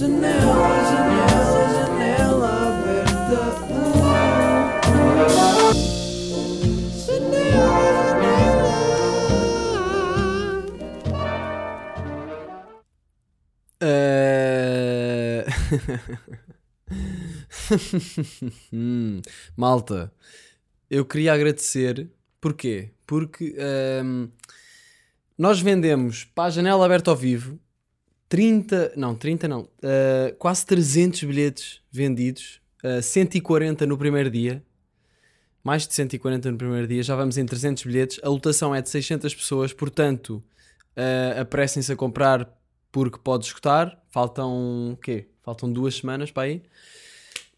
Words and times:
Janela, 0.00 0.32
janela, 0.90 1.60
janela 1.74 2.50
aberta. 2.68 3.40
Eh, 13.82 15.44
Hum, 18.72 19.20
Malta, 19.54 20.10
eu 20.90 21.04
queria 21.04 21.34
agradecer. 21.34 22.08
Porquê? 22.40 22.90
Porque 23.06 23.54
ehm, 23.58 24.28
nós 25.36 25.60
vendemos 25.60 26.24
para 26.24 26.44
a 26.44 26.50
janela 26.50 26.86
aberta 26.86 27.10
ao 27.10 27.16
vivo 27.18 27.60
30, 28.30 28.92
não, 28.96 29.16
30 29.16 29.48
não, 29.48 29.68
eh, 29.82 30.36
quase 30.38 30.64
300 30.64 31.24
bilhetes 31.24 31.80
vendidos, 31.90 32.60
eh, 32.80 33.02
140 33.02 33.84
no 33.86 33.98
primeiro 33.98 34.30
dia, 34.30 34.62
mais 35.64 35.84
de 35.84 35.92
140 35.94 36.48
no 36.48 36.56
primeiro 36.56 36.86
dia, 36.86 37.02
já 37.02 37.16
vamos 37.16 37.36
em 37.36 37.44
300 37.44 37.82
bilhetes. 37.82 38.20
A 38.22 38.28
lotação 38.28 38.72
é 38.72 38.80
de 38.80 38.88
600 38.88 39.34
pessoas, 39.34 39.72
portanto, 39.72 40.40
eh, 40.94 41.38
apressem-se 41.40 41.92
a 41.92 41.96
comprar 41.96 42.48
porque 42.92 43.18
pode 43.18 43.46
esgotar. 43.46 44.00
Faltam 44.10 44.96
quê? 45.02 45.26
Faltam 45.42 45.72
duas 45.72 45.96
semanas 45.96 46.30
para 46.30 46.44
aí. 46.44 46.62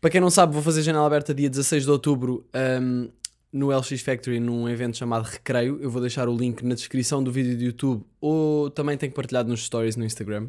Para 0.00 0.09
quem 0.09 0.23
não 0.23 0.30
sabe, 0.30 0.55
vou 0.55 0.62
fazer 0.62 0.80
janela 0.80 1.06
aberta 1.06 1.34
dia 1.34 1.50
16 1.50 1.84
de 1.84 1.91
outubro 1.91 2.48
um, 2.80 3.11
no 3.52 3.70
LX 3.70 4.00
Factory 4.00 4.41
num 4.41 4.66
evento 4.69 4.97
chamado 4.97 5.25
Recreio. 5.25 5.78
Eu 5.83 5.91
vou 5.91 6.00
deixar 6.00 6.30
o 6.30 6.34
link 6.36 6.62
na 6.62 6.75
descrição 6.75 7.23
do 7.23 7.30
vídeo 7.30 7.56
do 7.59 7.62
YouTube 7.62 8.05
ou 8.20 8.70
também 8.70 8.97
tenho 8.97 9.12
partilhado 9.12 9.50
nos 9.50 9.64
stories 9.64 9.97
no 9.97 10.05
Instagram. 10.05 10.48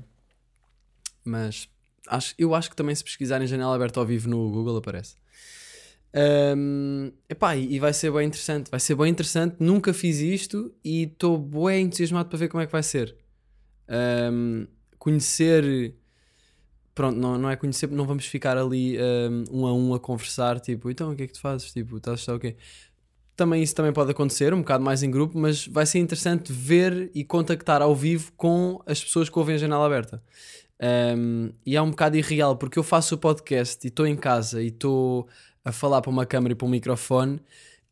Mas 1.24 1.70
acho, 2.08 2.36
eu 2.38 2.54
acho 2.54 2.70
que 2.70 2.76
também 2.76 2.94
se 2.96 3.04
pesquisarem 3.04 3.48
janela 3.48 3.76
aberta 3.76 4.00
ao 4.00 4.06
vivo 4.06 4.30
no 4.30 4.50
Google 4.50 4.78
aparece. 4.78 5.16
Um, 6.56 7.12
epá, 7.28 7.56
e 7.56 7.80
vai 7.80 7.94
ser 7.94 8.12
bem 8.12 8.28
interessante. 8.28 8.70
Vai 8.70 8.80
ser 8.80 8.96
bem 8.96 9.10
interessante. 9.10 9.58
Nunca 9.60 9.94
fiz 9.94 10.20
isto 10.20 10.74
e 10.84 11.04
estou 11.04 11.38
bem 11.38 11.86
entusiasmado 11.86 12.30
para 12.30 12.38
ver 12.38 12.50
como 12.50 12.62
é 12.62 12.66
que 12.66 12.72
vai 12.72 12.84
ser. 12.84 13.16
Um, 13.90 14.68
conhecer 14.98 15.96
pronto, 16.94 17.18
não, 17.18 17.38
não 17.38 17.50
é 17.50 17.56
conhecer, 17.56 17.90
não 17.90 18.06
vamos 18.06 18.26
ficar 18.26 18.58
ali 18.58 18.98
um, 19.52 19.62
um 19.62 19.68
a 19.68 19.74
um 19.74 19.94
a 19.94 20.00
conversar, 20.00 20.60
tipo, 20.60 20.90
então 20.90 21.12
o 21.12 21.16
que 21.16 21.24
é 21.24 21.28
que 21.28 21.34
tu 21.34 21.42
fazes? 21.42 21.72
Tipo, 21.72 21.98
estás 21.98 22.20
a 22.20 22.22
estar 22.22 22.36
o 22.36 22.40
quê? 22.40 22.56
Também 23.36 23.64
isso 23.64 23.74
também 23.74 23.92
pode 23.92 24.12
acontecer, 24.12 24.54
um 24.54 24.60
bocado 24.60 24.84
mais 24.84 25.02
em 25.02 25.10
grupo, 25.10 25.38
mas 25.38 25.66
vai 25.66 25.86
ser 25.88 26.00
interessante 26.00 26.54
ver 26.54 27.10
e 27.16 27.24
contactar 27.24 27.82
ao 27.82 27.96
vivo 27.96 28.32
com 28.38 28.80
as 28.86 29.04
pessoas 29.04 29.28
que 29.28 29.38
ouvem 29.40 29.56
a 29.56 29.58
janela 29.58 29.86
aberta. 29.86 30.22
Um, 30.82 31.52
e 31.66 31.76
é 31.76 31.82
um 31.82 31.92
bocado 31.92 32.18
irreal, 32.18 32.58
porque 32.58 32.78
eu 32.78 32.84
faço 32.84 33.16
o 33.16 33.18
podcast 33.18 33.86
e 33.86 33.90
estou 33.90 34.06
em 34.06 34.16
casa 34.16 34.62
e 34.62 34.68
estou 34.68 35.28
a 35.64 35.72
falar 35.72 36.02
para 36.02 36.12
uma 36.12 36.26
câmera 36.26 36.54
e 36.54 36.56
para 36.56 36.68
um 36.68 36.70
microfone 36.70 37.40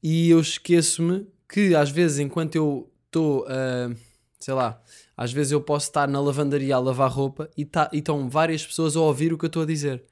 e 0.04 0.30
eu 0.30 0.40
esqueço-me 0.40 1.28
que 1.48 1.76
às 1.76 1.90
vezes 1.90 2.20
enquanto 2.20 2.56
eu 2.56 2.92
estou 3.06 3.46
a, 3.48 3.94
sei 4.40 4.54
lá, 4.54 4.82
às 5.16 5.32
vezes 5.32 5.52
eu 5.52 5.62
posso 5.62 5.88
estar 5.88 6.08
na 6.08 6.20
lavandaria 6.20 6.76
a 6.76 6.80
lavar 6.80 7.10
roupa 7.10 7.50
e, 7.56 7.64
tá, 7.64 7.90
estão 7.94 8.30
várias 8.30 8.66
pessoas 8.66 8.96
a 8.96 9.02
ouvir 9.02 9.32
o 9.32 9.38
que 9.38 9.46
eu 9.46 9.48
estou 9.48 9.64
a 9.64 9.66
dizer. 9.66 10.04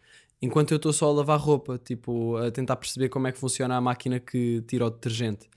Enquanto 0.42 0.72
eu 0.72 0.78
estou 0.78 0.94
só 0.94 1.10
a 1.10 1.12
lavar 1.12 1.40
roupa, 1.40 1.78
tipo, 1.84 2.38
a 2.38 2.50
tentar 2.50 2.78
perceber 2.78 3.10
como 3.10 3.28
é 3.28 3.32
que 3.32 3.38
funciona 3.38 3.76
a 3.76 3.82
máquina 3.82 4.22
que 4.22 4.62
tira 4.68 4.86
o 4.86 4.90
detergente. 4.90 5.50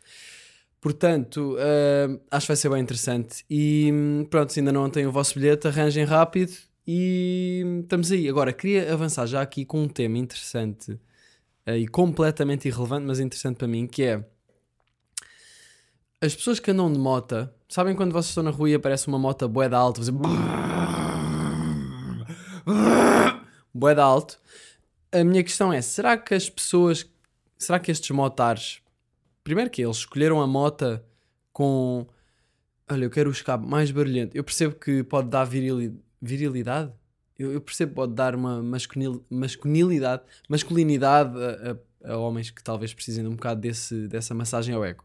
Portanto, 0.81 1.57
ah, 1.61 2.37
acho 2.37 2.47
que 2.47 2.49
vai 2.49 2.57
ser 2.57 2.69
bem 2.71 2.83
interessante. 2.83 3.45
E 3.49 3.91
hum, 3.93 4.27
pronto, 4.29 4.53
se 4.53 4.59
ainda 4.59 4.73
não 4.73 4.91
têm 4.91 5.07
o 5.07 5.13
vosso 5.13 5.35
bilhete, 5.35 5.69
arranjem 5.69 6.05
rápido 6.05 6.53
e 6.87 7.81
estamos 7.83 8.11
aí. 8.11 8.29
Agora, 8.29 8.53
queria 8.53 8.93
avançar 8.93 9.27
já 9.27 9.41
aqui 9.41 9.65
com 9.65 9.83
um 9.83 9.89
tema 9.89 10.19
interessante 10.19 10.99
ah, 11.67 11.77
e 11.77 11.87
completamente 11.87 12.69
irrelevante, 12.69 13.07
mas 13.07 13.21
interessante 13.21 13.57
para 13.57 13.69
mim, 13.69 13.87
que 13.87 14.03
é 14.03 14.25
as 16.21 16.35
pessoas 16.37 16.61
que 16.61 16.71
andam 16.71 16.93
de 16.93 16.99
mota, 16.99 17.53
sabem 17.69 17.97
quando 17.97 18.13
vocês 18.13 18.29
estão 18.29 18.45
na 18.45 18.51
rua 18.51 18.71
e 18.71 18.75
aparece 18.75 19.09
uma 19.09 19.19
moto 19.19 19.49
bué 19.49 19.69
da 19.69 19.77
alto, 19.77 19.99
fazer 19.99 20.13
bué 23.75 24.01
alto. 24.01 24.39
A 25.11 25.25
minha 25.25 25.43
questão 25.43 25.73
é, 25.73 25.83
será 25.83 26.17
que 26.17 26.33
as 26.33 26.49
pessoas, 26.49 27.05
será 27.59 27.81
que 27.81 27.91
estes 27.91 28.11
motares, 28.11 28.81
primeiro 29.43 29.69
que 29.69 29.83
eles 29.83 29.97
escolheram 29.97 30.41
a 30.41 30.47
mota 30.47 31.05
com, 31.53 32.07
olha, 32.89 33.05
eu 33.05 33.11
quero 33.11 33.29
o 33.29 33.33
escape 33.33 33.67
mais 33.67 33.91
barulhento. 33.91 34.37
Eu 34.37 34.45
percebo 34.45 34.77
que 34.77 35.03
pode 35.03 35.29
dar 35.29 35.45
virili- 35.45 36.01
virilidade. 36.23 36.93
Eu, 37.39 37.53
eu 37.53 37.61
percebo 37.61 37.95
pode 37.95 38.15
dar 38.15 38.35
uma 38.35 38.63
masculinil- 38.63 39.25
masculinidade, 39.29 40.23
masculinidade 40.49 41.37
a, 41.37 41.73
a- 42.11 42.13
a 42.15 42.17
homens 42.17 42.51
que 42.51 42.63
talvez 42.63 42.95
precisem 42.95 43.25
de 43.25 43.29
um 43.31 43.35
bocado 43.35 43.61
desse, 43.61 44.07
dessa 44.09 44.35
massagem 44.35 44.75
ao 44.75 44.85
ego 44.85 45.05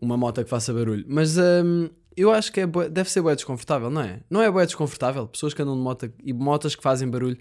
uma 0.00 0.16
moto 0.16 0.42
que 0.44 0.48
faça 0.48 0.72
barulho. 0.72 1.04
Mas 1.08 1.36
hum, 1.36 1.88
eu 2.16 2.30
acho 2.30 2.52
que 2.52 2.60
é 2.60 2.66
bué- 2.66 2.88
deve 2.88 3.10
ser 3.10 3.20
bué 3.20 3.34
desconfortável, 3.34 3.90
não 3.90 4.00
é? 4.00 4.20
Não 4.30 4.40
é 4.40 4.48
bué 4.50 4.64
desconfortável? 4.64 5.26
Pessoas 5.26 5.52
que 5.54 5.60
andam 5.60 5.74
de 5.76 5.82
moto 5.82 6.12
e 6.22 6.32
motas 6.32 6.76
que 6.76 6.82
fazem 6.82 7.08
barulho. 7.10 7.36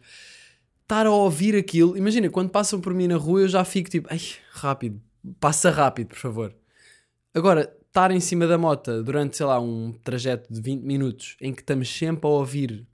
Estar 0.82 1.06
a 1.06 1.12
ouvir 1.12 1.56
aquilo. 1.56 1.96
Imagina, 1.96 2.30
quando 2.32 2.50
passam 2.50 2.82
por 2.82 2.94
mim 2.96 3.08
na 3.08 3.16
rua 3.16 3.42
eu 3.42 3.48
já 3.48 3.64
fico 3.64 3.90
tipo, 3.92 4.08
ai, 4.10 4.20
rápido. 4.52 5.00
Passa 5.40 5.70
rápido, 5.70 6.08
por 6.08 6.18
favor. 6.18 6.56
Agora, 7.34 7.72
estar 7.98 8.12
em 8.12 8.20
cima 8.20 8.46
da 8.46 8.60
moto 8.60 9.02
durante, 9.02 9.36
sei 9.38 9.46
lá, 9.48 9.60
um 9.60 9.92
trajeto 9.92 10.54
de 10.54 10.62
20 10.62 10.84
minutos 10.84 11.36
em 11.42 11.52
que 11.52 11.62
estamos 11.62 11.90
sempre 11.90 12.28
a 12.28 12.30
ouvir 12.30 12.88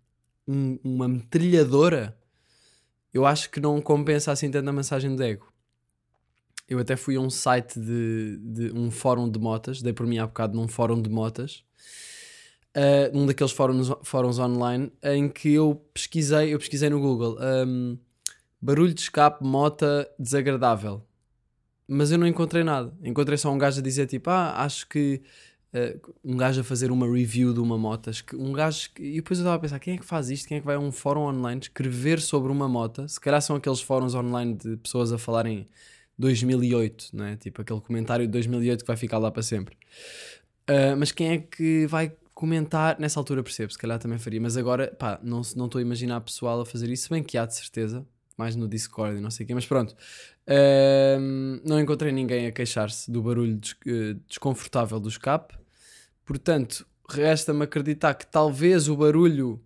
um- 0.48 0.80
uma 0.82 1.10
metralhadora, 1.10 2.18
eu 3.14 3.26
acho 3.26 3.50
que 3.52 3.60
não 3.60 3.82
compensa 3.82 4.32
assim 4.32 4.50
tanto 4.50 4.70
a 4.70 4.72
massagem 4.72 5.14
de 5.14 5.22
ego. 5.22 5.52
Eu 6.70 6.80
até 6.80 6.96
fui 6.96 7.18
a 7.18 7.20
um 7.20 7.30
site 7.30 7.78
de, 7.78 8.38
de 8.38 8.72
um 8.72 8.90
fórum 8.90 9.30
de 9.30 9.38
motas, 9.38 9.82
dei 9.82 9.92
por 9.92 10.08
mim 10.08 10.20
há 10.20 10.26
bocado 10.26 10.56
num 10.56 10.70
fórum 10.70 11.02
de 11.02 11.10
motas, 11.10 11.66
uh, 12.74 13.14
num 13.14 13.26
daqueles 13.26 13.52
fóruns, 13.52 13.92
fóruns 14.04 14.40
online, 14.40 14.90
em 15.04 15.28
que 15.28 15.54
eu 15.54 15.86
pesquisei, 15.94 16.54
eu 16.54 16.60
pesquisei 16.60 16.90
no 16.90 17.02
Google, 17.02 17.38
um, 17.68 17.98
barulho 18.62 18.94
de 18.94 19.02
escape, 19.02 19.44
mota 19.44 20.10
desagradável. 20.18 21.06
Mas 21.88 22.12
eu 22.12 22.18
não 22.18 22.28
encontrei 22.28 22.64
nada. 22.64 22.94
Encontrei 23.04 23.38
só 23.38 23.52
um 23.52 23.58
gajo 23.58 23.80
a 23.80 23.84
dizer 23.84 24.08
tipo, 24.08 24.30
ah, 24.30 24.64
acho 24.64 24.88
que 24.88 25.22
uh, 25.74 26.14
um 26.24 26.38
gajo 26.38 26.62
a 26.62 26.64
fazer 26.64 26.92
uma 26.92 27.06
review 27.12 27.54
de 27.54 27.60
uma 27.60 27.78
moto. 27.78 28.10
Um 28.36 28.54
gajo 28.54 28.90
que... 28.94 29.04
E 29.04 29.16
depois 29.16 29.40
eu 29.40 29.44
estava 29.44 29.56
a 29.58 29.60
pensar, 29.60 29.80
quem 29.80 29.96
é 29.96 29.98
que 29.98 30.06
faz 30.06 30.30
isto? 30.30 30.48
Quem 30.48 30.58
é 30.58 30.60
que 30.62 30.66
vai 30.66 30.76
a 30.76 30.80
um 30.80 30.92
fórum 30.92 31.22
online 31.24 31.62
escrever 31.62 32.22
sobre 32.22 32.52
uma 32.52 32.68
moto? 32.70 33.08
Se 33.08 33.20
calhar 33.20 33.42
são 33.42 33.56
aqueles 33.56 33.82
fóruns 33.82 34.16
online 34.16 34.54
de 34.54 34.78
pessoas 34.78 35.12
a 35.12 35.18
falarem 35.18 35.68
2008, 36.18 37.10
não 37.14 37.26
é? 37.26 37.36
Tipo 37.36 37.62
aquele 37.62 37.82
comentário 37.82 38.26
de 38.26 38.32
2008 38.32 38.82
que 38.82 38.88
vai 38.88 38.98
ficar 38.98 39.18
lá 39.18 39.32
para 39.32 39.44
sempre. 39.44 39.76
Uh, 40.70 40.96
mas 40.98 41.12
quem 41.12 41.32
é 41.32 41.38
que 41.40 41.86
vai 41.88 42.16
comentar? 42.34 42.98
Nessa 43.00 43.20
altura 43.20 43.44
percebo, 43.44 43.72
se 43.72 43.78
calhar 43.78 44.00
também 44.00 44.18
faria, 44.18 44.40
mas 44.40 44.56
agora, 44.58 44.88
pá, 44.98 45.20
não 45.22 45.44
se- 45.44 45.58
não 45.58 45.66
estou 45.66 45.80
a 45.80 45.82
imaginar 45.82 46.22
pessoal 46.22 46.62
a 46.62 46.66
fazer 46.66 46.90
isso, 46.90 47.10
bem 47.10 47.22
que 47.24 47.38
há 47.38 47.46
de 47.46 47.56
certeza, 47.56 48.06
mais 48.38 48.56
no 48.56 48.68
Discord 48.68 49.18
e 49.18 49.22
não 49.22 49.30
sei 49.32 49.44
o 49.44 49.48
quê, 49.48 49.54
mas 49.54 49.66
pronto. 49.66 49.96
Não 51.64 51.80
encontrei 51.80 52.12
ninguém 52.12 52.48
a 52.48 52.52
queixar-se 52.52 53.10
do 53.12 53.22
barulho 53.22 53.56
des- 53.58 53.76
eh, 53.88 54.16
desconfortável 54.28 55.00
do 55.00 55.10
escape, 55.10 55.56
portanto, 56.26 56.86
resta-me 57.10 57.64
acreditar 57.64 58.14
que 58.16 58.26
talvez 58.26 58.88
o 58.88 58.96
barulho 58.96 59.62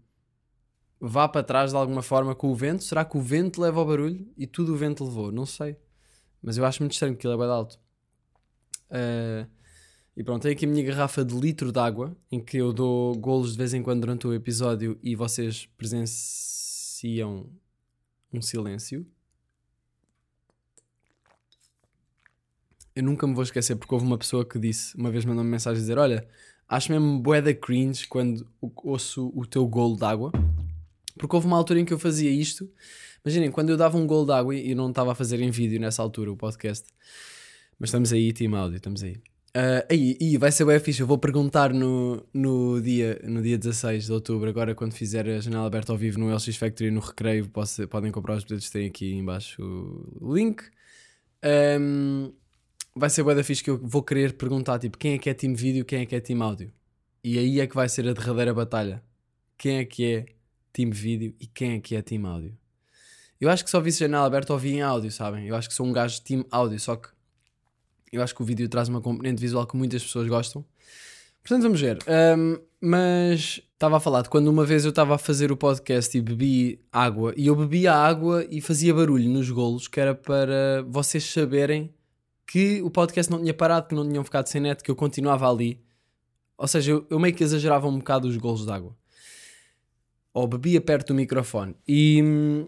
vá 1.00 1.28
para 1.28 1.44
trás 1.44 1.72
de 1.72 1.78
alguma 1.78 2.02
forma 2.02 2.34
com 2.34 2.50
o 2.50 2.56
vento. 2.56 2.84
Será 2.84 3.06
que 3.06 3.18
o 3.18 3.22
vento 3.22 3.62
leva 3.62 3.80
ao 3.80 3.86
barulho 3.86 4.28
e 4.36 4.48
tudo 4.48 4.74
o 4.74 4.76
vento 4.76 5.04
levou? 5.04 5.32
Não 5.32 5.46
sei. 5.46 5.78
Mas 6.42 6.58
eu 6.58 6.66
acho 6.66 6.82
muito 6.82 6.94
estranho 6.94 7.16
que 7.16 7.26
ele 7.26 7.36
é 7.36 7.38
bem 7.38 7.46
alto. 7.48 7.80
Uh, 8.90 9.48
e 10.16 10.24
pronto, 10.24 10.42
tenho 10.42 10.56
aqui 10.56 10.66
a 10.66 10.68
minha 10.68 10.84
garrafa 10.84 11.24
de 11.24 11.36
litro 11.36 11.72
de 11.72 11.80
água 11.80 12.18
em 12.32 12.40
que 12.44 12.58
eu 12.58 12.74
dou 12.74 13.16
golos 13.16 13.52
de 13.52 13.58
vez 13.58 13.74
em 13.74 13.84
quando 13.84 14.02
durante 14.02 14.26
o 14.26 14.34
episódio 14.34 14.98
e 15.04 15.16
vocês 15.16 15.68
presenciam 15.78 17.50
um 18.33 18.41
silêncio. 18.41 19.06
Eu 22.95 23.03
nunca 23.03 23.27
me 23.27 23.33
vou 23.33 23.44
esquecer 23.44 23.75
porque 23.75 23.94
houve 23.94 24.06
uma 24.06 24.18
pessoa 24.18 24.44
que 24.44 24.57
disse, 24.57 24.95
uma 24.97 25.12
vez 25.12 25.24
mandou-me 25.24 25.50
mensagem 25.50 25.77
a 25.77 25.81
dizer: 25.81 25.97
Olha, 25.97 26.27
acho 26.68 26.91
mesmo 26.91 27.19
bué 27.19 27.41
da 27.41 27.53
cringe 27.53 28.07
quando 28.07 28.47
ouço 28.59 29.31
o 29.35 29.45
teu 29.45 29.68
golo 29.68 29.95
de 29.95 30.06
água. 30.06 30.31
Porque 31.18 31.35
houve 31.35 31.47
uma 31.47 31.57
altura 31.57 31.79
em 31.79 31.85
que 31.85 31.94
eu 31.94 32.00
fazia 32.00 32.29
isto. 32.29 32.69
Imaginem, 33.25 33.51
quando 33.51 33.69
eu 33.69 33.77
dava 33.77 33.97
um 33.97 34.06
golo 34.06 34.25
de 34.25 34.31
água 34.31 34.56
e 34.56 34.74
não 34.75 34.89
estava 34.89 35.12
a 35.12 35.15
fazer 35.15 35.39
em 35.41 35.50
vídeo 35.51 35.79
nessa 35.79 36.01
altura 36.01 36.31
o 36.31 36.38
podcast. 36.38 36.88
Mas 37.79 37.89
estamos 37.89 38.13
aí, 38.13 38.31
team 38.33 38.56
áudio, 38.56 38.77
estamos 38.77 39.03
aí. 39.03 39.21
Ah, 39.59 39.83
aí, 39.89 40.15
e 40.21 40.38
vai 40.38 40.51
ser 40.51 40.65
bem 40.65 40.80
fixe. 40.80 41.01
Eu 41.01 41.07
vou 41.07 41.18
perguntar 41.18 41.74
no, 41.74 42.24
no, 42.31 42.80
dia, 42.80 43.19
no 43.24 43.42
dia 43.42 43.57
16 43.57 44.06
de 44.06 44.12
outubro, 44.12 44.48
agora 44.48 44.75
quando 44.75 44.94
fizer 44.94 45.27
a 45.27 45.39
janela 45.39 45.65
aberta 45.65 45.92
ao 45.92 45.98
vivo 45.98 46.19
no 46.19 46.30
LX 46.31 46.56
Factory 46.57 46.92
no 46.92 47.00
Recreio, 47.00 47.50
posso- 47.50 47.88
podem 47.88 48.12
comprar 48.12 48.36
os 48.38 48.44
bilhetes, 48.44 48.69
tem 48.69 48.86
aqui 48.88 49.12
em 49.13 49.25
baixo 49.25 49.59
o 50.21 50.36
link. 50.36 50.62
Ahm, 51.44 52.31
vai 52.95 53.09
ser 53.09 53.24
bué 53.24 53.36
da 53.36 53.44
fixe 53.44 53.63
que 53.63 53.69
eu 53.71 53.77
vou 53.81 54.04
querer 54.04 54.33
perguntar 54.33 54.80
tipo, 54.80 54.98
quem 54.98 55.13
é 55.15 55.18
que 55.18 55.30
é 55.30 55.33
time 55.33 55.56
vídeo, 55.56 55.86
quem 55.86 56.01
é 56.01 56.06
que 56.06 56.15
é 56.15 56.21
time 56.21 56.42
áudio. 56.44 56.71
E 57.24 57.39
aí 57.39 57.60
é 57.60 57.68
que 57.68 57.75
vai 57.75 57.89
ser 57.89 58.07
a 58.07 58.13
derradeira 58.13 58.53
batalha. 58.53 59.03
Quem 59.57 59.77
é 59.80 59.86
que 59.86 60.06
é 60.06 60.25
time 60.74 60.92
vídeo 60.92 61.33
e 61.39 61.48
quem 61.48 61.74
é 61.74 61.80
que 61.80 61.95
é 61.95 62.01
time 62.03 62.27
áudio. 62.27 62.57
Eu 63.42 63.50
acho 63.50 63.63
que 63.63 63.69
só 63.71 63.80
vi 63.81 63.92
janela 63.92 64.25
aberta 64.27 64.53
ou 64.53 64.60
vi 64.60 64.74
em 64.75 64.81
áudio, 64.81 65.12
sabem? 65.12 65.48
Eu 65.48 65.56
acho 65.56 65.68
que 65.69 65.75
sou 65.75 65.86
um 65.86 65.94
gajo 65.94 66.15
de 66.18 66.24
time 66.24 66.45
áudio, 66.51 66.80
só 66.80 66.95
que 66.95 67.10
eu 68.12 68.21
acho 68.21 68.36
que 68.36 68.42
o 68.42 68.45
vídeo 68.45 68.68
traz 68.69 68.89
uma 68.89 69.01
componente 69.01 69.42
visual 69.42 69.65
que 69.65 69.75
muitas 69.75 70.04
pessoas 70.04 70.27
gostam. 70.27 70.63
Portanto, 71.42 71.63
vamos 71.63 71.80
ver. 71.80 72.00
Um, 72.38 72.59
mas 72.81 73.62
estava 73.74 73.98
a 73.98 74.00
falar 74.00 74.21
de 74.21 74.30
quando 74.30 74.48
uma 74.48 74.65
vez 74.65 74.83
eu 74.83 74.89
estava 74.89 75.15
a 75.15 75.18
fazer 75.18 75.51
o 75.51 75.57
podcast 75.57 76.18
e 76.18 76.21
bebi 76.21 76.81
água, 76.92 77.33
e 77.38 77.48
eu 77.48 77.56
bebia 77.56 77.94
água 77.94 78.45
e 78.50 78.59
fazia 78.62 78.94
barulho 78.94 79.30
nos 79.30 79.50
golos, 79.50 79.88
que 79.88 80.00
era 80.00 80.13
para 80.13 80.83
vocês 80.88 81.24
saberem 81.24 81.94
que 82.45 82.81
o 82.81 82.89
podcast 82.89 83.31
não 83.31 83.39
tinha 83.39 83.54
parado, 83.54 83.88
que 83.88 83.95
não 83.95 84.07
tinham 84.07 84.24
ficado 84.24 84.48
sem 84.48 84.62
net, 84.62 84.81
que 84.81 84.89
eu 84.89 84.95
continuava 84.95 85.50
ali. 85.50 85.80
Ou 86.57 86.68
seja, 86.68 86.92
eu, 86.92 87.06
eu 87.10 87.19
meio 87.19 87.36
que 87.36 87.44
exagerava 87.44 87.88
um 87.88 87.98
bocado 87.98 88.27
os 88.27 88.38
golos 88.38 88.65
de 88.65 88.71
água. 88.71 88.95
Ou 90.33 90.48
bebia 90.48 90.81
perto 90.81 91.10
do 91.10 91.15
microfone. 91.15 91.75
E, 91.88 92.65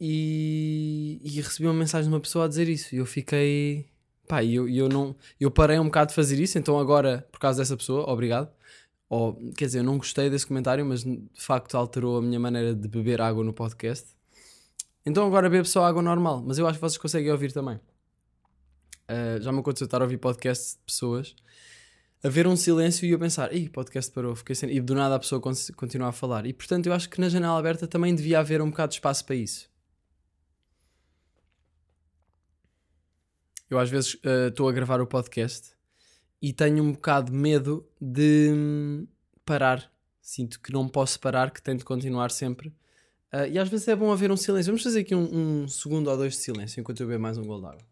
e, 0.00 1.20
e 1.22 1.40
recebi 1.40 1.66
uma 1.66 1.74
mensagem 1.74 2.08
de 2.08 2.14
uma 2.14 2.20
pessoa 2.20 2.44
a 2.44 2.48
dizer 2.48 2.68
isso. 2.68 2.94
E 2.94 2.98
eu 2.98 3.06
fiquei. 3.06 3.89
Pá, 4.30 4.44
e 4.44 4.54
eu, 4.54 4.68
eu 4.68 4.88
não. 4.88 5.16
Eu 5.40 5.50
parei 5.50 5.76
um 5.80 5.86
bocado 5.86 6.10
de 6.10 6.14
fazer 6.14 6.38
isso, 6.38 6.56
então 6.56 6.78
agora, 6.78 7.26
por 7.32 7.40
causa 7.40 7.60
dessa 7.60 7.76
pessoa, 7.76 8.08
obrigado. 8.08 8.48
Ou, 9.08 9.34
quer 9.56 9.64
dizer, 9.64 9.80
eu 9.80 9.84
não 9.84 9.98
gostei 9.98 10.30
desse 10.30 10.46
comentário, 10.46 10.86
mas 10.86 11.02
de 11.02 11.20
facto 11.34 11.76
alterou 11.76 12.18
a 12.18 12.22
minha 12.22 12.38
maneira 12.38 12.72
de 12.72 12.86
beber 12.86 13.20
água 13.20 13.42
no 13.42 13.52
podcast. 13.52 14.06
Então 15.04 15.26
agora 15.26 15.50
bebo 15.50 15.66
só 15.66 15.84
água 15.84 16.00
normal, 16.00 16.44
mas 16.46 16.58
eu 16.58 16.66
acho 16.68 16.78
que 16.78 16.80
vocês 16.80 16.96
conseguem 16.96 17.32
ouvir 17.32 17.50
também. 17.52 17.80
Uh, 19.10 19.42
já 19.42 19.50
me 19.50 19.58
aconteceu 19.58 19.86
estar 19.86 20.00
a 20.00 20.04
ouvir 20.04 20.18
podcasts 20.18 20.74
de 20.74 20.84
pessoas 20.86 21.34
a 22.22 22.28
ver 22.28 22.46
um 22.46 22.54
silêncio 22.54 23.04
e 23.04 23.10
eu 23.10 23.18
pensar, 23.18 23.52
ih, 23.52 23.68
podcast 23.68 24.12
parou, 24.12 24.36
fiquei 24.36 24.54
sem... 24.54 24.70
e 24.70 24.80
do 24.80 24.94
nada 24.94 25.16
a 25.16 25.18
pessoa 25.18 25.40
con- 25.40 25.52
continua 25.74 26.08
a 26.10 26.12
falar. 26.12 26.46
E 26.46 26.52
portanto 26.52 26.86
eu 26.86 26.92
acho 26.92 27.08
que 27.08 27.20
na 27.20 27.28
janela 27.28 27.58
aberta 27.58 27.88
também 27.88 28.14
devia 28.14 28.38
haver 28.38 28.62
um 28.62 28.70
bocado 28.70 28.90
de 28.90 28.96
espaço 28.96 29.24
para 29.24 29.34
isso. 29.34 29.69
Eu 33.70 33.78
às 33.78 33.88
vezes 33.88 34.14
uh, 34.14 34.48
estou 34.48 34.68
a 34.68 34.72
gravar 34.72 35.00
o 35.00 35.06
podcast 35.06 35.70
e 36.42 36.52
tenho 36.52 36.82
um 36.82 36.90
bocado 36.92 37.30
de 37.30 37.38
medo 37.38 37.88
de 38.00 38.50
hum, 38.52 39.06
parar. 39.44 39.88
Sinto 40.20 40.60
que 40.60 40.72
não 40.72 40.88
posso 40.88 41.20
parar, 41.20 41.52
que 41.52 41.62
tenho 41.62 41.78
de 41.78 41.84
continuar 41.84 42.32
sempre. 42.32 42.68
Uh, 43.32 43.46
e 43.48 43.58
às 43.58 43.68
vezes 43.68 43.86
é 43.86 43.94
bom 43.94 44.10
haver 44.12 44.32
um 44.32 44.36
silêncio. 44.36 44.72
Vamos 44.72 44.82
fazer 44.82 45.00
aqui 45.00 45.14
um, 45.14 45.62
um 45.62 45.68
segundo 45.68 46.10
ou 46.10 46.16
dois 46.16 46.32
de 46.32 46.40
silêncio 46.40 46.80
enquanto 46.80 47.00
eu 47.00 47.06
bebo 47.06 47.22
mais 47.22 47.38
um 47.38 47.44
gol 47.44 47.60
de 47.60 47.66
água. 47.66 47.90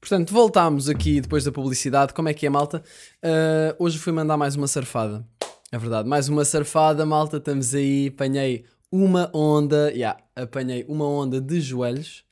Portanto, 0.00 0.32
voltámos 0.32 0.88
aqui 0.88 1.20
depois 1.20 1.44
da 1.44 1.52
publicidade. 1.52 2.12
Como 2.12 2.28
é 2.28 2.34
que 2.34 2.46
é, 2.46 2.50
malta? 2.50 2.82
Uh, 3.22 3.74
hoje 3.78 3.98
fui 3.98 4.12
mandar 4.12 4.36
mais 4.36 4.56
uma 4.56 4.66
surfada. 4.66 5.26
É 5.72 5.78
verdade, 5.78 6.08
mais 6.08 6.28
uma 6.28 6.44
surfada, 6.44 7.04
malta. 7.04 7.38
Estamos 7.38 7.74
aí. 7.74 8.08
Apanhei 8.08 8.64
uma 8.90 9.30
onda. 9.34 9.90
Yeah, 9.90 10.22
apanhei 10.36 10.84
uma 10.88 11.08
onda 11.08 11.40
de 11.40 11.60
joelhos. 11.60 12.24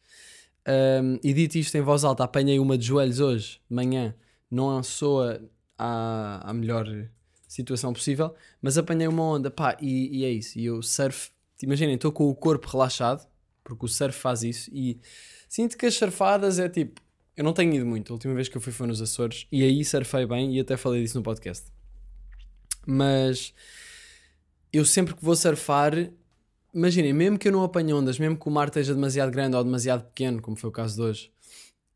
Um, 0.66 1.18
e 1.22 1.32
dito 1.34 1.56
isto 1.58 1.76
em 1.76 1.82
voz 1.82 2.04
alta, 2.04 2.24
apanhei 2.24 2.58
uma 2.58 2.78
de 2.78 2.86
joelhos 2.86 3.20
hoje, 3.20 3.60
de 3.68 3.74
manhã. 3.74 4.14
Não 4.50 4.82
soa 4.82 5.42
à, 5.76 6.52
melhor 6.54 6.86
situação 7.48 7.92
possível, 7.92 8.34
mas 8.62 8.78
apanhei 8.78 9.06
uma 9.06 9.22
onda, 9.22 9.50
pá, 9.50 9.76
e, 9.80 10.20
e 10.20 10.24
é 10.24 10.30
isso. 10.30 10.58
E 10.58 10.66
eu 10.66 10.80
surf, 10.82 11.30
imaginem, 11.62 11.96
estou 11.96 12.12
com 12.12 12.28
o 12.28 12.34
corpo 12.34 12.68
relaxado, 12.68 13.26
porque 13.62 13.84
o 13.84 13.88
surf 13.88 14.18
faz 14.18 14.42
isso, 14.42 14.70
e 14.72 14.98
sinto 15.48 15.76
que 15.76 15.86
as 15.86 15.94
surfadas 15.94 16.58
é 16.58 16.68
tipo, 16.68 17.00
eu 17.36 17.44
não 17.44 17.52
tenho 17.52 17.74
ido 17.74 17.86
muito, 17.86 18.12
a 18.12 18.14
última 18.14 18.34
vez 18.34 18.48
que 18.48 18.56
eu 18.56 18.60
fui 18.60 18.72
foi 18.72 18.86
nos 18.86 19.00
Açores, 19.00 19.46
e 19.52 19.62
aí 19.62 19.84
surfei 19.84 20.26
bem, 20.26 20.56
e 20.56 20.60
até 20.60 20.76
falei 20.76 21.02
disso 21.02 21.18
no 21.18 21.22
podcast. 21.22 21.73
Mas 22.86 23.54
eu 24.72 24.84
sempre 24.84 25.14
que 25.14 25.24
vou 25.24 25.36
surfar, 25.36 25.92
imaginem, 26.74 27.12
mesmo 27.12 27.38
que 27.38 27.48
eu 27.48 27.52
não 27.52 27.62
apanhe 27.62 27.92
ondas, 27.92 28.18
mesmo 28.18 28.36
que 28.36 28.48
o 28.48 28.50
mar 28.50 28.68
esteja 28.68 28.94
demasiado 28.94 29.30
grande 29.30 29.56
ou 29.56 29.62
demasiado 29.62 30.04
pequeno, 30.04 30.42
como 30.42 30.56
foi 30.56 30.68
o 30.68 30.72
caso 30.72 30.96
de 30.96 31.02
hoje, 31.02 31.32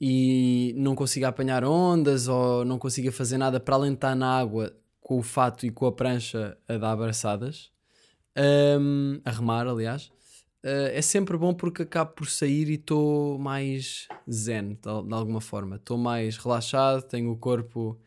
e 0.01 0.73
não 0.77 0.95
consiga 0.95 1.29
apanhar 1.29 1.65
ondas 1.65 2.29
ou 2.29 2.65
não 2.65 2.79
consiga 2.79 3.11
fazer 3.11 3.37
nada 3.37 3.59
para 3.59 3.89
estar 3.89 4.15
na 4.15 4.39
água 4.39 4.73
com 5.01 5.19
o 5.19 5.23
fato 5.23 5.67
e 5.67 5.71
com 5.71 5.87
a 5.87 5.93
prancha 5.93 6.57
a 6.69 6.77
dar 6.77 6.93
abraçadas, 6.93 7.71
um, 8.81 9.21
a 9.25 9.31
remar, 9.31 9.67
aliás, 9.67 10.13
uh, 10.63 10.93
é 10.93 11.03
sempre 11.03 11.37
bom 11.37 11.53
porque 11.53 11.83
acabo 11.83 12.13
por 12.13 12.29
sair 12.29 12.69
e 12.69 12.75
estou 12.75 13.39
mais 13.39 14.07
zen, 14.31 14.75
de 14.75 15.15
alguma 15.15 15.41
forma. 15.41 15.77
Estou 15.77 15.99
mais 15.99 16.37
relaxado, 16.37 17.03
tenho 17.03 17.33
o 17.33 17.37
corpo 17.37 17.99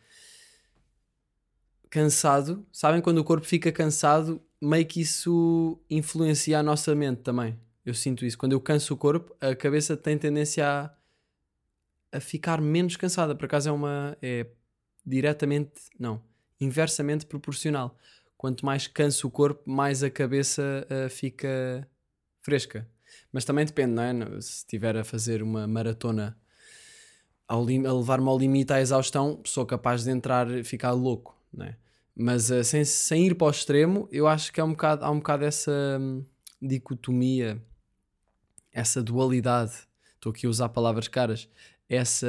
cansado. 1.92 2.66
Sabem 2.72 3.02
quando 3.02 3.20
o 3.20 3.24
corpo 3.24 3.46
fica 3.46 3.72
cansado, 3.72 4.42
meio 4.60 4.86
que 4.86 5.02
isso 5.02 5.80
influencia 5.90 6.58
a 6.58 6.64
nossa 6.64 6.96
mente 6.96 7.22
também. 7.22 7.60
Eu 7.86 7.94
sinto 7.94 8.26
isso. 8.26 8.38
Quando 8.38 8.54
eu 8.54 8.62
canso 8.62 8.94
o 8.94 8.98
corpo, 8.98 9.36
a 9.42 9.54
cabeça 9.54 9.98
tem 9.98 10.18
tendência 10.18 10.66
a, 10.66 12.18
a 12.18 12.20
ficar 12.20 12.62
menos 12.62 12.96
cansada. 12.96 13.36
Por 13.36 13.46
acaso 13.46 13.70
é 13.70 13.72
uma. 13.72 14.18
É 14.22 14.48
diretamente. 15.06 15.72
Não. 16.00 16.22
Inversamente 16.60 17.26
proporcional. 17.26 17.98
Quanto 18.38 18.66
mais 18.66 18.88
canso 18.88 19.28
o 19.28 19.32
corpo, 19.32 19.70
mais 19.70 20.04
a 20.04 20.10
cabeça 20.10 20.88
uh, 20.90 21.10
fica 21.10 21.88
fresca. 22.42 22.88
Mas 23.32 23.46
também 23.46 23.66
depende, 23.66 23.94
não 23.94 24.04
é? 24.04 24.42
Se 24.42 24.58
estiver 24.58 24.96
a 24.96 25.04
fazer 25.04 25.44
uma 25.44 25.68
maratona 25.68 26.38
ao 27.48 27.64
a 27.64 27.94
levar-me 27.94 28.28
ao 28.30 28.38
limite 28.38 28.72
à 28.72 28.80
exaustão, 28.80 29.42
sou 29.44 29.66
capaz 29.66 30.04
de 30.04 30.12
entrar, 30.12 30.48
ficar 30.64 30.92
louco, 30.92 31.36
não 31.54 31.66
é? 31.66 31.78
Mas 32.16 32.50
uh, 32.50 32.64
sem, 32.64 32.84
sem 32.84 33.28
ir 33.28 33.36
para 33.36 33.48
o 33.48 33.50
extremo, 33.50 34.08
eu 34.12 34.28
acho 34.28 34.52
que 34.52 34.60
é 34.60 34.64
um 34.64 34.72
bocado, 34.72 35.04
há 35.06 35.12
um 35.12 35.18
bocado 35.18 35.46
essa 35.46 35.98
hum, 36.00 36.26
dicotomia, 36.62 37.62
essa 38.72 39.02
dualidade. 39.02 39.74
Estou 40.16 40.32
aqui 40.32 40.46
a 40.46 40.50
usar 40.50 40.70
palavras 40.70 41.08
caras, 41.08 41.50
essa 41.90 42.28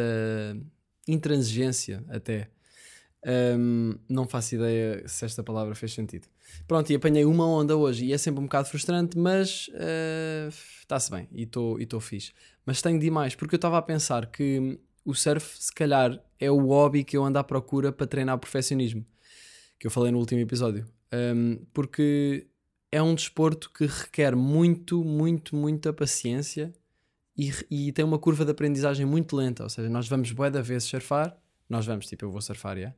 intransigência 1.07 2.05
até. 2.09 2.49
Um, 3.25 3.95
não 4.09 4.27
faço 4.27 4.57
ideia 4.57 5.07
se 5.07 5.25
esta 5.25 5.45
palavra 5.45 5.75
fez 5.75 5.93
sentido. 5.93 6.27
Pronto, 6.67 6.91
e 6.91 6.97
apanhei 6.97 7.25
uma 7.25 7.47
onda 7.47 7.77
hoje 7.77 8.07
e 8.07 8.13
é 8.13 8.19
sempre 8.19 8.41
um 8.41 8.45
bocado 8.45 8.69
frustrante, 8.69 9.17
mas 9.17 9.71
está-se 10.81 11.11
bem 11.11 11.29
e 11.33 11.43
estou 11.43 12.01
fixe. 12.01 12.33
Mas 12.67 12.83
tenho 12.83 12.99
de 12.99 13.07
ir 13.07 13.11
mais, 13.11 13.35
porque 13.35 13.55
eu 13.55 13.59
estava 13.59 13.79
a 13.79 13.83
pensar 13.83 14.27
que 14.27 14.79
o 15.05 15.15
surf, 15.15 15.57
se 15.59 15.73
calhar, 15.73 16.21
é 16.39 16.51
o 16.51 16.67
hobby 16.67 17.05
que 17.05 17.17
eu 17.17 17.25
ando 17.25 17.39
à 17.39 17.45
procura 17.45 17.93
para 17.93 18.07
treinar 18.07 18.39
perfeccionismo, 18.39 19.05
que 19.83 19.89
eu 19.89 19.91
falei 19.91 20.13
no 20.13 20.19
último 20.19 20.41
episódio. 20.41 20.87
Um, 21.13 21.57
porque 21.75 22.47
é 22.93 23.03
um 23.03 23.17
desporto 23.17 23.69
que 23.69 23.85
requer 23.85 24.37
muito, 24.37 25.03
muito, 25.03 25.57
muita 25.57 25.93
paciência 25.93 26.73
e, 27.37 27.53
e 27.69 27.91
tem 27.91 28.05
uma 28.05 28.17
curva 28.17 28.45
de 28.45 28.53
aprendizagem 28.53 29.05
muito 29.05 29.35
lenta. 29.35 29.65
Ou 29.65 29.69
seja, 29.69 29.89
nós 29.89 30.07
vamos 30.07 30.31
bué 30.31 30.51
da 30.51 30.63
vezes 30.63 30.89
surfar, 30.89 31.37
nós 31.69 31.85
vamos, 31.85 32.07
tipo, 32.07 32.25
eu 32.25 32.31
vou 32.31 32.41
surfar, 32.41 32.77
yeah. 32.77 32.97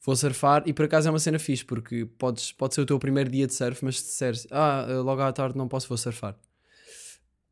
vou 0.00 0.16
surfar 0.16 0.62
e 0.64 0.72
por 0.72 0.86
acaso 0.86 1.08
é 1.08 1.10
uma 1.10 1.18
cena 1.18 1.38
fixe, 1.38 1.62
porque 1.62 2.06
podes, 2.06 2.52
pode 2.52 2.74
ser 2.74 2.80
o 2.80 2.86
teu 2.86 2.98
primeiro 2.98 3.28
dia 3.28 3.46
de 3.46 3.52
surf, 3.52 3.84
mas 3.84 4.00
se 4.00 4.06
disseres, 4.06 4.46
ah, 4.50 4.86
logo 5.04 5.20
à 5.20 5.30
tarde 5.30 5.58
não 5.58 5.68
posso, 5.68 5.86
vou 5.88 5.98
surfar. 5.98 6.34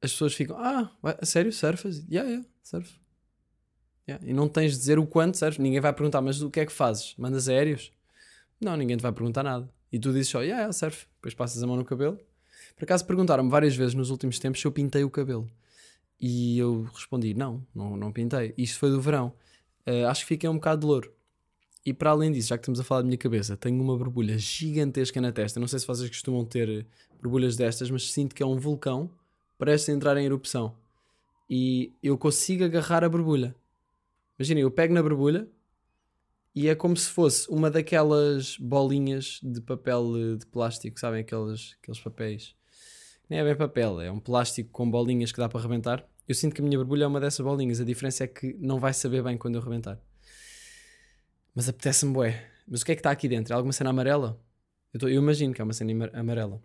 As 0.00 0.12
pessoas 0.12 0.32
ficam, 0.32 0.56
ah, 0.58 0.90
a 1.02 1.26
sério, 1.26 1.52
surfas? 1.52 2.06
Yeah, 2.10 2.26
yeah, 2.26 2.48
surf. 2.62 2.90
Yeah. 4.08 4.26
E 4.26 4.32
não 4.32 4.48
tens 4.48 4.72
de 4.72 4.78
dizer 4.78 4.98
o 4.98 5.06
quanto 5.06 5.36
surfas, 5.36 5.58
ninguém 5.58 5.80
vai 5.80 5.92
perguntar, 5.92 6.22
mas 6.22 6.40
o 6.40 6.50
que 6.50 6.60
é 6.60 6.64
que 6.64 6.72
fazes? 6.72 7.14
Mandas 7.18 7.50
aéreos? 7.50 7.94
Não, 8.60 8.76
ninguém 8.76 8.96
te 8.96 9.02
vai 9.02 9.12
perguntar 9.12 9.42
nada. 9.42 9.68
E 9.92 9.98
tu 9.98 10.12
dizes 10.12 10.28
só, 10.28 10.40
yeah, 10.40 10.62
yeah, 10.62 10.72
surf. 10.72 11.06
Depois 11.16 11.34
passas 11.34 11.62
a 11.62 11.66
mão 11.66 11.76
no 11.76 11.84
cabelo. 11.84 12.18
Por 12.74 12.84
acaso 12.84 13.04
perguntaram-me 13.06 13.50
várias 13.50 13.76
vezes 13.76 13.94
nos 13.94 14.10
últimos 14.10 14.38
tempos 14.38 14.60
se 14.60 14.66
eu 14.66 14.72
pintei 14.72 15.04
o 15.04 15.10
cabelo. 15.10 15.50
E 16.20 16.58
eu 16.58 16.88
respondi, 16.94 17.34
não, 17.34 17.66
não, 17.74 17.96
não 17.96 18.12
pintei. 18.12 18.54
Isto 18.56 18.78
foi 18.78 18.90
do 18.90 19.00
verão. 19.00 19.32
Uh, 19.86 20.06
acho 20.08 20.22
que 20.22 20.28
fiquei 20.28 20.48
um 20.48 20.54
bocado 20.54 20.80
de 20.80 20.86
louro. 20.86 21.12
E 21.84 21.92
para 21.92 22.10
além 22.10 22.32
disso, 22.32 22.48
já 22.48 22.58
que 22.58 22.62
estamos 22.62 22.80
a 22.80 22.84
falar 22.84 23.02
da 23.02 23.06
minha 23.06 23.18
cabeça, 23.18 23.56
tenho 23.56 23.80
uma 23.80 23.96
borbulha 23.96 24.36
gigantesca 24.36 25.20
na 25.20 25.30
testa. 25.30 25.60
Não 25.60 25.68
sei 25.68 25.78
se 25.78 25.86
vocês 25.86 26.08
costumam 26.08 26.44
ter 26.44 26.84
borbulhas 27.22 27.56
destas, 27.56 27.90
mas 27.90 28.10
sinto 28.10 28.34
que 28.34 28.42
é 28.42 28.46
um 28.46 28.56
vulcão 28.56 29.10
prestes 29.56 29.90
a 29.90 29.92
entrar 29.92 30.16
em 30.16 30.24
erupção. 30.24 30.74
E 31.48 31.92
eu 32.02 32.18
consigo 32.18 32.64
agarrar 32.64 33.04
a 33.04 33.08
borbulha. 33.08 33.54
Imaginem, 34.38 34.62
eu 34.62 34.70
pego 34.70 34.92
na 34.92 35.02
borbulha 35.02 35.48
e 36.56 36.68
é 36.68 36.74
como 36.74 36.96
se 36.96 37.10
fosse 37.10 37.46
uma 37.50 37.70
daquelas 37.70 38.56
bolinhas 38.56 39.38
de 39.42 39.60
papel 39.60 40.38
de 40.38 40.46
plástico, 40.46 40.98
sabem? 40.98 41.20
Aqueles, 41.20 41.76
aqueles 41.82 42.00
papéis. 42.00 42.56
Nem 43.28 43.40
é 43.40 43.44
bem 43.44 43.54
papel, 43.54 44.00
é 44.00 44.10
um 44.10 44.18
plástico 44.18 44.70
com 44.70 44.90
bolinhas 44.90 45.30
que 45.30 45.38
dá 45.38 45.50
para 45.50 45.60
arrebentar. 45.60 46.08
Eu 46.26 46.34
sinto 46.34 46.54
que 46.54 46.62
a 46.62 46.64
minha 46.64 46.78
borbulha 46.78 47.04
é 47.04 47.06
uma 47.06 47.20
dessas 47.20 47.44
bolinhas. 47.44 47.78
A 47.78 47.84
diferença 47.84 48.24
é 48.24 48.26
que 48.26 48.56
não 48.58 48.80
vai 48.80 48.94
saber 48.94 49.22
bem 49.22 49.36
quando 49.36 49.56
eu 49.56 49.60
arrebentar. 49.60 50.00
Mas 51.54 51.68
apetece-me 51.68 52.14
bué. 52.14 52.50
Mas 52.66 52.80
o 52.80 52.86
que 52.86 52.92
é 52.92 52.94
que 52.94 53.00
está 53.00 53.10
aqui 53.10 53.28
dentro? 53.28 53.52
É 53.52 53.56
alguma 53.56 53.74
cena 53.74 53.90
amarela? 53.90 54.40
Eu, 54.94 55.00
tô, 55.00 55.08
eu 55.08 55.20
imagino 55.20 55.52
que 55.52 55.60
é 55.60 55.64
uma 55.64 55.74
cena 55.74 56.10
amarela. 56.14 56.62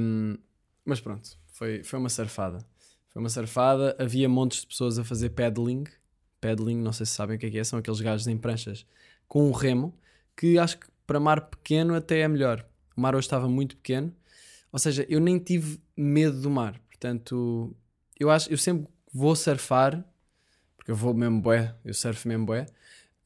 Um, 0.00 0.38
mas 0.86 1.02
pronto, 1.02 1.38
foi, 1.48 1.84
foi 1.84 1.98
uma 1.98 2.08
surfada. 2.08 2.64
Foi 3.10 3.20
uma 3.20 3.28
surfada. 3.28 3.94
Havia 3.98 4.26
montes 4.26 4.62
de 4.62 4.68
pessoas 4.68 4.98
a 4.98 5.04
fazer 5.04 5.30
paddling, 5.30 5.84
paddling, 6.42 6.76
não 6.76 6.92
sei 6.92 7.06
se 7.06 7.12
sabem 7.12 7.36
o 7.36 7.38
que 7.38 7.46
é 7.46 7.50
que 7.50 7.58
é, 7.58 7.64
são 7.64 7.78
aqueles 7.78 8.00
gajos 8.00 8.26
em 8.26 8.36
pranchas 8.36 8.84
com 9.28 9.48
um 9.48 9.52
remo, 9.52 9.94
que 10.36 10.58
acho 10.58 10.78
que 10.78 10.86
para 11.06 11.20
mar 11.20 11.40
pequeno 11.42 11.94
até 11.94 12.20
é 12.20 12.28
melhor. 12.28 12.66
O 12.96 13.00
mar 13.00 13.14
hoje 13.14 13.26
estava 13.26 13.48
muito 13.48 13.76
pequeno, 13.76 14.12
ou 14.70 14.78
seja, 14.78 15.06
eu 15.08 15.20
nem 15.20 15.38
tive 15.38 15.80
medo 15.96 16.40
do 16.40 16.50
mar. 16.50 16.78
Portanto, 16.90 17.74
eu 18.18 18.30
acho, 18.30 18.50
eu 18.50 18.58
sempre 18.58 18.88
vou 19.12 19.34
surfar, 19.36 20.04
porque 20.76 20.90
eu 20.90 20.96
vou 20.96 21.14
mesmo 21.14 21.40
bué, 21.40 21.74
eu 21.84 21.94
surfo 21.94 22.28
mesmo 22.28 22.44
bué, 22.44 22.66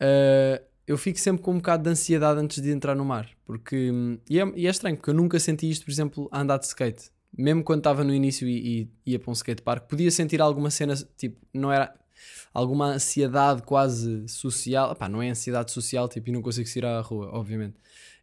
uh, 0.00 0.64
eu 0.86 0.96
fico 0.96 1.18
sempre 1.18 1.42
com 1.42 1.52
um 1.52 1.56
bocado 1.56 1.82
de 1.82 1.90
ansiedade 1.90 2.38
antes 2.38 2.62
de 2.62 2.70
entrar 2.70 2.94
no 2.94 3.04
mar. 3.04 3.28
Porque, 3.44 3.90
e 4.28 4.38
é, 4.38 4.52
e 4.54 4.66
é 4.66 4.70
estranho, 4.70 4.96
porque 4.96 5.10
eu 5.10 5.14
nunca 5.14 5.40
senti 5.40 5.68
isto, 5.68 5.84
por 5.84 5.90
exemplo, 5.90 6.28
a 6.30 6.40
andar 6.40 6.58
de 6.58 6.66
skate. 6.66 7.10
Mesmo 7.36 7.64
quando 7.64 7.80
estava 7.80 8.04
no 8.04 8.14
início 8.14 8.48
e, 8.48 8.88
e 9.04 9.12
ia 9.12 9.18
para 9.18 9.30
um 9.30 9.32
skatepark, 9.32 9.88
podia 9.88 10.10
sentir 10.10 10.40
alguma 10.40 10.70
cena, 10.70 10.94
tipo, 11.16 11.36
não 11.52 11.72
era 11.72 11.92
alguma 12.52 12.86
ansiedade 12.94 13.62
quase 13.62 14.28
social. 14.28 14.92
Epá, 14.92 15.08
não 15.08 15.22
é 15.22 15.30
ansiedade 15.30 15.70
social, 15.72 16.08
tipo, 16.08 16.28
e 16.28 16.32
não 16.32 16.42
consigo 16.42 16.68
sair 16.68 16.84
à 16.84 17.00
rua, 17.00 17.30
obviamente. 17.32 17.76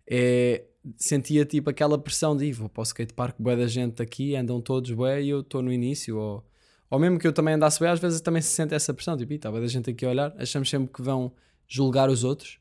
É, 0.08 0.66
sentia 0.98 1.46
tipo 1.46 1.70
aquela 1.70 1.98
pressão 1.98 2.36
de 2.36 2.52
vou 2.52 2.70
para 2.70 2.82
o 2.82 2.84
skatepark, 2.84 3.36
bué 3.40 3.56
da 3.56 3.68
gente 3.68 4.02
aqui, 4.02 4.36
andam 4.36 4.62
todos 4.62 4.92
bué 4.92 5.22
e 5.22 5.30
eu 5.30 5.42
estou 5.42 5.62
no 5.62 5.72
início. 5.72 6.18
Ou, 6.18 6.46
ou 6.90 7.00
mesmo 7.00 7.20
que 7.20 7.28
eu 7.28 7.34
também 7.34 7.54
andasse 7.56 7.80
bué, 7.80 7.90
às 7.90 8.00
vezes 8.00 8.22
também 8.22 8.42
se 8.42 8.50
sente 8.50 8.74
essa 8.74 8.94
pressão, 8.94 9.16
tipo, 9.18 9.34
está 9.34 9.50
bué 9.52 9.62
da 9.62 9.68
gente 9.68 9.90
aqui 9.90 10.06
a 10.06 10.10
olhar, 10.10 10.36
achamos 10.38 10.70
sempre 10.70 10.92
que 10.94 11.02
vão 11.02 11.34
julgar 11.68 12.10
os 12.10 12.24
outros, 12.24 12.60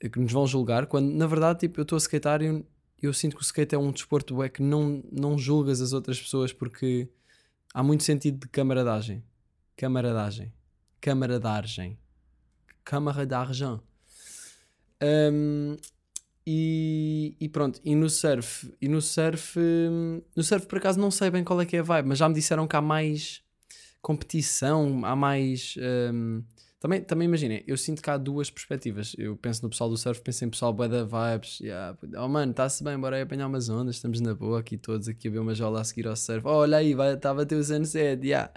que 0.00 0.18
nos 0.18 0.32
vão 0.32 0.46
julgar, 0.46 0.86
quando 0.86 1.10
na 1.12 1.26
verdade 1.26 1.60
tipo, 1.60 1.80
eu 1.80 1.82
estou 1.82 1.96
a 1.96 1.98
skatear 1.98 2.42
e 2.42 2.46
eu, 2.46 2.66
eu, 3.02 3.12
sinto 3.12 3.36
que 3.36 3.42
o 3.42 3.44
skate 3.44 3.74
é 3.74 3.78
um 3.78 3.90
desporto 3.90 4.34
bué 4.34 4.48
que 4.48 4.62
não, 4.62 5.02
não 5.10 5.38
julgas 5.38 5.80
as 5.80 5.92
outras 5.92 6.20
pessoas 6.20 6.52
porque 6.52 7.08
há 7.74 7.82
muito 7.82 8.04
sentido 8.04 8.40
de 8.40 8.48
camaradagem. 8.48 9.22
Camaradagem. 9.76 10.52
Camaradagem. 11.00 11.98
Camaradagem. 12.82 13.80
Um, 15.02 15.76
e, 16.46 17.36
e, 17.40 17.48
pronto, 17.48 17.80
e 17.84 17.94
no 17.94 18.08
surf, 18.08 18.72
e 18.80 18.88
no 18.88 19.02
surf, 19.02 19.58
no 20.34 20.42
surf 20.42 20.66
por 20.66 20.78
acaso 20.78 20.98
não 20.98 21.10
sei 21.10 21.28
bem 21.28 21.44
qual 21.44 21.60
é 21.60 21.66
que 21.66 21.76
é 21.76 21.80
a 21.80 21.82
vibe, 21.82 22.08
mas 22.08 22.18
já 22.18 22.28
me 22.28 22.34
disseram 22.34 22.66
que 22.66 22.76
há 22.76 22.80
mais 22.80 23.42
competição, 24.00 25.04
há 25.04 25.16
mais. 25.16 25.74
Um, 25.78 26.42
também, 26.86 27.02
também 27.02 27.26
imaginem, 27.26 27.64
eu 27.66 27.76
sinto 27.76 28.02
que 28.02 28.08
há 28.08 28.16
duas 28.16 28.50
perspectivas. 28.50 29.14
Eu 29.18 29.36
penso 29.36 29.62
no 29.62 29.70
pessoal 29.70 29.90
do 29.90 29.96
surf, 29.96 30.20
penso 30.20 30.44
em 30.44 30.50
pessoal 30.50 30.72
bué 30.72 30.88
da 30.88 31.04
vibes. 31.04 31.60
Yeah, 31.60 31.96
oh 32.16 32.28
mano, 32.28 32.52
está-se 32.52 32.82
bem, 32.84 32.98
bora 32.98 33.16
aí 33.16 33.22
apanhar 33.22 33.46
umas 33.46 33.68
ondas, 33.68 33.96
estamos 33.96 34.20
na 34.20 34.34
boa 34.34 34.60
aqui 34.60 34.76
todos, 34.76 35.08
aqui 35.08 35.28
a 35.28 35.30
ver 35.30 35.38
uma 35.38 35.54
jola 35.54 35.80
a 35.80 35.84
seguir 35.84 36.06
ao 36.06 36.16
surf. 36.16 36.46
Oh, 36.46 36.58
olha 36.58 36.78
aí, 36.78 36.94
vai, 36.94 37.14
está 37.14 37.30
a 37.30 37.34
bater 37.34 37.56
o 37.56 37.64
sunset, 37.64 38.24
yeah. 38.26 38.52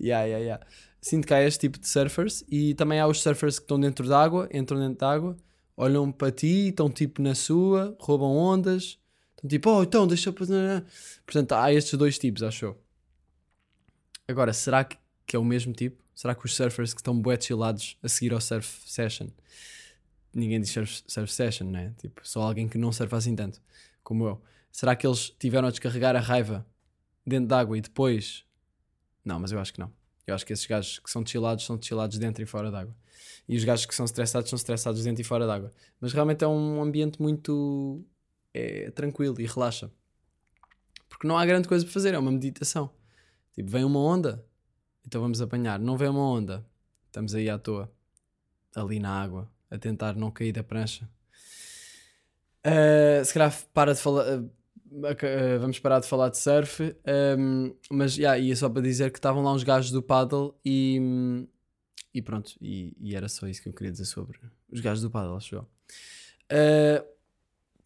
Yeah, 0.00 0.24
yeah, 0.24 0.44
yeah. 0.44 0.66
Sinto 1.00 1.26
que 1.26 1.34
há 1.34 1.42
este 1.42 1.60
tipo 1.60 1.78
de 1.78 1.88
surfers 1.88 2.44
e 2.50 2.74
também 2.74 3.00
há 3.00 3.06
os 3.06 3.22
surfers 3.22 3.58
que 3.58 3.64
estão 3.64 3.78
dentro 3.78 4.08
d'água, 4.08 4.48
entram 4.52 4.78
dentro 4.78 4.98
d'água 4.98 5.36
olham 5.80 6.12
para 6.12 6.30
ti, 6.30 6.68
estão 6.68 6.90
tipo 6.90 7.22
na 7.22 7.34
sua, 7.34 7.96
roubam 7.98 8.36
ondas, 8.36 8.98
estão 9.30 9.48
tipo, 9.48 9.70
oh, 9.70 9.82
então 9.82 10.06
deixa 10.06 10.28
eu. 10.28 10.34
Portanto, 10.34 11.52
há 11.52 11.72
estes 11.72 11.98
dois 11.98 12.18
tipos, 12.18 12.42
acho 12.42 12.66
eu. 12.66 12.82
Agora, 14.28 14.52
será 14.52 14.84
que 14.84 14.96
é 15.34 15.38
o 15.38 15.44
mesmo 15.44 15.72
tipo? 15.72 16.04
Será 16.20 16.34
que 16.34 16.44
os 16.44 16.54
surfers 16.54 16.92
que 16.92 17.00
estão 17.00 17.18
bué 17.18 17.40
chillados 17.40 17.96
a 18.02 18.06
seguir 18.06 18.34
ao 18.34 18.42
surf 18.42 18.82
session, 18.84 19.28
ninguém 20.34 20.60
diz 20.60 20.68
surf, 20.68 21.02
surf 21.06 21.32
session, 21.32 21.70
né? 21.70 21.94
Tipo, 21.96 22.20
só 22.22 22.42
alguém 22.42 22.68
que 22.68 22.76
não 22.76 22.92
surfa 22.92 23.16
assim 23.16 23.34
tanto, 23.34 23.58
como 24.04 24.26
eu. 24.26 24.42
Será 24.70 24.94
que 24.94 25.06
eles 25.06 25.30
tiveram 25.38 25.68
a 25.68 25.70
descarregar 25.70 26.14
a 26.14 26.20
raiva 26.20 26.66
dentro 27.26 27.48
d'água 27.48 27.78
e 27.78 27.80
depois. 27.80 28.44
Não, 29.24 29.40
mas 29.40 29.50
eu 29.50 29.58
acho 29.58 29.72
que 29.72 29.80
não. 29.80 29.90
Eu 30.26 30.34
acho 30.34 30.44
que 30.44 30.52
esses 30.52 30.66
gajos 30.66 30.98
que 30.98 31.10
são 31.10 31.24
chillados 31.24 31.64
são 31.64 31.80
chillados 31.80 32.18
dentro 32.18 32.42
e 32.42 32.46
fora 32.46 32.70
d'água. 32.70 32.94
E 33.48 33.56
os 33.56 33.64
gajos 33.64 33.86
que 33.86 33.94
são 33.94 34.04
estressados 34.04 34.50
são 34.50 34.58
estressados 34.58 35.02
dentro 35.04 35.22
e 35.22 35.24
fora 35.24 35.46
d'água. 35.46 35.72
Mas 35.98 36.12
realmente 36.12 36.44
é 36.44 36.46
um 36.46 36.82
ambiente 36.82 37.18
muito 37.18 38.04
é, 38.52 38.90
tranquilo 38.90 39.40
e 39.40 39.46
relaxa. 39.46 39.90
Porque 41.08 41.26
não 41.26 41.38
há 41.38 41.46
grande 41.46 41.66
coisa 41.66 41.82
para 41.82 41.94
fazer, 41.94 42.12
é 42.12 42.18
uma 42.18 42.30
meditação. 42.30 42.90
Tipo, 43.54 43.70
vem 43.70 43.84
uma 43.84 44.00
onda, 44.00 44.44
então 45.06 45.20
vamos 45.20 45.40
apanhar. 45.40 45.78
Não 45.78 45.96
vem 45.96 46.08
uma 46.08 46.22
onda, 46.22 46.64
estamos 47.06 47.34
aí 47.34 47.48
à 47.48 47.58
toa, 47.58 47.90
ali 48.74 48.98
na 48.98 49.10
água, 49.10 49.50
a 49.70 49.78
tentar 49.78 50.14
não 50.14 50.30
cair 50.30 50.52
da 50.52 50.62
prancha. 50.62 51.08
Uh, 52.66 53.24
se 53.24 53.32
calhar 53.32 53.54
para 53.72 53.94
de 53.94 54.00
falar. 54.00 54.38
Uh, 54.38 54.50
uh, 54.90 55.60
vamos 55.60 55.78
parar 55.78 56.00
de 56.00 56.06
falar 56.06 56.28
de 56.28 56.38
surf, 56.38 56.94
um, 57.38 57.74
mas 57.90 58.16
yeah, 58.16 58.38
ia 58.38 58.54
só 58.54 58.68
para 58.68 58.82
dizer 58.82 59.10
que 59.10 59.18
estavam 59.18 59.42
lá 59.42 59.52
uns 59.52 59.62
gajos 59.62 59.90
do 59.90 60.02
paddle 60.02 60.54
e, 60.64 61.46
e 62.12 62.20
pronto, 62.20 62.52
e, 62.60 62.94
e, 63.00 63.14
era 63.14 63.28
só 63.28 63.46
isso 63.46 63.62
que 63.62 63.68
eu 63.68 63.72
queria 63.72 63.92
dizer 63.92 64.04
sobre 64.04 64.38
os 64.70 64.80
gajos 64.80 65.02
do 65.02 65.10
paddle, 65.10 65.36
acho 65.36 65.54
eu. 65.54 65.62
Uh, 66.52 67.06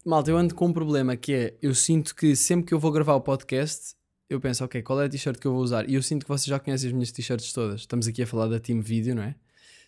malta, 0.05 0.31
eu 0.31 0.37
ando 0.37 0.55
com 0.55 0.67
um 0.67 0.73
problema 0.73 1.17
que 1.17 1.33
é, 1.33 1.59
eu 1.63 1.75
sinto 1.75 2.15
que 2.15 2.35
sempre 2.35 2.67
que 2.67 2.75
eu 2.75 2.79
vou 2.79 2.91
gravar 2.91 3.15
o 3.15 3.21
podcast, 3.21 3.95
eu 4.29 4.41
penso, 4.41 4.65
ok, 4.65 4.83
qual 4.83 5.01
é 5.01 5.07
a 5.07 5.09
t-shirt 5.09 5.39
que 5.39 5.47
eu 5.47 5.53
vou 5.53 5.63
usar? 5.63 5.89
E 5.89 5.95
eu 5.95 6.03
sinto 6.03 6.25
que 6.25 6.29
vocês 6.29 6.47
já 6.47 6.59
conhecem 6.59 6.89
as 6.89 6.93
minhas 6.93 7.13
t-shirts 7.13 7.53
todas. 7.53 7.81
Estamos 7.81 8.07
aqui 8.07 8.23
a 8.23 8.27
falar 8.27 8.49
da 8.49 8.59
Team 8.59 8.81
Video, 8.81 9.15
não 9.15 9.23
é? 9.23 9.35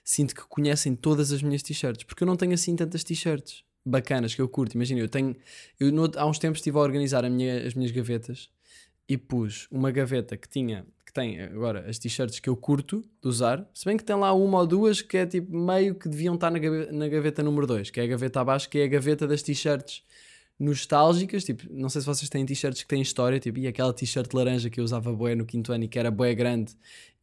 Sinto 0.05 0.35
que 0.35 0.43
conhecem 0.43 0.95
todas 0.95 1.33
as 1.33 1.43
minhas 1.43 1.62
t-shirts, 1.62 2.05
porque 2.05 2.23
eu 2.23 2.26
não 2.26 2.37
tenho 2.37 2.55
assim 2.55 2.76
tantas 2.76 3.02
t-shirts 3.02 3.64
bacanas 3.85 4.35
que 4.35 4.40
eu 4.40 4.49
curto. 4.49 4.75
Imagina, 4.75 5.00
eu 5.00 5.09
tenho. 5.09 5.35
Eu 5.81 5.90
no, 5.93 6.11
há 6.16 6.26
uns 6.26 6.38
tempos 6.38 6.59
estive 6.59 6.78
a 6.78 6.81
organizar 6.81 7.25
a 7.25 7.31
minha, 7.31 7.66
as 7.66 7.75
minhas 7.75 7.90
gavetas 7.90 8.49
e 9.09 9.16
pus 9.16 9.69
uma 9.71 9.90
gaveta 9.90 10.37
que 10.37 10.49
tinha 10.49 10.85
tem 11.16 11.40
agora 11.40 11.88
as 11.88 11.99
t-shirts 11.99 12.38
que 12.38 12.49
eu 12.49 12.55
curto 12.55 13.02
de 13.23 13.28
usar, 13.28 13.66
se 13.73 13.87
bem 13.87 13.97
que 13.97 14.05
tem 14.05 14.14
lá 14.14 14.35
uma 14.35 14.59
ou 14.59 14.66
duas 14.66 15.00
que 15.00 15.16
é 15.16 15.25
tipo 15.25 15.57
meio 15.57 15.95
que 15.95 16.11
deviam 16.11 16.35
estar 16.35 16.50
na 16.50 16.59
gaveta, 16.59 16.93
na 16.93 17.09
gaveta 17.09 17.43
número 17.43 17.66
2, 17.66 17.88
que 17.88 18.00
é 18.00 18.02
a 18.05 18.07
gaveta 18.07 18.40
abaixo, 18.43 18.69
que 18.69 18.78
é 18.78 18.85
a 18.85 18.87
gaveta 18.87 19.26
das 19.26 19.43
t-shirts 19.43 20.02
nostálgicas, 20.59 21.45
tipo, 21.45 21.65
não 21.71 21.89
sei 21.89 22.01
se 22.01 22.07
vocês 22.07 22.29
têm 22.29 22.47
t-shirts 22.47 22.83
que 22.83 22.89
têm 22.89 23.03
história, 23.03 23.39
tipo, 23.39 23.59
e 23.59 23.67
aquela 23.67 23.93
t-shirt 23.93 24.33
laranja 24.33 24.71
que 24.71 24.81
eu 24.81 24.85
usava 24.85 25.13
boé 25.13 25.35
no 25.35 25.45
quinto 25.45 25.73
ano 25.73 25.85
e 25.85 25.89
que 25.89 25.99
era 25.99 26.11
boé 26.11 26.35
grande 26.35 26.75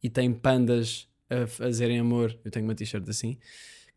e 0.02 0.08
tem 0.08 0.32
pandas 0.32 1.08
a 1.28 1.46
fazerem 1.46 1.98
amor, 1.98 2.38
eu 2.44 2.50
tenho 2.50 2.64
uma 2.64 2.74
t-shirt 2.74 3.08
assim, 3.08 3.36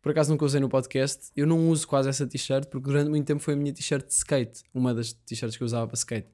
por 0.02 0.10
acaso 0.10 0.30
nunca 0.30 0.44
usei 0.44 0.60
no 0.60 0.68
podcast, 0.68 1.30
eu 1.36 1.46
não 1.46 1.68
uso 1.68 1.86
quase 1.86 2.08
essa 2.08 2.26
t-shirt 2.26 2.66
porque 2.68 2.86
durante 2.86 3.10
muito 3.10 3.26
tempo 3.26 3.40
foi 3.40 3.54
a 3.54 3.56
minha 3.56 3.72
t-shirt 3.72 4.06
de 4.06 4.14
skate, 4.14 4.62
uma 4.74 4.94
das 4.94 5.12
t-shirts 5.12 5.56
que 5.56 5.62
eu 5.62 5.66
usava 5.66 5.86
para 5.86 5.96
skate. 5.96 6.28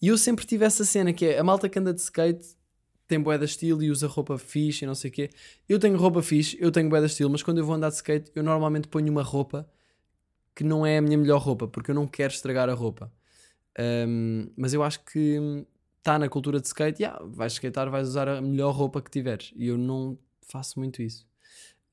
E 0.00 0.08
eu 0.08 0.18
sempre 0.18 0.44
tive 0.44 0.64
essa 0.64 0.84
cena 0.84 1.12
que 1.12 1.24
é 1.24 1.38
a 1.38 1.44
malta 1.44 1.68
que 1.68 1.78
anda 1.78 1.92
de 1.92 2.00
skate 2.00 2.56
tem 3.08 3.20
bué 3.20 3.38
de 3.38 3.44
estilo 3.44 3.82
e 3.82 3.90
usa 3.90 4.06
roupa 4.06 4.36
fixe 4.36 4.84
e 4.84 4.86
não 4.86 4.94
sei 4.94 5.10
o 5.10 5.12
quê. 5.12 5.30
Eu 5.68 5.78
tenho 5.78 5.96
roupa 5.96 6.22
fixe, 6.22 6.56
eu 6.60 6.72
tenho 6.72 6.88
bué 6.88 7.00
de 7.00 7.06
estilo, 7.06 7.30
mas 7.30 7.42
quando 7.42 7.58
eu 7.58 7.64
vou 7.64 7.74
andar 7.74 7.88
de 7.88 7.94
skate, 7.94 8.30
eu 8.34 8.42
normalmente 8.42 8.88
ponho 8.88 9.10
uma 9.10 9.22
roupa 9.22 9.68
que 10.56 10.64
não 10.64 10.86
é 10.86 10.96
a 10.96 11.02
minha 11.02 11.18
melhor 11.18 11.38
roupa, 11.38 11.68
porque 11.68 11.90
eu 11.90 11.94
não 11.94 12.06
quero 12.06 12.32
estragar 12.32 12.70
a 12.70 12.72
roupa. 12.72 13.12
Um, 13.78 14.50
mas 14.56 14.72
eu 14.72 14.82
acho 14.82 15.04
que 15.04 15.66
está 15.98 16.18
na 16.18 16.28
cultura 16.30 16.58
de 16.58 16.66
skate, 16.66 17.02
yeah, 17.02 17.22
vais 17.24 17.52
skatear, 17.52 17.90
vais 17.90 18.08
usar 18.08 18.26
a 18.26 18.40
melhor 18.40 18.74
roupa 18.74 19.02
que 19.02 19.10
tiveres. 19.10 19.52
E 19.54 19.66
eu 19.66 19.76
não 19.76 20.18
faço 20.40 20.78
muito 20.78 21.02
isso. 21.02 21.26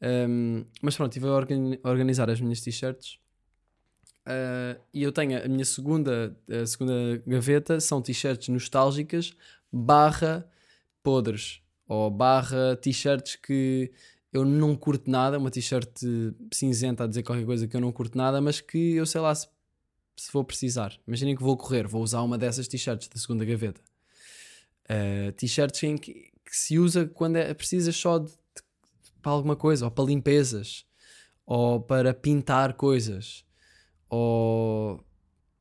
Um, 0.02 0.66
mas 0.82 0.96
pronto, 0.96 1.12
estive 1.12 1.28
a 1.28 1.90
organizar 1.90 2.30
as 2.30 2.40
minhas 2.40 2.62
t-shirts. 2.62 3.20
Uh, 4.26 4.80
e 4.94 5.04
eu 5.04 5.12
tenho 5.12 5.44
a 5.44 5.48
minha 5.50 5.66
segunda, 5.66 6.34
a 6.50 6.66
segunda 6.66 7.22
gaveta, 7.28 7.82
são 7.82 8.02
t-shirts 8.02 8.48
nostálgicas 8.48 9.34
barra 9.70 10.50
podres 11.02 11.62
ou 11.86 12.10
barra 12.10 12.78
t-shirts 12.78 13.36
que 13.36 13.92
eu 14.34 14.44
não 14.44 14.76
curto 14.76 15.10
nada, 15.10 15.38
uma 15.38 15.52
t-shirt 15.52 15.88
cinzenta 16.52 17.04
a 17.04 17.08
dizer 17.08 17.22
qualquer 17.22 17.46
coisa 17.46 17.68
que 17.68 17.76
eu 17.76 17.82
não 17.82 17.92
curto 17.92 18.18
nada, 18.18 18.42
mas 18.42 18.60
que 18.60 18.96
eu 18.96 19.06
sei 19.06 19.22
lá 19.22 19.34
se, 19.34 19.48
se 20.18 20.34
vou 20.34 20.44
precisar. 20.44 21.00
Imaginem 21.08 21.36
que 21.36 21.44
vou 21.44 21.56
correr, 21.56 21.88
vou 21.88 22.02
usar 22.02 22.22
uma 22.24 22.38
dessas 22.38 22.68
t-shirts 22.68 23.08
da 23.08 23.20
segunda 23.20 23.46
gaveta. 23.46 23.80
Uh, 24.86 25.32
t-shirts 25.34 25.80
que, 25.80 25.98
que, 26.00 26.32
se 26.50 26.80
usa 26.80 27.06
quando 27.06 27.36
é, 27.36 27.54
precisas 27.54 27.96
só 27.96 28.18
de, 28.18 28.26
de, 28.26 28.34
para 29.22 29.32
alguma 29.32 29.56
coisa, 29.56 29.86
ou 29.86 29.92
para 29.92 30.04
limpezas, 30.04 30.84
ou 31.46 31.80
para 31.80 32.14
pintar 32.14 32.74
coisas, 32.74 33.46
ou. 34.10 35.00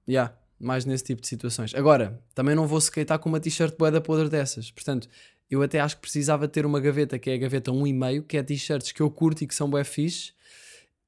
Yeah, 0.09 0.37
mais 0.59 0.85
nesse 0.85 1.05
tipo 1.05 1.21
de 1.21 1.29
situações. 1.29 1.75
Agora, 1.75 2.23
também 2.35 2.55
não 2.55 2.67
vou 2.67 2.79
skatear 2.79 3.19
com 3.19 3.29
uma 3.29 3.39
t-shirt 3.39 3.77
boeda 3.77 4.01
podre 4.01 4.29
dessas. 4.29 4.71
Portanto, 4.71 5.09
eu 5.53 5.61
até 5.63 5.81
acho 5.81 5.97
que 5.97 6.01
precisava 6.01 6.49
ter 6.49 6.65
uma 6.65 6.81
gaveta 6.81 7.19
que 7.19 7.29
é 7.29 7.35
a 7.35 7.37
gaveta 7.37 7.71
1,5, 7.71 8.27
que 8.27 8.39
é 8.39 8.43
t-shirts 8.43 8.91
que 8.91 9.03
eu 9.03 9.11
curto 9.11 9.45
e 9.45 9.47
que 9.47 9.55
são 9.55 9.69
bué 9.69 9.85
fixe, 9.85 10.33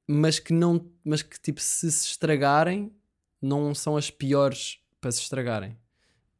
mas 0.07 0.37
que 0.37 0.53
não, 0.53 0.87
mas 1.03 1.23
que 1.23 1.39
tipo, 1.39 1.59
se 1.59 1.91
se 1.91 2.09
estragarem, 2.09 2.91
não 3.41 3.73
são 3.73 3.97
as 3.97 4.11
piores 4.11 4.77
para 5.01 5.11
se 5.11 5.21
estragarem. 5.21 5.75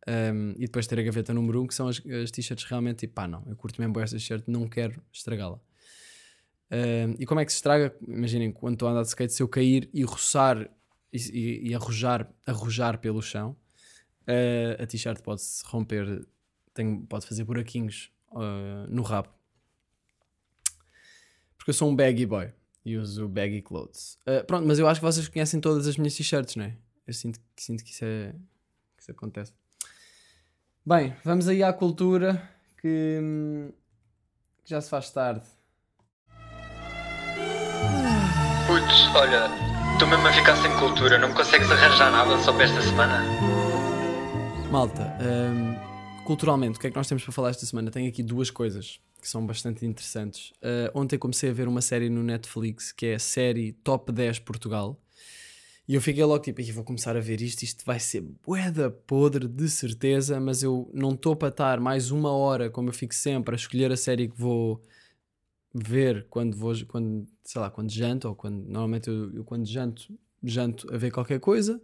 Um, 0.08 0.52
e 0.52 0.68
depois 0.68 0.86
ter 0.86 1.00
a 1.00 1.02
gaveta 1.02 1.34
número 1.34 1.60
1, 1.62 1.64
um, 1.64 1.68
que 1.68 1.74
são 1.74 1.88
as, 1.88 2.00
as 2.06 2.30
t-shirts 2.30 2.64
realmente 2.66 3.00
tipo, 3.00 3.16
pá, 3.16 3.28
não, 3.28 3.44
eu 3.48 3.56
curto 3.56 3.82
mesmo 3.82 4.00
esta 4.00 4.16
t-shirt, 4.18 4.44
não 4.46 4.70
quero 4.70 5.02
estragá-la. 5.12 5.60
Um, 6.72 7.16
e 7.18 7.26
como 7.26 7.40
é 7.40 7.46
que 7.46 7.52
se 7.52 7.58
estraga? 7.58 7.92
Imaginem, 8.08 8.52
quando 8.52 8.74
estou 8.74 8.88
a 8.88 8.92
andar 8.92 9.02
de 9.02 9.08
skate, 9.08 9.34
se 9.34 9.42
eu 9.42 9.48
cair 9.48 9.90
e 9.92 10.04
roçar 10.04 10.70
e, 11.12 11.18
e, 11.18 11.70
e 11.70 11.74
arrojar, 11.74 12.32
arrojar 12.46 13.00
pelo 13.00 13.20
chão, 13.20 13.58
uh, 14.28 14.84
a 14.84 14.86
t-shirt 14.86 15.24
pode-se 15.24 15.64
romper 15.66 16.24
tem, 16.76 17.02
pode 17.06 17.26
fazer 17.26 17.44
buraquinhos 17.44 18.12
uh, 18.32 18.86
no 18.90 19.02
rabo. 19.02 19.30
Porque 21.58 21.72
eu 21.72 21.74
sou 21.74 21.90
um 21.90 21.96
baggy 21.96 22.28
boy 22.28 22.54
e 22.86 22.98
uso 22.98 23.28
baggy 23.28 23.62
clothes. 23.62 24.20
Uh, 24.28 24.46
pronto, 24.46 24.68
mas 24.68 24.78
eu 24.78 24.88
acho 24.88 25.00
que 25.00 25.06
vocês 25.06 25.28
conhecem 25.28 25.60
todas 25.60 25.88
as 25.88 25.98
minhas 25.98 26.14
t-shirts, 26.14 26.56
não 26.56 26.66
é? 26.66 26.78
Eu 27.08 27.14
sinto, 27.14 27.40
sinto 27.58 27.84
que, 27.84 27.92
isso 27.92 28.06
é, 28.06 28.36
que 28.96 29.02
isso 29.02 29.12
acontece. 29.12 29.54
Bem, 30.86 31.16
vamos 31.24 31.48
aí 31.48 31.64
à 31.64 31.74
cultura 31.74 32.48
que, 32.80 33.20
hum, 33.22 33.72
que 34.64 34.70
já 34.70 34.82
se 34.82 34.90
faz 34.90 35.10
tarde. 35.10 35.46
Putz, 38.68 39.16
olha, 39.16 39.48
estou 39.94 40.08
mesmo 40.08 40.28
a 40.28 40.34
ficar 40.34 40.56
sem 40.58 40.72
cultura, 40.78 41.18
não 41.18 41.30
me 41.30 41.36
consegues 41.36 41.72
arranjar 41.72 42.12
nada 42.12 42.38
só 42.44 42.52
para 42.54 42.66
esta 42.66 42.82
semana? 42.82 43.24
Malta, 44.72 45.18
hum, 45.22 45.95
culturalmente, 46.26 46.78
o 46.78 46.82
que 46.82 46.88
é 46.88 46.90
que 46.90 46.96
nós 46.98 47.08
temos 47.08 47.24
para 47.24 47.32
falar 47.32 47.52
esta 47.52 47.66
semana? 47.66 47.90
Tenho 47.92 48.10
aqui 48.10 48.22
duas 48.22 48.50
coisas 48.50 49.00
que 49.22 49.30
são 49.30 49.46
bastante 49.46 49.86
interessantes. 49.86 50.52
Uh, 50.58 50.92
ontem 50.94 51.18
comecei 51.18 51.50
a 51.50 51.54
ver 51.54 51.68
uma 51.68 51.82
série 51.82 52.10
no 52.10 52.22
Netflix 52.22 52.92
que 52.92 53.06
é 53.06 53.16
a 53.16 53.20
série 53.20 53.72
Top 53.72 54.12
10 54.12 54.40
Portugal. 54.40 55.00
E 55.88 55.94
eu 55.94 56.02
fiquei 56.02 56.24
logo 56.24 56.44
tipo, 56.44 56.60
"Ih, 56.62 56.72
vou 56.72 56.84
começar 56.84 57.16
a 57.16 57.20
ver 57.20 57.42
isto, 57.42 57.62
isto 57.62 57.86
vai 57.86 58.00
ser 58.00 58.22
bué 58.22 58.72
podre, 59.06 59.48
de 59.48 59.70
certeza, 59.70 60.40
mas 60.40 60.64
eu 60.64 60.90
não 60.94 61.12
estou 61.12 61.36
para 61.36 61.50
estar 61.50 61.80
mais 61.80 62.10
uma 62.10 62.32
hora, 62.32 62.72
como 62.72 62.90
eu 62.90 62.94
fico 62.94 63.14
sempre, 63.14 63.54
a 63.54 63.56
escolher 63.56 63.92
a 63.92 63.98
série 63.98 64.28
que 64.28 64.36
vou 64.36 64.82
ver 65.74 66.26
quando 66.28 66.58
vou, 66.58 66.74
quando, 66.88 67.28
sei 67.44 67.62
lá, 67.62 67.70
quando 67.70 67.92
janto, 67.92 68.28
ou 68.28 68.36
quando, 68.36 68.66
normalmente 68.66 69.10
eu, 69.10 69.32
eu 69.32 69.44
quando 69.44 69.66
janto, 69.66 70.12
janto 70.44 70.92
a 70.92 70.98
ver 70.98 71.12
qualquer 71.12 71.40
coisa, 71.40 71.80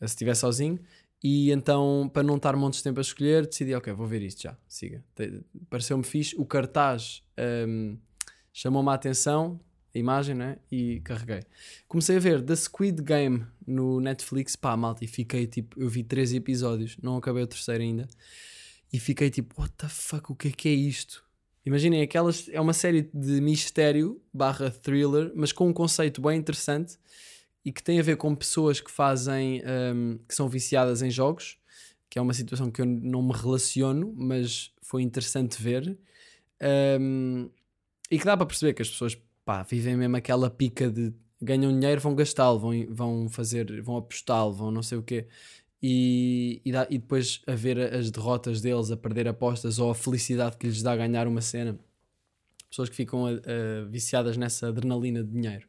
se 0.00 0.06
estiver 0.06 0.34
sozinho, 0.34 0.78
e 1.26 1.50
então, 1.50 2.10
para 2.12 2.22
não 2.22 2.36
estar 2.36 2.54
montes 2.54 2.80
de 2.80 2.84
tempo 2.84 3.00
a 3.00 3.02
escolher, 3.02 3.46
decidi, 3.46 3.74
ok, 3.74 3.90
vou 3.94 4.06
ver 4.06 4.20
isto 4.20 4.42
já, 4.42 4.54
siga. 4.68 5.02
Pareceu-me 5.70 6.04
fixe, 6.04 6.36
o 6.36 6.44
cartaz 6.44 7.22
hum, 7.66 7.96
chamou-me 8.52 8.90
a 8.90 8.92
atenção, 8.92 9.58
a 9.94 9.98
imagem, 9.98 10.34
né? 10.34 10.58
E 10.70 11.00
carreguei. 11.00 11.40
Comecei 11.88 12.18
a 12.18 12.20
ver 12.20 12.42
The 12.42 12.54
Squid 12.54 13.02
Game 13.02 13.46
no 13.66 14.02
Netflix, 14.02 14.54
pá, 14.54 14.76
malta, 14.76 15.02
e 15.02 15.08
fiquei 15.08 15.46
tipo, 15.46 15.80
eu 15.80 15.88
vi 15.88 16.02
três 16.02 16.34
episódios, 16.34 16.98
não 17.02 17.16
acabei 17.16 17.42
o 17.42 17.46
terceiro 17.46 17.82
ainda, 17.82 18.06
e 18.92 18.98
fiquei 19.00 19.30
tipo, 19.30 19.58
what 19.58 19.72
the 19.78 19.88
fuck, 19.88 20.30
o 20.30 20.34
que 20.34 20.48
é 20.48 20.50
que 20.50 20.68
é 20.68 20.72
isto? 20.72 21.24
Imaginem, 21.64 22.02
aquelas, 22.02 22.50
é 22.50 22.60
uma 22.60 22.74
série 22.74 23.08
de 23.14 23.40
mistério 23.40 24.20
barra 24.30 24.70
thriller, 24.70 25.32
mas 25.34 25.52
com 25.52 25.66
um 25.68 25.72
conceito 25.72 26.20
bem 26.20 26.38
interessante 26.38 26.98
e 27.64 27.72
que 27.72 27.82
tem 27.82 27.98
a 27.98 28.02
ver 28.02 28.16
com 28.16 28.34
pessoas 28.34 28.80
que 28.80 28.90
fazem, 28.90 29.62
hum, 29.94 30.18
que 30.28 30.34
são 30.34 30.48
viciadas 30.48 31.02
em 31.02 31.10
jogos, 31.10 31.58
que 32.10 32.18
é 32.18 32.22
uma 32.22 32.34
situação 32.34 32.70
que 32.70 32.80
eu 32.82 32.86
não 32.86 33.22
me 33.22 33.32
relaciono, 33.32 34.12
mas 34.16 34.72
foi 34.82 35.02
interessante 35.02 35.60
ver. 35.62 35.98
Hum, 37.00 37.50
e 38.10 38.18
que 38.18 38.24
dá 38.24 38.36
para 38.36 38.46
perceber 38.46 38.74
que 38.74 38.82
as 38.82 38.90
pessoas 38.90 39.16
pá, 39.44 39.62
vivem 39.62 39.96
mesmo 39.96 40.16
aquela 40.16 40.50
pica 40.50 40.90
de 40.90 41.12
ganham 41.40 41.72
dinheiro, 41.78 42.00
vão 42.00 42.14
gastá-lo, 42.14 42.58
vão, 42.58 42.86
vão 42.90 43.28
fazer, 43.28 43.82
vão 43.82 43.96
apostá-lo, 43.96 44.52
vão 44.52 44.70
não 44.70 44.82
sei 44.82 44.98
o 44.98 45.02
quê. 45.02 45.26
E, 45.82 46.62
e, 46.64 46.72
dá- 46.72 46.86
e 46.90 46.98
depois 46.98 47.42
a 47.46 47.54
ver 47.54 47.78
as 47.94 48.10
derrotas 48.10 48.60
deles, 48.60 48.90
a 48.90 48.96
perder 48.96 49.28
apostas 49.28 49.78
ou 49.78 49.90
a 49.90 49.94
felicidade 49.94 50.56
que 50.56 50.66
lhes 50.66 50.82
dá 50.82 50.96
ganhar 50.96 51.26
uma 51.26 51.40
cena. 51.42 51.78
Pessoas 52.70 52.88
que 52.88 52.96
ficam 52.96 53.26
ah, 53.26 53.40
viciadas 53.88 54.36
nessa 54.36 54.68
adrenalina 54.68 55.22
de 55.22 55.30
dinheiro. 55.30 55.68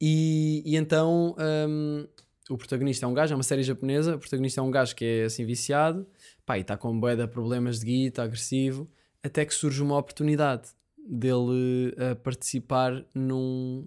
E, 0.00 0.62
e 0.64 0.76
então 0.76 1.36
hum, 1.68 2.06
o 2.48 2.56
protagonista 2.56 3.04
é 3.04 3.08
um 3.08 3.14
gajo, 3.14 3.32
é 3.32 3.36
uma 3.36 3.42
série 3.42 3.62
japonesa. 3.62 4.16
O 4.16 4.18
protagonista 4.18 4.60
é 4.60 4.64
um 4.64 4.70
gajo 4.70 4.96
que 4.96 5.04
é 5.04 5.24
assim 5.24 5.44
viciado, 5.44 6.06
pá, 6.46 6.58
e 6.58 6.62
está 6.62 6.76
com 6.76 6.98
bué 6.98 7.14
de 7.14 7.26
problemas 7.26 7.80
de 7.80 7.86
guita, 7.86 8.22
agressivo, 8.22 8.90
até 9.22 9.44
que 9.44 9.54
surge 9.54 9.82
uma 9.82 9.96
oportunidade 9.98 10.70
dele 10.98 11.94
a 11.98 12.14
participar 12.14 13.04
num, 13.14 13.86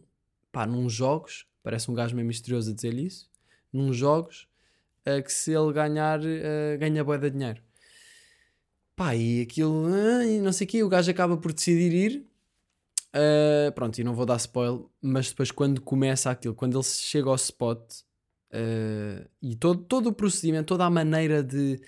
pá, 0.51 0.65
num 0.65 0.89
jogos. 0.89 1.45
Parece 1.61 1.89
um 1.89 1.93
gajo 1.93 2.15
meio 2.15 2.27
misterioso 2.27 2.71
a 2.71 2.73
dizer 2.73 2.93
isso. 2.93 3.29
Num 3.71 3.91
jogos 3.91 4.47
a 5.05 5.21
que 5.21 5.31
se 5.31 5.51
ele 5.51 5.73
ganhar, 5.73 6.21
eh, 6.23 6.77
ganha 6.77 7.03
bué 7.03 7.17
de 7.17 7.29
dinheiro. 7.29 7.61
Pá, 8.95 9.15
e 9.15 9.41
aquilo, 9.41 9.87
ah, 9.87 10.25
e 10.25 10.39
não 10.39 10.51
sei 10.53 10.65
o 10.65 10.69
quê, 10.69 10.83
o 10.83 10.89
gajo 10.89 11.09
acaba 11.09 11.35
por 11.35 11.51
decidir 11.51 11.91
ir. 11.93 12.25
Uh, 13.15 13.71
pronto, 13.73 13.99
e 13.99 14.03
não 14.03 14.15
vou 14.15 14.25
dar 14.25 14.37
spoiler, 14.37 14.85
mas 14.99 15.29
depois 15.29 15.51
quando 15.51 15.79
começa 15.79 16.31
aquilo, 16.31 16.55
quando 16.55 16.75
ele 16.75 16.83
chega 16.83 17.29
ao 17.29 17.35
spot 17.35 17.79
uh, 18.51 19.29
e 19.39 19.55
todo, 19.55 19.83
todo 19.83 20.07
o 20.07 20.13
procedimento, 20.13 20.65
toda 20.65 20.85
a 20.85 20.89
maneira 20.89 21.43
de 21.43 21.79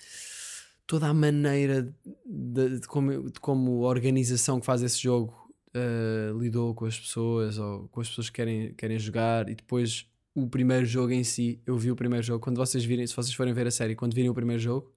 toda 0.86 1.08
a 1.08 1.14
maneira 1.16 1.92
de, 2.24 2.80
de 2.80 2.88
como, 2.88 3.32
de 3.32 3.40
como 3.40 3.86
a 3.86 3.88
organização 3.88 4.60
que 4.60 4.68
faz 4.68 4.84
esse 4.84 5.02
jogo 5.02 5.34
uh, 5.76 6.38
lidou 6.38 6.76
com 6.76 6.86
as 6.86 7.00
pessoas 7.00 7.58
ou 7.58 7.88
com 7.88 8.02
as 8.02 8.10
pessoas 8.10 8.30
que 8.30 8.36
querem, 8.36 8.74
querem 8.76 9.00
jogar 9.00 9.50
e 9.50 9.56
depois 9.56 10.08
o 10.36 10.48
primeiro 10.48 10.86
jogo 10.86 11.12
em 11.12 11.24
si, 11.24 11.60
eu 11.66 11.76
vi 11.76 11.90
o 11.90 11.96
primeiro 11.96 12.24
jogo, 12.24 12.40
quando 12.40 12.58
vocês 12.58 12.86
virem, 12.86 13.08
se 13.08 13.16
vocês 13.16 13.34
forem 13.34 13.54
ver 13.54 13.66
a 13.66 13.72
série, 13.72 13.96
quando 13.96 14.14
virem 14.14 14.30
o 14.30 14.34
primeiro 14.34 14.62
jogo, 14.62 14.94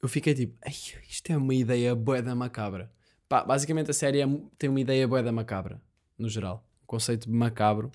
eu 0.00 0.08
fiquei 0.08 0.32
tipo, 0.34 0.56
"Ei, 0.64 0.72
isto 1.10 1.30
é 1.30 1.36
uma 1.36 1.54
ideia 1.54 1.94
bué 1.94 2.22
da 2.22 2.34
macabra. 2.34 2.90
Pá, 3.28 3.44
basicamente 3.44 3.90
a 3.90 3.94
série 3.94 4.20
é 4.20 4.26
tem 4.58 4.70
uma 4.70 4.80
ideia 4.80 5.06
bué 5.06 5.22
da 5.22 5.32
macabra, 5.32 5.80
no 6.18 6.28
geral. 6.28 6.64
O 6.82 6.86
conceito 6.86 7.30
macabro 7.30 7.90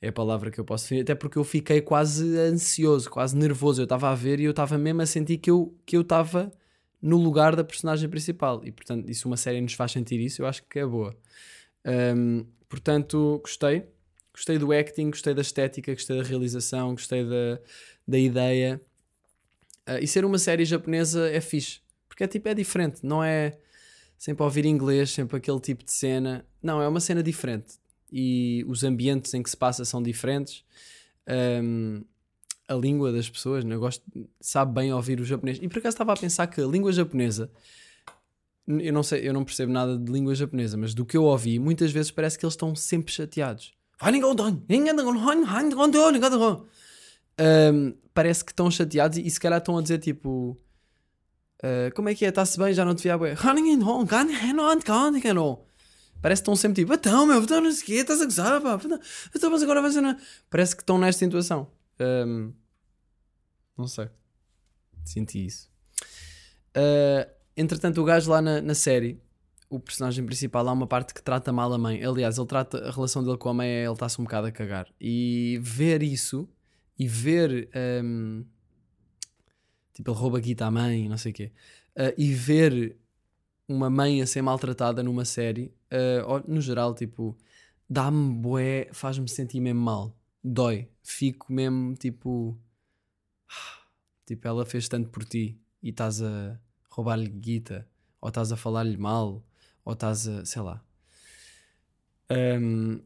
é 0.00 0.08
a 0.08 0.12
palavra 0.12 0.50
que 0.50 0.58
eu 0.58 0.64
posso 0.64 0.84
definir, 0.84 1.02
até 1.02 1.14
porque 1.14 1.36
eu 1.36 1.44
fiquei 1.44 1.80
quase 1.82 2.38
ansioso, 2.38 3.10
quase 3.10 3.36
nervoso. 3.36 3.82
Eu 3.82 3.84
estava 3.84 4.10
a 4.10 4.14
ver 4.14 4.40
e 4.40 4.44
eu 4.44 4.52
estava 4.52 4.78
mesmo 4.78 5.02
a 5.02 5.06
sentir 5.06 5.38
que 5.38 5.50
eu 5.50 5.74
que 5.84 5.96
eu 5.96 6.00
estava 6.00 6.50
no 7.02 7.16
lugar 7.18 7.54
da 7.54 7.64
personagem 7.64 8.08
principal. 8.08 8.62
E 8.64 8.72
portanto, 8.72 9.08
isso 9.10 9.28
uma 9.28 9.36
série 9.36 9.60
nos 9.60 9.74
faz 9.74 9.92
sentir 9.92 10.18
isso, 10.20 10.42
eu 10.42 10.46
acho 10.46 10.62
que 10.64 10.78
é 10.78 10.86
boa. 10.86 11.14
Hum, 12.16 12.46
portanto, 12.68 13.40
gostei. 13.42 13.86
Gostei 14.32 14.58
do 14.58 14.72
acting, 14.72 15.10
gostei 15.10 15.34
da 15.34 15.42
estética, 15.42 15.92
gostei 15.92 16.16
da 16.16 16.22
realização, 16.22 16.92
gostei 16.92 17.24
da, 17.24 17.60
da 18.06 18.18
ideia. 18.18 18.80
Ah, 19.84 20.00
e 20.00 20.06
ser 20.06 20.24
uma 20.24 20.38
série 20.38 20.64
japonesa 20.64 21.28
é 21.30 21.40
fixe. 21.40 21.80
Porque 22.08 22.24
é 22.24 22.26
tipo, 22.28 22.48
é 22.48 22.54
diferente. 22.54 23.00
Não 23.04 23.22
é 23.22 23.58
sempre 24.20 24.42
a 24.42 24.44
ouvir 24.44 24.66
inglês, 24.66 25.12
sempre 25.12 25.38
aquele 25.38 25.58
tipo 25.58 25.82
de 25.82 25.90
cena. 25.90 26.44
Não, 26.62 26.82
é 26.82 26.86
uma 26.86 27.00
cena 27.00 27.22
diferente. 27.22 27.78
E 28.12 28.62
os 28.68 28.84
ambientes 28.84 29.32
em 29.32 29.42
que 29.42 29.48
se 29.48 29.56
passa 29.56 29.82
são 29.82 30.02
diferentes. 30.02 30.62
Ahm, 31.26 32.02
a 32.68 32.74
língua 32.74 33.10
das 33.12 33.30
pessoas, 33.30 33.64
né? 33.64 33.74
eu 33.74 33.80
gosto, 33.80 34.04
sabe 34.38 34.74
bem 34.74 34.92
ouvir 34.92 35.22
o 35.22 35.24
japonês. 35.24 35.58
E 35.62 35.66
por 35.68 35.78
acaso 35.78 35.94
estava 35.94 36.12
a 36.12 36.16
pensar 36.16 36.46
que 36.48 36.60
a 36.60 36.66
língua 36.66 36.92
japonesa, 36.92 37.50
eu 38.68 38.92
não 38.92 39.02
sei, 39.02 39.26
eu 39.26 39.32
não 39.32 39.42
percebo 39.42 39.72
nada 39.72 39.96
de 39.96 40.12
língua 40.12 40.34
japonesa, 40.34 40.76
mas 40.76 40.92
do 40.92 41.06
que 41.06 41.16
eu 41.16 41.24
ouvi, 41.24 41.58
muitas 41.58 41.90
vezes 41.90 42.10
parece 42.10 42.38
que 42.38 42.44
eles 42.44 42.52
estão 42.52 42.76
sempre 42.76 43.10
chateados. 43.10 43.72
Ahm, 47.38 47.94
parece 48.12 48.44
que 48.44 48.52
estão 48.52 48.70
chateados 48.70 49.16
e, 49.16 49.26
e 49.26 49.30
se 49.30 49.40
calhar 49.40 49.60
estão 49.60 49.78
a 49.78 49.82
dizer 49.82 49.98
tipo. 49.98 50.60
Ah, 51.62 51.90
como 51.94 52.08
é 52.08 52.14
que 52.14 52.24
é? 52.24 52.28
Está-se 52.28 52.58
bem? 52.58 52.72
Já 52.72 52.84
não 52.84 52.94
te 52.94 53.02
vi 53.02 53.10
a 53.10 53.18
bué. 53.18 53.34
Parece 56.22 56.42
que 56.42 56.44
estão 56.44 56.56
sempre 56.56 56.82
tipo, 56.82 56.92
então, 56.92 57.26
meu, 57.26 57.42
então 57.42 57.60
não 57.62 57.72
sei 57.72 57.82
o 57.82 57.86
quê, 57.86 57.92
estás 57.94 58.20
a 58.20 58.24
gozar, 58.26 58.60
pá, 58.60 58.78
então, 58.84 59.00
então, 59.34 59.50
mas 59.50 59.62
agora 59.62 59.80
vai 59.80 59.90
ser. 59.90 60.02
na-" 60.02 60.18
Parece 60.50 60.76
que 60.76 60.82
estão 60.82 60.98
nesta 60.98 61.24
intuação. 61.24 61.70
Ahm, 61.98 62.52
não 63.76 63.86
sei. 63.86 64.08
Senti 65.04 65.46
isso. 65.46 65.70
Ah, 66.74 67.26
entretanto, 67.56 68.00
o 68.00 68.04
gajo 68.04 68.30
lá 68.30 68.42
na, 68.42 68.60
na 68.60 68.74
série, 68.74 69.18
o 69.70 69.80
personagem 69.80 70.24
principal, 70.26 70.68
há 70.68 70.72
uma 70.72 70.86
parte 70.86 71.14
que 71.14 71.22
trata 71.22 71.52
mal 71.52 71.72
a 71.72 71.78
mãe. 71.78 72.04
Aliás, 72.04 72.36
ele 72.36 72.46
trata 72.46 72.88
a 72.88 72.90
relação 72.90 73.24
dele 73.24 73.38
com 73.38 73.48
a 73.48 73.54
mãe, 73.54 73.68
é 73.68 73.84
ele 73.84 73.92
está-se 73.92 74.20
um 74.20 74.24
bocado 74.24 74.46
a 74.46 74.52
cagar. 74.52 74.88
E 75.00 75.58
ver 75.62 76.02
isso 76.02 76.48
e 76.98 77.08
ver. 77.08 77.70
ahm, 77.74 78.44
tipo, 79.92 80.10
ele 80.10 80.18
rouba 80.18 80.40
guita 80.40 80.66
à 80.66 80.70
mãe, 80.70 81.08
não 81.08 81.16
sei 81.18 81.32
o 81.32 81.34
quê. 81.34 81.52
Ah, 81.96 82.12
e 82.16 82.32
ver 82.32 82.96
uma 83.68 83.88
mãe 83.90 84.20
a 84.22 84.26
ser 84.26 84.42
maltratada 84.42 85.02
numa 85.02 85.24
série, 85.24 85.72
ó, 86.26 86.40
no 86.46 86.60
geral, 86.60 86.94
tipo, 86.94 87.36
dá-me 87.88 88.34
bué, 88.34 88.88
faz-me 88.92 89.28
sentir 89.28 89.60
mesmo 89.60 89.80
mal. 89.80 90.16
Dói. 90.42 90.88
Fico 91.02 91.52
mesmo, 91.52 91.94
tipo. 91.94 92.58
Tipo, 94.26 94.46
ela 94.46 94.64
fez 94.64 94.88
tanto 94.88 95.08
por 95.10 95.24
ti 95.24 95.58
e 95.82 95.88
estás 95.90 96.22
a 96.22 96.56
roubar-lhe 96.88 97.26
guita, 97.28 97.84
ou 98.20 98.28
estás 98.28 98.52
a 98.52 98.56
falar-lhe 98.56 98.96
mal, 98.96 99.44
ou 99.84 99.92
estás 99.92 100.28
a. 100.28 100.44
sei 100.44 100.62
lá. 100.62 100.80
Ahm, 102.28 103.00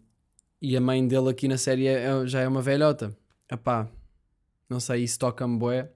e 0.61 0.77
a 0.77 0.81
mãe 0.83 1.07
dele 1.09 1.31
aqui 1.31 1.49
na 1.49 1.57
série 1.57 1.87
é- 1.87 2.05
é- 2.05 2.27
já 2.27 2.40
é 2.40 2.49
uma 2.49 2.61
velhota. 2.61 3.16
Epá, 3.51 3.90
não 4.68 4.79
sei, 4.81 5.05
isso 5.05 5.18
toca-me 5.18 5.59
bué. 5.59 5.90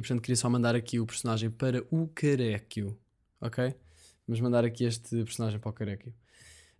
E 0.00 0.02
portanto 0.02 0.22
queria 0.22 0.36
só 0.36 0.48
mandar 0.48 0.74
aqui 0.74 0.98
o 0.98 1.04
personagem 1.04 1.50
para 1.50 1.84
o 1.90 2.08
Caréquio. 2.08 2.98
Ok? 3.38 3.74
Vamos 4.26 4.40
mandar 4.40 4.64
aqui 4.64 4.84
este 4.84 5.22
personagem 5.24 5.60
para 5.60 5.68
o 5.68 5.72
Caréquio. 5.74 6.14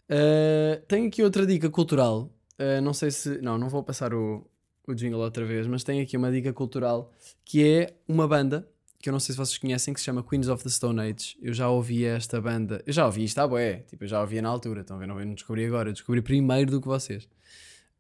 Uh, 0.09 0.81
tenho 0.89 1.07
aqui 1.07 1.23
outra 1.23 1.47
dica 1.47 1.69
cultural. 1.69 2.33
Uh, 2.59 2.81
não 2.83 2.95
sei 2.95 3.11
se. 3.11 3.39
Não, 3.43 3.59
não 3.59 3.69
vou 3.69 3.83
passar 3.83 4.15
o, 4.15 4.51
o 4.89 4.95
jingle 4.95 5.21
outra 5.21 5.45
vez, 5.45 5.67
mas 5.67 5.85
tenho 5.85 6.03
aqui 6.03 6.17
uma 6.17 6.33
dica 6.33 6.51
cultural 6.55 7.13
que 7.45 7.63
é 7.63 7.95
uma 8.09 8.27
banda 8.27 8.67
que 8.99 9.11
eu 9.11 9.13
não 9.13 9.21
sei 9.21 9.35
se 9.35 9.39
vocês 9.39 9.59
conhecem, 9.59 9.93
que 9.93 10.01
se 10.01 10.07
chama 10.07 10.23
Queens 10.23 10.49
of 10.49 10.65
the 10.65 10.71
Stone 10.71 10.99
Age. 10.99 11.37
Eu 11.43 11.53
já 11.53 11.69
ouvi 11.69 12.07
esta 12.07 12.41
banda. 12.41 12.83
Eu 12.87 12.93
já 12.95 13.05
ouvi 13.05 13.25
isto, 13.25 13.39
ah, 13.39 13.47
bué. 13.47 13.85
Tipo, 13.87 14.05
eu 14.05 14.09
já 14.09 14.23
ouvia 14.23 14.41
na 14.41 14.49
altura. 14.49 14.81
Estão 14.81 14.97
a 14.97 14.99
ver? 14.99 15.07
Não, 15.07 15.23
não 15.23 15.35
descobri 15.35 15.67
agora. 15.67 15.91
Eu 15.91 15.93
descobri 15.93 16.23
primeiro 16.23 16.71
do 16.71 16.81
que 16.81 16.89
vocês. 16.89 17.29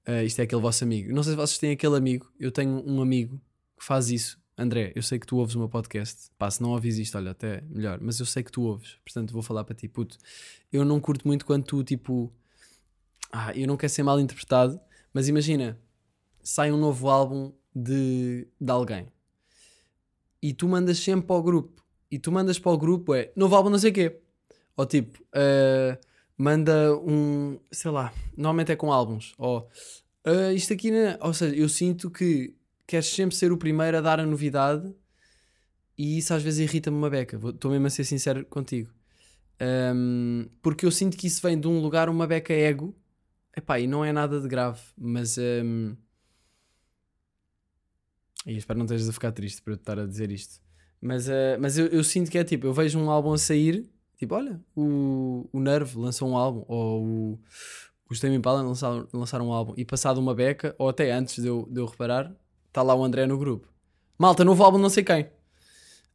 Ah, 0.06 0.24
isto 0.24 0.40
é 0.40 0.44
aquele 0.44 0.62
vosso 0.62 0.82
amigo. 0.82 1.12
Não 1.12 1.22
sei 1.22 1.32
se 1.32 1.36
vocês 1.36 1.58
têm 1.58 1.72
aquele 1.72 1.96
amigo. 1.96 2.32
Eu 2.40 2.50
tenho 2.50 2.82
um 2.86 3.02
amigo 3.02 3.38
que 3.78 3.84
faz 3.84 4.10
isso. 4.10 4.39
André, 4.60 4.92
eu 4.94 5.02
sei 5.02 5.18
que 5.18 5.26
tu 5.26 5.38
ouves 5.38 5.54
o 5.54 5.58
meu 5.58 5.68
podcast. 5.68 6.30
Pá, 6.36 6.50
se 6.50 6.62
não 6.62 6.70
ouvis 6.70 6.98
isto, 6.98 7.16
olha, 7.16 7.30
até 7.30 7.62
melhor. 7.62 7.98
Mas 8.00 8.20
eu 8.20 8.26
sei 8.26 8.42
que 8.42 8.52
tu 8.52 8.62
ouves. 8.62 8.98
Portanto, 9.04 9.32
vou 9.32 9.42
falar 9.42 9.64
para 9.64 9.74
ti, 9.74 9.88
puto. 9.88 10.18
Eu 10.70 10.84
não 10.84 11.00
curto 11.00 11.26
muito 11.26 11.46
quando 11.46 11.64
tu, 11.64 11.82
tipo... 11.82 12.30
Ah, 13.32 13.56
eu 13.56 13.66
não 13.66 13.76
quero 13.76 13.92
ser 13.92 14.02
mal 14.02 14.20
interpretado. 14.20 14.78
Mas 15.14 15.28
imagina, 15.28 15.78
sai 16.42 16.70
um 16.70 16.76
novo 16.76 17.08
álbum 17.08 17.52
de, 17.74 18.46
de 18.60 18.70
alguém 18.70 19.06
e 20.42 20.52
tu 20.52 20.68
mandas 20.68 20.98
sempre 20.98 21.26
para 21.26 21.36
o 21.36 21.42
grupo 21.42 21.82
e 22.10 22.18
tu 22.18 22.32
mandas 22.32 22.58
para 22.58 22.72
o 22.72 22.78
grupo 22.78 23.14
é 23.14 23.30
novo 23.36 23.54
álbum 23.54 23.70
não 23.70 23.78
sei 23.78 23.90
o 23.90 23.94
quê 23.94 24.20
ou 24.76 24.86
tipo 24.86 25.22
uh, 25.34 25.96
manda 26.36 26.94
um 26.96 27.58
sei 27.70 27.90
lá 27.90 28.12
normalmente 28.36 28.72
é 28.72 28.76
com 28.76 28.92
álbuns 28.92 29.34
ou 29.38 29.68
uh, 30.26 30.52
isto 30.54 30.72
aqui 30.72 30.90
né? 30.90 31.16
ou 31.20 31.32
seja 31.32 31.54
eu 31.54 31.68
sinto 31.68 32.10
que 32.10 32.54
queres 32.90 33.06
sempre 33.06 33.36
ser 33.36 33.52
o 33.52 33.56
primeiro 33.56 33.96
a 33.96 34.00
dar 34.00 34.20
a 34.20 34.26
novidade 34.26 34.92
e 35.96 36.18
isso 36.18 36.34
às 36.34 36.42
vezes 36.42 36.60
irrita-me 36.60 36.96
uma 36.96 37.10
beca 37.10 37.38
estou 37.48 37.70
mesmo 37.70 37.86
a 37.86 37.90
ser 37.90 38.04
sincero 38.04 38.44
contigo 38.46 38.90
um, 39.94 40.48
porque 40.62 40.84
eu 40.84 40.90
sinto 40.90 41.16
que 41.16 41.26
isso 41.26 41.40
vem 41.42 41.58
de 41.58 41.68
um 41.68 41.80
lugar 41.80 42.08
uma 42.08 42.26
beca 42.26 42.52
ego 42.52 42.96
Epá, 43.56 43.80
e 43.80 43.86
não 43.86 44.04
é 44.04 44.12
nada 44.12 44.40
de 44.40 44.48
grave 44.48 44.80
mas 44.96 45.36
um, 45.38 45.94
e 48.46 48.56
espero 48.56 48.78
não 48.78 48.86
estejas 48.86 49.08
a 49.08 49.12
ficar 49.12 49.32
triste 49.32 49.62
por 49.62 49.70
eu 49.70 49.76
estar 49.76 49.98
a 49.98 50.06
dizer 50.06 50.30
isto. 50.30 50.60
Mas, 51.00 51.28
uh, 51.28 51.56
mas 51.58 51.78
eu, 51.78 51.86
eu, 51.86 52.04
sinto 52.04 52.30
que 52.30 52.38
é 52.38 52.44
tipo, 52.44 52.66
eu 52.66 52.72
vejo 52.72 52.98
um 52.98 53.10
álbum 53.10 53.32
a 53.32 53.38
sair, 53.38 53.88
tipo, 54.18 54.34
olha, 54.34 54.60
o, 54.76 55.48
o 55.52 55.60
Nerve 55.60 55.98
lançou 55.98 56.28
um 56.28 56.36
álbum, 56.36 56.64
ou 56.68 57.04
o, 57.04 57.40
os 58.10 58.20
Tame 58.20 58.36
Impala 58.36 58.62
lançaram, 58.62 59.08
lançaram 59.12 59.48
um 59.48 59.52
álbum, 59.52 59.74
e 59.76 59.84
passado 59.84 60.18
uma 60.18 60.34
beca, 60.34 60.74
ou 60.78 60.88
até 60.88 61.10
antes 61.12 61.40
de 61.40 61.48
eu, 61.48 61.66
de 61.70 61.80
eu 61.80 61.86
reparar, 61.86 62.34
está 62.70 62.82
lá 62.82 62.94
o 62.94 63.04
André 63.04 63.26
no 63.26 63.36
grupo. 63.36 63.68
Malta, 64.16 64.44
novo 64.44 64.62
álbum 64.62 64.78
não 64.78 64.88
sei 64.88 65.04
quem. 65.04 65.28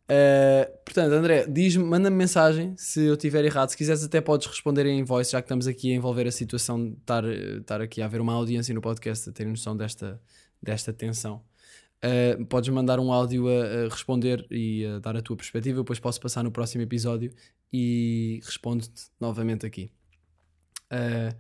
Uh, 0.06 0.70
portanto, 0.86 1.12
André, 1.14 1.48
diz 1.48 1.76
manda-me 1.76 2.16
mensagem 2.16 2.76
se 2.78 3.04
eu 3.06 3.16
estiver 3.16 3.44
errado. 3.44 3.70
Se 3.70 3.78
quiseres, 3.78 4.04
até 4.04 4.22
podes 4.22 4.48
responder 4.48 4.86
em 4.86 5.04
voice, 5.04 5.32
já 5.32 5.42
que 5.42 5.46
estamos 5.46 5.68
aqui 5.68 5.92
a 5.92 5.96
envolver 5.96 6.28
a 6.28 6.32
situação 6.32 6.90
de 6.90 6.98
estar, 6.98 7.24
estar 7.26 7.82
aqui 7.82 8.02
a 8.02 8.06
haver 8.06 8.22
uma 8.22 8.34
audiência 8.34 8.74
no 8.74 8.82
podcast, 8.82 9.30
a 9.30 9.32
ter 9.32 9.46
noção 9.46 9.76
desta, 9.76 10.22
desta 10.62 10.94
tensão. 10.94 11.42
Uh, 12.04 12.46
podes 12.46 12.70
mandar 12.70 13.00
um 13.00 13.12
áudio 13.12 13.48
a, 13.48 13.86
a, 13.86 13.90
responder 13.90 14.46
e 14.52 14.86
a 14.86 15.00
dar 15.00 15.18
a 15.18 15.22
tua 15.22 15.36
perspectiva. 15.36 15.80
Eu 15.80 15.84
depois 15.84 16.00
posso 16.00 16.22
passar 16.22 16.44
no 16.44 16.52
próximo 16.52 16.84
episódio 16.84 17.34
e 17.74 18.40
respondo-te 18.44 19.08
novamente 19.20 19.66
aqui. 19.66 19.92
Uh, 20.92 21.36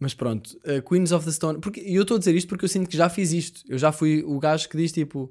mas 0.00 0.14
pronto, 0.14 0.58
uh, 0.64 0.82
Queens 0.82 1.12
of 1.12 1.26
the 1.26 1.30
Stone. 1.30 1.60
Porque, 1.60 1.80
eu 1.80 2.02
estou 2.02 2.16
a 2.16 2.18
dizer 2.18 2.34
isto 2.34 2.48
porque 2.48 2.64
eu 2.64 2.68
sinto 2.68 2.88
que 2.88 2.96
já 2.96 3.10
fiz 3.10 3.32
isto. 3.32 3.62
Eu 3.68 3.76
já 3.78 3.92
fui 3.92 4.24
o 4.24 4.40
gajo 4.40 4.66
que 4.68 4.76
diz 4.76 4.90
tipo: 4.90 5.30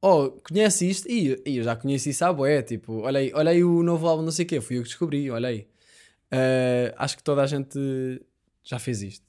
Oh, 0.00 0.30
conhece 0.30 0.88
isto? 0.88 1.10
E, 1.10 1.42
e 1.44 1.56
eu 1.56 1.64
já 1.64 1.74
conheci 1.74 2.10
isso 2.10 2.24
à 2.24 2.32
boé. 2.32 2.62
Tipo, 2.62 3.00
olha 3.00 3.50
aí, 3.50 3.64
o 3.64 3.82
novo 3.82 4.06
álbum, 4.06 4.22
não 4.22 4.30
sei 4.30 4.44
o 4.44 4.48
quê. 4.48 4.60
Fui 4.60 4.78
eu 4.78 4.82
que 4.82 4.88
descobri, 4.88 5.28
olha 5.30 5.48
aí. 5.48 5.66
acho 6.96 7.16
que 7.16 7.24
toda 7.24 7.42
a 7.42 7.46
gente 7.46 7.78
já 8.62 8.78
fez 8.78 9.02
isto. 9.02 9.25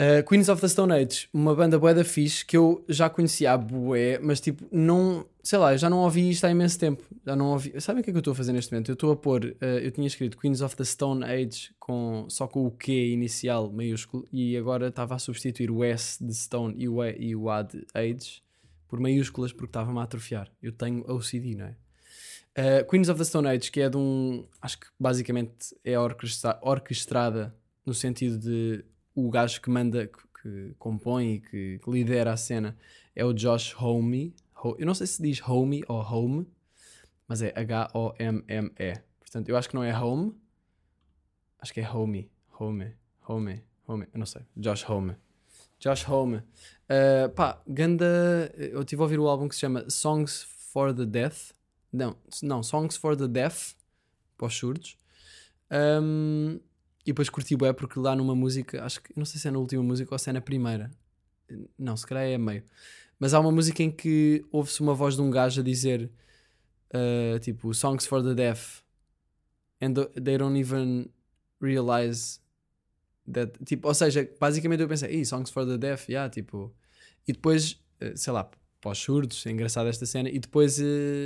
Uh, 0.00 0.22
Queens 0.28 0.48
of 0.48 0.60
the 0.60 0.68
Stone 0.68 0.92
Age, 0.92 1.28
uma 1.34 1.56
banda 1.56 1.76
bué 1.76 1.92
da 1.92 2.04
fixe 2.04 2.46
que 2.46 2.56
eu 2.56 2.84
já 2.88 3.10
conhecia 3.10 3.52
a 3.52 3.58
bué, 3.58 4.20
mas 4.20 4.40
tipo, 4.40 4.64
não, 4.70 5.26
sei 5.42 5.58
lá, 5.58 5.74
eu 5.74 5.78
já 5.78 5.90
não 5.90 5.98
ouvi 5.98 6.30
isto 6.30 6.44
há 6.44 6.50
imenso 6.52 6.78
tempo. 6.78 7.02
Já 7.26 7.34
não 7.34 7.46
ouvi. 7.46 7.80
Sabem 7.80 8.00
o 8.00 8.04
que 8.04 8.10
é 8.10 8.12
que 8.12 8.16
eu 8.16 8.20
estou 8.20 8.30
a 8.30 8.34
fazer 8.36 8.52
neste 8.52 8.70
momento? 8.70 8.90
Eu 8.90 8.92
estou 8.92 9.10
a 9.10 9.16
pôr, 9.16 9.44
uh, 9.44 9.64
eu 9.64 9.90
tinha 9.90 10.06
escrito 10.06 10.38
Queens 10.38 10.60
of 10.60 10.76
the 10.76 10.84
Stone 10.84 11.24
Age 11.24 11.70
com, 11.80 12.26
só 12.28 12.46
com 12.46 12.64
o 12.64 12.70
Q 12.70 12.92
inicial 12.92 13.72
maiúsculo 13.72 14.24
e 14.32 14.56
agora 14.56 14.86
estava 14.86 15.16
a 15.16 15.18
substituir 15.18 15.68
o 15.68 15.82
S 15.82 16.24
de 16.24 16.32
Stone 16.32 16.76
e 16.78 16.88
o, 16.88 17.02
e, 17.04 17.16
e 17.18 17.34
o 17.34 17.50
A 17.50 17.62
de 17.62 17.84
Age 17.92 18.40
por 18.86 19.00
maiúsculas 19.00 19.52
porque 19.52 19.70
estava-me 19.70 19.98
a 19.98 20.02
atrofiar. 20.04 20.48
Eu 20.62 20.70
tenho 20.70 21.04
OCD, 21.10 21.56
não 21.56 21.66
é? 21.66 21.76
Uh, 22.56 22.88
Queens 22.88 23.08
of 23.08 23.18
the 23.18 23.24
Stone 23.24 23.48
Age, 23.48 23.68
que 23.72 23.80
é 23.80 23.90
de 23.90 23.96
um. 23.96 24.46
Acho 24.62 24.78
que 24.78 24.86
basicamente 24.98 25.74
é 25.84 25.98
orquestra, 25.98 26.56
orquestrada 26.62 27.52
no 27.84 27.92
sentido 27.92 28.38
de 28.38 28.84
o 29.26 29.30
gajo 29.30 29.60
que 29.60 29.68
manda, 29.68 30.06
que, 30.06 30.18
que 30.42 30.74
compõe 30.78 31.34
e 31.34 31.40
que, 31.40 31.80
que, 31.82 31.90
lidera 31.90 32.32
a 32.32 32.36
cena 32.36 32.76
é 33.14 33.24
o 33.24 33.32
Josh 33.32 33.74
Homme. 33.80 34.34
Eu 34.78 34.86
não 34.86 34.94
sei 34.94 35.06
se 35.06 35.20
diz 35.20 35.40
Homie 35.46 35.82
ou 35.88 36.00
Home, 36.00 36.46
mas 37.26 37.42
é 37.42 37.52
H-O-M-M-E. 37.56 39.02
Portanto, 39.18 39.48
eu 39.48 39.56
acho 39.56 39.68
que 39.68 39.74
não 39.74 39.82
é 39.82 39.96
Home, 39.96 40.34
acho 41.58 41.74
que 41.74 41.80
é 41.80 41.90
Homie. 41.90 42.30
Home, 42.58 42.92
Home, 43.28 43.62
Home, 43.86 44.06
eu 44.12 44.18
não 44.18 44.26
sei. 44.26 44.42
Josh 44.56 44.88
Home. 44.88 45.16
Josh 45.80 46.08
Home. 46.08 46.36
Uh, 46.36 47.28
pá, 47.34 47.60
ganda. 47.66 48.52
Eu 48.56 48.80
estive 48.80 49.00
a 49.00 49.04
ouvir 49.04 49.18
o 49.18 49.28
álbum 49.28 49.48
que 49.48 49.54
se 49.54 49.60
chama 49.60 49.88
Songs 49.90 50.42
for 50.72 50.94
the 50.94 51.06
Death. 51.06 51.52
Não, 51.92 52.16
não 52.42 52.62
Songs 52.62 52.96
for 52.96 53.16
the 53.16 53.28
Deaf, 53.28 53.74
para 54.36 54.46
os 54.46 54.56
surdos. 54.56 54.98
Um, 55.70 56.60
e 57.08 57.10
depois 57.10 57.30
curti 57.30 57.56
bué 57.56 57.72
porque 57.72 57.98
lá 57.98 58.14
numa 58.14 58.34
música, 58.34 58.84
acho 58.84 59.02
que 59.02 59.14
não 59.16 59.24
sei 59.24 59.40
se 59.40 59.48
é 59.48 59.50
na 59.50 59.58
última 59.58 59.82
música 59.82 60.14
ou 60.14 60.18
se 60.18 60.28
é 60.28 60.32
na 60.34 60.42
primeira. 60.42 60.90
Não, 61.78 61.96
se 61.96 62.06
calhar 62.06 62.24
é 62.24 62.36
meio. 62.36 62.62
Mas 63.18 63.32
há 63.32 63.40
uma 63.40 63.50
música 63.50 63.82
em 63.82 63.90
que 63.90 64.44
ouve-se 64.52 64.82
uma 64.82 64.92
voz 64.92 65.16
de 65.16 65.22
um 65.22 65.30
gajo 65.30 65.62
a 65.62 65.64
dizer 65.64 66.10
uh, 66.92 67.38
tipo 67.38 67.72
Songs 67.72 68.06
for 68.06 68.22
the 68.22 68.34
Deaf 68.34 68.82
and 69.80 69.94
they 70.22 70.36
don't 70.36 70.60
even 70.60 71.10
realize 71.62 72.40
that. 73.32 73.52
Tipo, 73.64 73.88
ou 73.88 73.94
seja, 73.94 74.28
basicamente 74.38 74.82
eu 74.82 74.88
pensei, 74.88 75.24
Songs 75.24 75.50
for 75.50 75.66
the 75.66 75.78
Deaf, 75.78 76.12
yeah, 76.12 76.28
tipo. 76.28 76.74
E 77.26 77.32
depois, 77.32 77.80
uh, 78.02 78.14
sei 78.14 78.34
lá, 78.34 78.50
os 78.84 78.98
surdos, 78.98 79.46
é 79.46 79.50
engraçada 79.50 79.88
esta 79.88 80.04
cena. 80.04 80.28
E 80.28 80.38
depois 80.38 80.78
uh, 80.78 80.82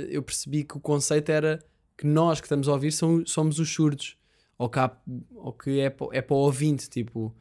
eu 0.07 0.23
percebi 0.23 0.63
que 0.63 0.77
o 0.77 0.79
conceito 0.79 1.29
era 1.29 1.59
que 1.97 2.07
nós 2.07 2.39
que 2.39 2.45
estamos 2.45 2.69
a 2.69 2.71
ouvir 2.71 2.93
somos, 2.93 3.29
somos 3.29 3.59
os 3.59 3.69
surdos 3.69 4.17
ou 4.57 4.69
que, 4.69 4.79
há, 4.79 4.95
ou 5.35 5.53
que 5.53 5.79
é, 5.79 5.95
é 6.11 6.21
para 6.21 6.35
o 6.35 6.39
ouvinte, 6.39 6.89
tipo. 6.89 7.35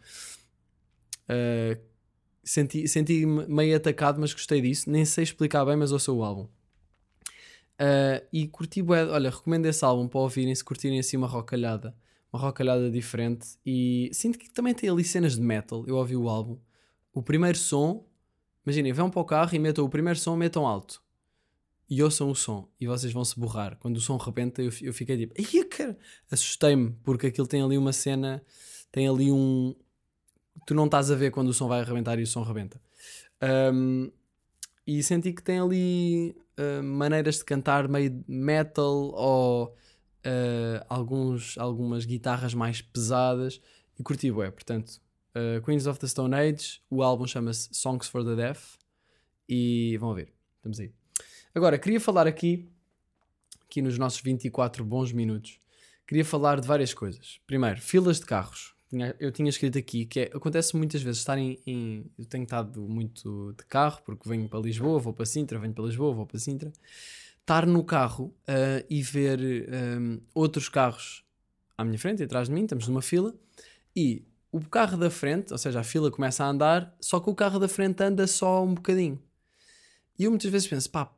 Uh, 1.24 1.80
senti, 2.42 2.88
senti-me 2.88 3.46
meio 3.46 3.76
atacado, 3.76 4.20
mas 4.20 4.32
gostei 4.32 4.60
disso. 4.60 4.90
Nem 4.90 5.04
sei 5.04 5.24
explicar 5.24 5.64
bem, 5.64 5.76
mas 5.76 5.92
ouço 5.92 6.14
o 6.14 6.22
álbum. 6.22 6.44
Uh, 7.80 8.24
e 8.32 8.46
curti 8.46 8.82
olha, 8.82 9.30
recomendo 9.30 9.66
esse 9.66 9.84
álbum 9.84 10.06
para 10.06 10.20
ouvirem 10.20 10.54
se 10.54 10.62
curtirem 10.62 11.00
assim 11.00 11.16
uma 11.16 11.26
rocalhada, 11.26 11.96
uma 12.32 12.40
rocalhada 12.40 12.90
diferente. 12.90 13.58
E 13.64 14.10
sinto 14.12 14.38
que 14.38 14.50
também 14.50 14.74
tem 14.74 14.88
ali 14.88 15.04
cenas 15.04 15.36
de 15.36 15.42
metal. 15.42 15.84
Eu 15.86 15.96
ouvi 15.96 16.16
o 16.16 16.28
álbum. 16.28 16.58
O 17.12 17.22
primeiro 17.22 17.58
som, 17.58 18.06
imaginem, 18.64 18.92
vão 18.92 19.10
para 19.10 19.20
o 19.20 19.24
carro 19.24 19.54
e 19.54 19.58
metam 19.58 19.84
o 19.84 19.88
primeiro 19.88 20.18
som, 20.18 20.36
metam 20.36 20.66
alto 20.66 21.01
e 21.88 22.02
ouçam 22.02 22.30
o 22.30 22.34
som 22.34 22.68
e 22.80 22.86
vocês 22.86 23.12
vão 23.12 23.24
se 23.24 23.38
borrar. 23.38 23.76
Quando 23.78 23.96
o 23.96 24.00
som 24.00 24.16
rebenta, 24.16 24.62
eu, 24.62 24.70
eu 24.80 24.94
fiquei 24.94 25.16
tipo, 25.16 25.34
ai, 25.38 25.64
cara, 25.64 25.98
assustei-me, 26.30 26.92
porque 27.02 27.26
aquilo 27.26 27.46
tem 27.46 27.62
ali 27.62 27.76
uma 27.76 27.92
cena, 27.92 28.42
tem 28.90 29.08
ali 29.08 29.30
um. 29.30 29.74
Tu 30.66 30.74
não 30.74 30.86
estás 30.86 31.10
a 31.10 31.14
ver 31.14 31.30
quando 31.30 31.48
o 31.48 31.54
som 31.54 31.68
vai 31.68 31.80
arrebentar 31.80 32.18
e 32.18 32.22
o 32.22 32.26
som 32.26 32.42
rebenta. 32.42 32.80
Um, 33.74 34.10
e 34.86 35.02
senti 35.02 35.32
que 35.32 35.42
tem 35.42 35.58
ali 35.58 36.36
uh, 36.58 36.82
maneiras 36.82 37.38
de 37.38 37.44
cantar 37.44 37.88
meio 37.88 38.24
metal 38.26 39.12
ou 39.14 39.66
uh, 39.66 40.84
alguns, 40.88 41.56
algumas 41.58 42.04
guitarras 42.04 42.54
mais 42.54 42.80
pesadas 42.80 43.60
e 43.98 44.02
curti 44.02 44.30
bué. 44.30 44.50
Portanto, 44.50 45.00
uh, 45.36 45.62
Queens 45.62 45.86
of 45.86 45.98
the 45.98 46.06
Stone 46.06 46.34
Age, 46.34 46.80
o 46.90 47.02
álbum 47.02 47.26
chama-se 47.26 47.68
Songs 47.72 48.08
for 48.08 48.24
the 48.24 48.36
Deaf 48.36 48.76
e 49.48 49.96
vão 49.98 50.14
ver, 50.14 50.32
estamos 50.56 50.80
aí. 50.80 51.01
Agora, 51.54 51.78
queria 51.78 52.00
falar 52.00 52.26
aqui, 52.26 52.66
aqui 53.66 53.82
nos 53.82 53.98
nossos 53.98 54.22
24 54.22 54.82
bons 54.84 55.12
minutos, 55.12 55.60
queria 56.06 56.24
falar 56.24 56.58
de 56.58 56.66
várias 56.66 56.94
coisas. 56.94 57.40
Primeiro, 57.46 57.78
filas 57.78 58.18
de 58.20 58.24
carros. 58.24 58.74
Eu 59.20 59.30
tinha 59.30 59.50
escrito 59.50 59.76
aqui 59.76 60.06
que 60.06 60.20
é, 60.20 60.30
acontece 60.34 60.74
muitas 60.76 61.02
vezes 61.02 61.20
estar 61.20 61.38
em, 61.38 62.10
Eu 62.18 62.24
tenho 62.24 62.44
estado 62.44 62.80
muito 62.82 63.54
de 63.58 63.64
carro, 63.66 64.00
porque 64.04 64.26
venho 64.26 64.48
para 64.48 64.60
Lisboa, 64.60 64.98
vou 64.98 65.12
para 65.12 65.26
Sintra, 65.26 65.58
venho 65.58 65.74
para 65.74 65.84
Lisboa, 65.84 66.14
vou 66.14 66.26
para 66.26 66.38
Sintra. 66.38 66.72
Estar 67.40 67.66
no 67.66 67.84
carro 67.84 68.34
uh, 68.48 68.86
e 68.88 69.02
ver 69.02 69.38
um, 69.98 70.20
outros 70.34 70.70
carros 70.70 71.22
à 71.76 71.84
minha 71.84 71.98
frente 71.98 72.20
e 72.20 72.24
atrás 72.24 72.48
de 72.48 72.54
mim, 72.54 72.62
estamos 72.62 72.88
numa 72.88 73.02
fila, 73.02 73.34
e 73.94 74.24
o 74.50 74.60
carro 74.60 74.96
da 74.96 75.10
frente, 75.10 75.52
ou 75.52 75.58
seja, 75.58 75.80
a 75.80 75.84
fila 75.84 76.10
começa 76.10 76.44
a 76.44 76.48
andar, 76.48 76.96
só 77.00 77.20
que 77.20 77.28
o 77.28 77.34
carro 77.34 77.58
da 77.58 77.68
frente 77.68 78.02
anda 78.02 78.26
só 78.26 78.64
um 78.64 78.74
bocadinho. 78.74 79.20
E 80.18 80.24
eu 80.24 80.30
muitas 80.30 80.50
vezes 80.50 80.68
penso, 80.68 80.90
pá, 80.90 81.10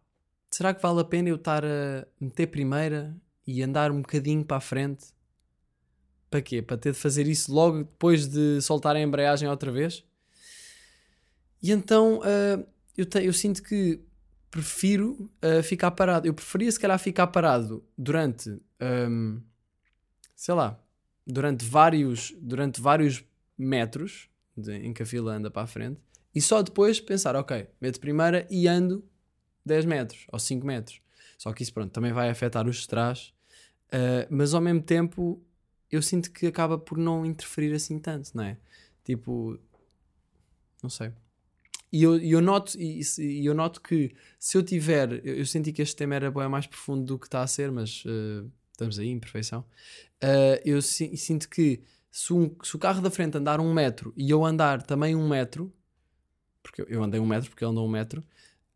será 0.54 0.72
que 0.72 0.80
vale 0.80 1.00
a 1.00 1.04
pena 1.04 1.28
eu 1.28 1.34
estar 1.34 1.64
a 1.64 2.06
meter 2.20 2.46
primeira 2.46 3.12
e 3.44 3.60
andar 3.60 3.90
um 3.90 4.00
bocadinho 4.00 4.44
para 4.44 4.58
a 4.58 4.60
frente? 4.60 5.06
Para 6.30 6.40
quê? 6.40 6.62
Para 6.62 6.76
ter 6.76 6.92
de 6.92 6.98
fazer 6.98 7.26
isso 7.26 7.52
logo 7.52 7.78
depois 7.78 8.28
de 8.28 8.60
soltar 8.60 8.94
a 8.94 9.00
embreagem 9.00 9.48
outra 9.48 9.72
vez? 9.72 10.04
E 11.60 11.72
então 11.72 12.20
uh, 12.20 12.64
eu, 12.96 13.04
te, 13.04 13.24
eu 13.24 13.32
sinto 13.32 13.64
que 13.64 14.00
prefiro 14.48 15.28
uh, 15.42 15.60
ficar 15.60 15.90
parado. 15.90 16.28
Eu 16.28 16.34
preferia, 16.34 16.70
se 16.70 16.78
calhar, 16.78 17.00
ficar 17.00 17.26
parado 17.26 17.84
durante, 17.98 18.48
um, 19.10 19.42
sei 20.36 20.54
lá, 20.54 20.80
durante 21.26 21.64
vários, 21.64 22.32
durante 22.40 22.80
vários 22.80 23.24
metros 23.58 24.28
de- 24.56 24.86
em 24.86 24.92
que 24.92 25.02
a 25.02 25.06
fila 25.06 25.34
anda 25.34 25.50
para 25.50 25.62
a 25.62 25.66
frente 25.66 26.00
e 26.32 26.40
só 26.40 26.62
depois 26.62 27.00
pensar, 27.00 27.34
ok, 27.34 27.66
meto 27.80 27.98
primeira 27.98 28.46
e 28.48 28.68
ando 28.68 29.04
10 29.64 29.84
metros 29.84 30.26
ou 30.32 30.38
5 30.38 30.66
metros. 30.66 31.00
Só 31.38 31.52
que 31.52 31.62
isso, 31.62 31.72
pronto, 31.72 31.90
também 31.92 32.12
vai 32.12 32.30
afetar 32.30 32.66
os 32.68 32.78
de 32.78 32.88
trás, 32.88 33.32
uh, 33.92 34.26
mas 34.30 34.54
ao 34.54 34.60
mesmo 34.60 34.82
tempo 34.82 35.42
eu 35.90 36.02
sinto 36.02 36.32
que 36.32 36.46
acaba 36.46 36.78
por 36.78 36.98
não 36.98 37.24
interferir 37.26 37.74
assim 37.74 37.98
tanto, 37.98 38.30
não 38.34 38.44
é? 38.44 38.56
Tipo, 39.04 39.58
não 40.82 40.90
sei. 40.90 41.12
E 41.92 42.02
eu, 42.02 42.18
eu 42.18 42.40
noto, 42.40 42.78
e, 42.80 43.02
e 43.18 43.46
eu 43.46 43.54
noto 43.54 43.80
que 43.80 44.14
se 44.38 44.56
eu 44.58 44.62
tiver, 44.62 45.24
eu, 45.26 45.36
eu 45.38 45.46
senti 45.46 45.72
que 45.72 45.82
este 45.82 45.96
tema 45.96 46.16
era 46.16 46.30
bem 46.30 46.48
mais 46.48 46.66
profundo 46.66 47.04
do 47.04 47.18
que 47.18 47.26
está 47.26 47.42
a 47.42 47.46
ser, 47.46 47.70
mas 47.70 48.04
uh, 48.04 48.50
estamos 48.72 48.98
aí, 48.98 49.08
imperfeição. 49.10 49.60
Uh, 50.22 50.60
eu 50.64 50.82
si- 50.82 51.16
sinto 51.16 51.48
que 51.48 51.82
se, 52.10 52.32
um- 52.32 52.54
se 52.62 52.76
o 52.76 52.78
carro 52.78 53.02
da 53.02 53.10
frente 53.10 53.38
andar 53.38 53.60
um 53.60 53.72
metro 53.72 54.12
e 54.16 54.30
eu 54.30 54.44
andar 54.44 54.82
também 54.82 55.14
um 55.16 55.28
metro, 55.28 55.72
porque 56.62 56.82
eu- 56.82 56.86
eu 56.88 57.02
andei 57.02 57.20
um 57.20 57.26
metro, 57.26 57.50
porque 57.50 57.64
ele 57.64 57.70
andou 57.72 57.86
um 57.86 57.90
metro, 57.90 58.24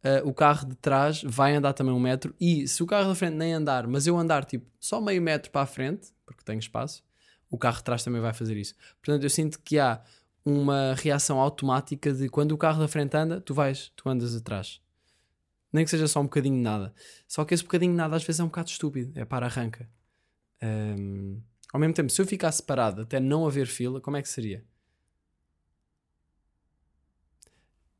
uh, 0.05 0.29
o 0.29 0.33
carro 0.33 0.67
de 0.67 0.75
trás 0.77 1.23
vai 1.23 1.55
andar 1.55 1.73
também 1.73 1.93
um 1.93 2.01
metro. 2.01 2.35
E 2.41 2.67
se 2.69 2.83
o 2.83 2.87
carro 2.87 3.09
da 3.09 3.15
frente 3.15 3.35
nem 3.35 3.53
andar, 3.53 3.87
mas 3.87 4.07
eu 4.07 4.17
andar 4.17 4.45
tipo 4.45 4.67
só 4.79 5.01
meio 5.01 5.21
metro 5.21 5.51
para 5.51 5.63
a 5.63 5.67
frente, 5.67 6.09
porque 6.25 6.43
tenho 6.45 6.59
espaço, 6.59 7.03
o 7.51 7.59
carro 7.59 7.79
de 7.79 7.85
trás 7.85 8.05
também 8.05 8.21
vai 8.21 8.33
fazer 8.33 8.57
isso. 8.57 8.75
Portanto, 9.03 9.23
eu 9.23 9.31
sinto 9.31 9.61
que 9.61 9.79
há 9.79 10.03
uma 10.45 10.95
reação 10.95 11.39
automática 11.39 12.13
de 12.13 12.29
quando 12.29 12.53
o 12.53 12.59
carro 12.59 12.81
da 12.81 12.89
frente 12.89 13.17
anda, 13.17 13.41
tu 13.41 13.55
vais, 13.55 13.93
tu 13.97 14.09
andas 14.09 14.35
atrás. 14.35 14.81
Nem 15.73 15.85
que 15.85 15.91
seja 15.91 16.09
só 16.09 16.21
um 16.21 16.25
bocadinho 16.25 16.57
de 16.57 16.63
nada. 16.63 16.95
Só 17.27 17.45
que 17.45 17.53
esse 17.53 17.63
bocadinho 17.63 17.93
de 17.93 17.97
nada 17.97 18.17
às 18.17 18.25
vezes 18.25 18.41
é 18.41 18.45
um 18.45 18.47
bocado 18.49 18.71
estúpido, 18.71 19.19
é 19.19 19.25
para 19.25 19.47
arranca. 19.47 19.89
Ahm, 20.63 21.41
ao 21.73 21.79
mesmo 21.79 21.95
tempo, 21.95 22.11
se 22.11 22.21
eu 22.21 22.27
ficasse 22.27 22.63
parado 22.63 23.03
até 23.03 23.21
não 23.21 23.47
haver 23.47 23.67
fila, 23.67 24.01
como 24.01 24.17
é 24.17 24.23
que 24.23 24.29
seria? 24.29 24.65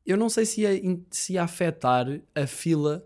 Eu 0.09 0.17
não 0.17 0.29
sei 0.29 0.45
se 0.45 0.61
ia, 0.61 0.99
se 1.11 1.33
ia 1.33 1.43
afetar 1.43 2.07
a 2.33 2.47
fila. 2.47 3.05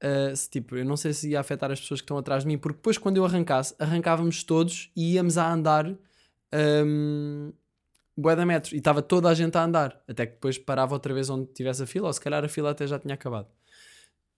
ah, 0.00 0.36
se, 0.36 0.50
tipo, 0.50 0.76
eu 0.76 0.84
não 0.84 0.96
sei 0.96 1.12
se 1.12 1.30
ia 1.30 1.40
afetar 1.40 1.70
as 1.70 1.80
pessoas 1.80 2.00
que 2.00 2.04
estão 2.04 2.18
atrás 2.18 2.42
de 2.42 2.48
mim, 2.48 2.58
porque 2.58 2.76
depois, 2.76 2.98
quando 2.98 3.16
eu 3.16 3.24
arrancasse, 3.24 3.74
arrancávamos 3.78 4.44
todos 4.44 4.90
e 4.94 5.14
íamos 5.14 5.38
a 5.38 5.50
andar 5.50 5.86
um, 6.52 7.52
bué 8.16 8.36
de 8.36 8.44
metros 8.44 8.72
e 8.72 8.76
estava 8.76 9.00
toda 9.02 9.28
a 9.30 9.34
gente 9.34 9.56
a 9.56 9.64
andar, 9.64 10.02
até 10.06 10.26
que 10.26 10.34
depois 10.34 10.58
parava 10.58 10.94
outra 10.94 11.14
vez 11.14 11.30
onde 11.30 11.52
tivesse 11.52 11.82
a 11.82 11.86
fila, 11.86 12.08
ou 12.08 12.12
se 12.12 12.20
calhar 12.20 12.44
a 12.44 12.48
fila 12.48 12.70
até 12.70 12.86
já 12.86 12.98
tinha 12.98 13.14
acabado. 13.14 13.48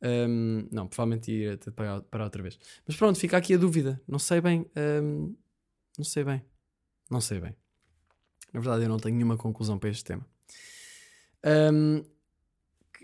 Um, 0.01 0.69
não, 0.71 0.87
provavelmente 0.87 1.33
ia 1.33 1.57
de 1.57 1.71
parar, 1.73 2.01
parar 2.03 2.25
outra 2.25 2.43
vez. 2.43 2.59
Mas 2.87 2.97
pronto, 2.97 3.19
fica 3.19 3.37
aqui 3.37 3.55
a 3.55 3.59
dúvida. 3.59 4.01
Não 4.07 4.21
sei 4.21 4.41
bem. 4.41 4.65
um, 5.03 5.35
não 5.97 6.05
sei 6.05 6.23
bem. 6.23 6.45
Não 7.11 7.21
sei 7.21 7.41
bem. 7.41 7.57
Na 8.53 8.61
verdade, 8.61 8.85
eu 8.85 8.89
não 8.89 8.99
tenho 8.99 9.17
nenhuma 9.17 9.37
conclusão 9.37 9.79
para 9.79 9.91
este 9.91 10.05
tema. 10.05 10.25
Um, 11.45 12.03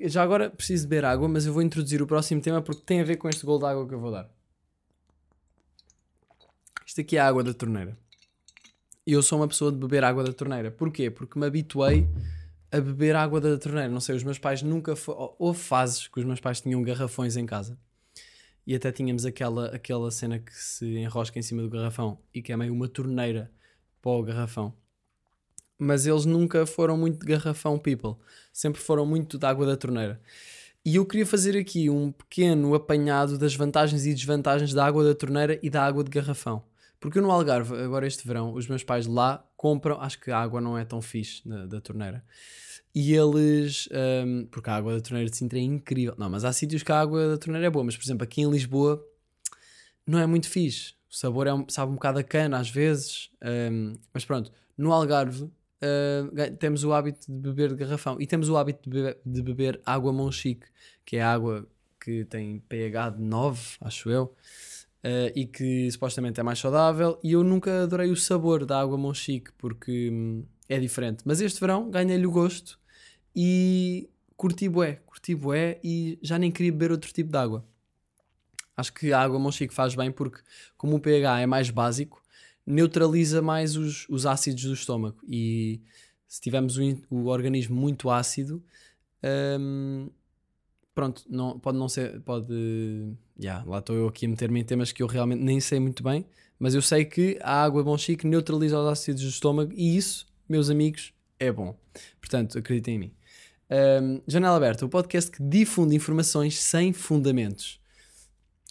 já 0.09 0.23
agora 0.23 0.51
preciso 0.51 0.89
beber 0.89 1.05
água, 1.05 1.29
mas 1.29 1.47
eu 1.47 1.53
vou 1.53 1.63
introduzir 1.63 2.03
o 2.03 2.07
próximo 2.07 2.41
tema 2.41 2.61
porque 2.61 2.83
tem 2.83 3.01
a 3.01 3.05
ver 3.05 3.17
com 3.17 3.29
este 3.29 3.45
gol 3.47 3.59
de 3.59 3.67
água 3.67 3.87
que 3.87 3.95
eu 3.95 4.01
vou 4.01 4.11
dar. 4.11 4.29
Isto 6.87 7.01
aqui 7.01 7.17
é 7.17 7.21
a 7.21 7.27
água 7.27 7.43
da 7.43 7.55
torneira. 7.55 7.97
E 9.07 9.13
eu 9.13 9.23
sou 9.23 9.39
uma 9.39 9.49
pessoa 9.49 9.71
de 9.71 9.79
beber 9.79 10.03
água 10.05 10.25
da 10.25 10.33
torneira. 10.33 10.71
Porquê? 10.71 11.11
Porque 11.11 11.39
me 11.39 11.47
habituei 11.47 12.09
a 12.73 12.81
beber 12.81 13.15
água 13.15 13.41
da 13.41 13.57
torneira. 13.59 13.89
Não 13.89 14.01
sei, 14.01 14.17
os 14.17 14.23
meus 14.23 14.39
pais 14.39 14.63
nunca. 14.63 14.95
Houve 15.39 15.59
fases 15.59 16.09
que 16.09 16.19
os 16.19 16.25
meus 16.25 16.41
pais 16.41 16.61
tinham 16.61 16.83
garrafões 16.83 17.37
em 17.37 17.47
casa. 17.47 17.79
E 18.67 18.75
até 18.75 18.91
tínhamos 18.91 19.27
aquela, 19.27 19.67
aquela 19.67 20.11
cena 20.11 20.39
que 20.39 20.53
se 20.55 20.87
enrosca 20.97 21.39
em 21.39 21.43
cima 21.43 21.63
do 21.63 21.69
garrafão 21.69 22.19
e 22.33 22.41
que 22.41 22.53
é 22.53 22.57
meio 22.57 22.73
uma 22.73 22.89
torneira 22.89 23.51
para 24.01 24.13
o 24.13 24.23
garrafão. 24.23 24.75
Mas 25.85 26.07
eles 26.07 26.25
nunca 26.25 26.65
foram 26.65 26.97
muito 26.97 27.19
de 27.21 27.27
garrafão 27.27 27.79
people. 27.79 28.15
Sempre 28.53 28.81
foram 28.81 29.05
muito 29.05 29.39
de 29.39 29.47
água 29.47 29.67
da 29.67 29.77
torneira. 29.77 30.21
E 30.85 30.97
eu 30.97 31.05
queria 31.07 31.27
fazer 31.27 31.57
aqui 31.59 31.89
um 31.91 32.11
pequeno 32.11 32.75
apanhado 32.75 33.37
das 33.39 33.55
vantagens 33.55 34.07
e 34.07 34.15
desvantagens 34.15 34.73
da 34.73 34.85
água 34.85 35.05
da 35.05 35.15
torneira 35.15 35.59
e 35.63 35.69
da 35.69 35.85
água 35.85 36.03
de 36.03 36.11
garrafão. 36.11 36.63
Porque 37.01 37.19
eu 37.19 37.23
no 37.23 37.31
Algarve, 37.31 37.75
agora 37.77 38.07
este 38.07 38.27
verão, 38.27 38.55
os 38.55 38.67
meus 38.67 38.83
pais 38.83 39.07
lá 39.07 39.47
compram, 39.57 40.01
acho 40.01 40.19
que 40.21 40.31
a 40.31 40.39
água 40.39 40.61
não 40.61 40.77
é 40.79 40.85
tão 40.85 41.03
fixe 41.03 41.47
na- 41.47 41.67
da 41.67 41.81
torneira. 41.81 42.25
E 42.95 43.13
eles, 43.15 43.89
hum, 44.27 44.47
porque 44.51 44.71
a 44.71 44.75
água 44.77 44.95
da 44.95 45.01
torneira 45.01 45.29
de 45.29 45.37
Sintra 45.37 45.59
é 45.59 45.63
incrível. 45.63 46.15
Não, 46.17 46.31
mas 46.31 46.45
há 46.45 46.53
sítios 46.53 46.83
que 46.83 46.93
a 46.93 47.01
água 47.01 47.29
da 47.29 47.37
torneira 47.39 47.67
é 47.67 47.71
boa, 47.71 47.85
mas 47.85 47.97
por 47.97 48.05
exemplo 48.05 48.25
aqui 48.25 48.41
em 48.41 48.51
Lisboa 48.51 49.05
não 50.07 50.19
é 50.19 50.27
muito 50.27 50.49
fixe. 50.49 50.95
O 51.11 51.15
sabor 51.17 51.47
é 51.47 51.53
um, 51.53 51.67
sabe 51.69 51.91
um 51.93 51.95
bocado 51.95 52.19
a 52.19 52.23
cana 52.23 52.59
às 52.59 52.71
vezes. 52.71 53.31
hum, 53.71 53.95
mas 54.13 54.25
pronto, 54.25 54.51
no 54.79 54.93
Algarve 54.93 55.51
ga- 56.33 56.51
temos 56.53 56.85
o 56.85 56.93
hábito 56.93 57.27
de 57.31 57.39
beber 57.39 57.71
de 57.71 57.77
garrafão 57.77 58.17
e 58.21 58.27
temos 58.27 58.49
o 58.49 58.57
hábito 58.57 58.89
de 58.89 58.91
beber, 58.91 59.19
de 59.25 59.43
beber 59.43 59.81
água 59.85 60.13
Monchique, 60.13 60.67
que 61.05 61.17
é 61.17 61.23
água 61.23 61.67
que 62.01 62.25
tem 62.27 62.61
pH 62.69 63.11
de 63.11 63.23
9, 63.23 63.77
acho 63.81 64.11
eu. 64.11 64.35
Uh, 65.05 65.29
e 65.37 65.47
que 65.47 65.91
supostamente 65.91 66.41
é 66.41 66.43
mais 66.43 66.59
saudável. 66.59 67.19
E 67.23 67.33
eu 67.33 67.45
nunca 67.45 67.83
adorei 67.83 68.11
o 68.11 68.17
sabor 68.17 68.65
da 68.65 68.81
água 68.81 68.97
Monchique 68.97 69.53
porque 69.59 70.11
hum, 70.11 70.45
é 70.69 70.79
diferente. 70.79 71.23
Mas 71.27 71.41
este 71.43 71.61
verão 71.61 71.91
ganhei-lhe 71.91 72.27
o 72.27 72.31
gosto 72.31 72.79
e 73.37 74.09
curti 74.37 74.67
bué, 74.69 75.03
curti 75.07 75.35
bué 75.35 75.79
e 75.85 76.19
já 76.23 76.39
nem 76.39 76.51
queria 76.51 76.73
beber 76.73 76.91
outro 76.91 77.13
tipo 77.13 77.31
de 77.31 77.37
água. 77.37 77.67
Acho 78.77 78.93
que 78.93 79.13
a 79.13 79.21
água 79.21 79.39
Monchique 79.39 79.75
faz 79.75 79.95
bem 79.95 80.11
porque, 80.11 80.41
como 80.77 80.97
o 80.97 81.01
pH 81.01 81.41
é 81.41 81.47
mais 81.47 81.71
básico, 81.71 82.24
neutraliza 82.67 83.43
mais 83.43 83.77
os, 83.77 84.07
os 84.09 84.27
ácidos 84.27 84.65
do 84.65 84.73
estômago. 84.73 85.19
E 85.27 85.81
se 86.27 86.41
tivermos 86.41 86.77
o, 86.77 86.83
o 87.11 87.27
organismo 87.27 87.77
muito 87.77 88.11
ácido, 88.11 88.63
hum, 89.59 90.09
pronto, 90.95 91.25
não, 91.29 91.59
pode 91.59 91.79
não 91.79 91.89
ser. 91.89 92.21
Pode. 92.21 92.53
Yeah, 93.39 93.65
lá 93.69 93.79
estou 93.79 93.97
eu 93.97 94.09
aqui 94.09 94.27
a 94.27 94.29
meter-me 94.29 94.61
em 94.61 94.65
temas 94.65 94.93
que 94.93 95.03
eu 95.03 95.07
realmente 95.07 95.43
nem 95.43 95.61
sei 95.61 95.81
muito 95.81 96.03
bem, 96.03 96.25
mas 96.59 96.75
eu 96.75 96.83
sei 96.83 97.05
que 97.05 97.39
a 97.43 97.63
água 97.65 97.83
Bom 97.83 97.99
Chique 97.99 98.27
neutraliza 98.27 98.79
os 98.79 98.87
ácidos 98.87 99.23
do 99.23 99.29
estômago 99.29 99.73
e 99.75 99.97
isso, 99.97 100.27
meus 100.49 100.71
amigos, 100.71 101.13
é 101.39 101.51
bom. 101.51 101.77
Portanto, 102.21 102.59
acreditem 102.59 102.95
em 102.95 102.99
mim. 102.99 103.13
Um, 103.71 104.21
Janela 104.27 104.57
Aberta, 104.57 104.87
o 104.87 104.89
podcast 104.89 105.31
que 105.31 105.43
difunde 105.43 105.97
informações 105.97 106.61
sem 106.61 106.93
fundamentos. 106.93 107.81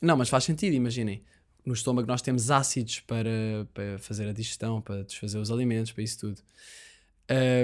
Não, 0.01 0.15
mas 0.15 0.29
faz 0.29 0.43
sentido, 0.43 0.73
imaginem. 0.73 1.23
No 1.65 1.73
estômago 1.73 2.07
nós 2.07 2.21
temos 2.21 2.51
ácidos 2.51 2.99
para, 3.01 3.67
para 3.73 3.97
fazer 3.99 4.27
a 4.27 4.33
digestão, 4.33 4.81
para 4.81 5.03
desfazer 5.03 5.37
os 5.37 5.49
alimentos, 5.49 5.91
para 5.91 6.03
isso 6.03 6.19
tudo. 6.19 6.41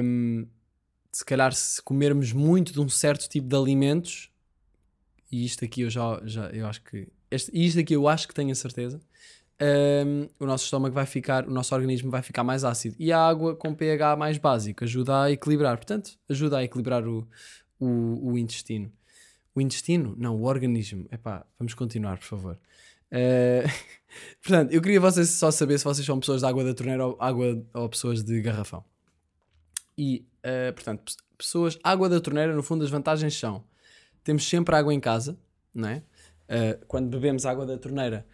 Um, 0.03 0.47
se 1.11 1.25
calhar 1.25 1.53
se 1.53 1.81
comermos 1.81 2.31
muito 2.31 2.71
de 2.71 2.79
um 2.79 2.87
certo 2.87 3.27
tipo 3.27 3.47
de 3.47 3.55
alimentos, 3.55 4.29
e 5.31 5.45
isto 5.45 5.63
aqui 5.63 5.81
eu 5.81 5.89
já, 5.89 6.21
já 6.25 6.49
eu 6.49 6.65
acho 6.67 6.81
que 6.83 7.07
este, 7.29 7.51
isto 7.53 7.79
aqui 7.79 7.93
eu 7.93 8.07
acho 8.07 8.27
que 8.27 8.33
tenho 8.33 8.51
a 8.51 8.55
certeza 8.55 8.99
hum, 10.05 10.27
o 10.39 10.45
nosso 10.45 10.65
estômago 10.65 10.93
vai 10.93 11.05
ficar 11.05 11.47
o 11.47 11.51
nosso 11.51 11.73
organismo 11.75 12.09
vai 12.09 12.21
ficar 12.21 12.43
mais 12.43 12.63
ácido 12.63 12.95
e 12.99 13.11
a 13.11 13.19
água 13.19 13.55
com 13.55 13.73
pH 13.73 14.15
mais 14.15 14.37
básico 14.37 14.83
ajuda 14.83 15.23
a 15.23 15.31
equilibrar 15.31 15.77
portanto 15.77 16.17
ajuda 16.27 16.57
a 16.57 16.63
equilibrar 16.63 17.07
o, 17.07 17.27
o, 17.79 18.31
o 18.31 18.37
intestino 18.37 18.91
o 19.53 19.61
intestino? 19.61 20.15
não, 20.17 20.35
o 20.35 20.45
organismo 20.45 21.07
Epá, 21.11 21.45
vamos 21.57 21.73
continuar 21.73 22.17
por 22.17 22.25
favor 22.25 22.59
Eh, 23.11 23.63
portanto, 24.41 24.71
eu 24.71 24.81
queria 24.81 24.99
vocês 24.99 25.29
só 25.29 25.51
saber 25.51 25.77
se 25.77 25.83
vocês 25.85 26.05
são 26.05 26.19
pessoas 26.19 26.41
de 26.41 26.47
água 26.47 26.63
da 26.63 26.73
torneira 26.73 27.05
ou, 27.07 27.17
água, 27.19 27.65
ou 27.73 27.89
pessoas 27.89 28.23
de 28.23 28.41
garrafão 28.41 28.83
e, 29.97 30.25
eh, 30.43 30.71
portanto, 30.71 31.03
pe- 31.05 31.23
pessoas, 31.37 31.77
água 31.83 32.07
da 32.09 32.19
torneira, 32.19 32.53
no 32.55 32.63
fundo, 32.63 32.83
as 32.83 32.89
vantagens 32.89 33.37
são: 33.37 33.63
temos 34.23 34.47
sempre 34.47 34.75
água 34.75 34.93
em 34.93 34.99
casa, 34.99 35.37
não 35.73 35.89
é? 35.89 36.03
Eh, 36.47 36.79
quando 36.87 37.09
bebemos 37.09 37.45
água 37.45 37.65
da 37.65 37.77
torneira, 37.77 38.25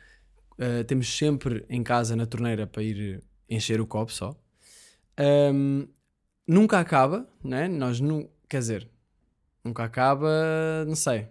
temos 0.88 1.14
sempre 1.18 1.66
em 1.70 1.84
casa 1.84 2.16
na 2.16 2.26
torneira 2.26 2.66
para 2.66 2.82
ir 2.82 3.22
encher 3.50 3.82
o 3.82 3.86
copo 3.86 4.10
só. 4.14 4.34
Ahm, 5.18 5.86
nunca 6.48 6.80
acaba, 6.80 7.28
não 7.44 7.58
é? 7.58 7.68
Nós 7.68 8.00
não, 8.00 8.30
quer 8.48 8.60
dizer, 8.60 8.90
nunca 9.66 9.84
acaba, 9.84 10.30
não 10.88 10.96
sei. 10.96 11.28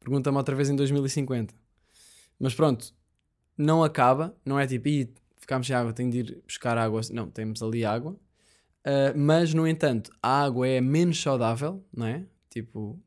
Pergunta-me 0.00 0.38
outra 0.38 0.54
vez 0.56 0.70
em 0.70 0.76
2050. 0.76 1.54
Mas 2.38 2.54
pronto, 2.54 2.94
não 3.56 3.82
acaba, 3.82 4.36
não 4.44 4.58
é 4.58 4.66
tipo, 4.66 4.88
"Ih, 4.88 5.12
ficámos 5.48 5.66
sem 5.66 5.74
água, 5.74 5.94
tenho 5.94 6.10
de 6.10 6.18
ir 6.18 6.42
buscar 6.46 6.76
água. 6.76 7.00
Não, 7.10 7.30
temos 7.30 7.62
ali 7.62 7.84
água. 7.84 8.12
Uh, 8.86 9.16
mas, 9.16 9.54
no 9.54 9.66
entanto, 9.66 10.12
a 10.22 10.42
água 10.44 10.68
é 10.68 10.80
menos 10.80 11.20
saudável, 11.20 11.82
não 11.94 12.06
é? 12.06 12.26
Tipo, 12.50 13.00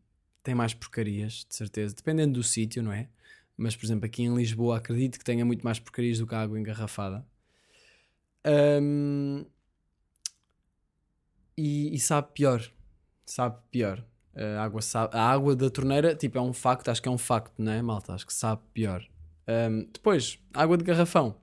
tem 0.44 0.56
mais 0.56 0.74
porcarias, 0.74 1.46
de 1.48 1.56
certeza, 1.56 1.96
dependendo 1.96 2.34
do 2.34 2.44
sítio, 2.44 2.82
não 2.82 2.92
é? 2.92 3.08
Mas, 3.56 3.76
por 3.76 3.86
exemplo, 3.86 4.06
aqui 4.06 4.24
em 4.24 4.36
Lisboa, 4.36 4.78
acredito 4.78 5.20
que 5.20 5.24
tenha 5.26 5.46
muito 5.46 5.64
mais 5.64 5.80
porcarias 5.80 6.18
do 6.18 6.26
que 6.26 6.34
a 6.34 6.42
água 6.42 6.60
engarrafada. 6.60 7.26
Um, 8.82 9.46
e, 11.56 11.94
e 11.96 12.00
sabe 12.00 12.30
pior, 12.34 12.62
sabe 13.26 13.58
pior. 13.70 14.04
A 14.36 14.64
água, 14.64 14.82
sabe, 14.82 15.16
a 15.16 15.22
água 15.30 15.56
da 15.56 15.70
torneira, 15.70 16.16
tipo, 16.16 16.38
é 16.38 16.42
um 16.42 16.54
facto, 16.54 16.90
acho 16.90 17.02
que 17.02 17.08
é 17.08 17.12
um 17.12 17.18
facto, 17.18 17.54
não 17.60 17.72
é, 17.72 17.82
malta? 17.82 18.14
Acho 18.14 18.26
que 18.26 18.34
sabe 18.34 18.62
pior. 18.74 19.08
Ahm, 19.52 19.88
depois, 19.94 20.40
água 20.54 20.78
de 20.78 20.84
garrafão. 20.84 21.36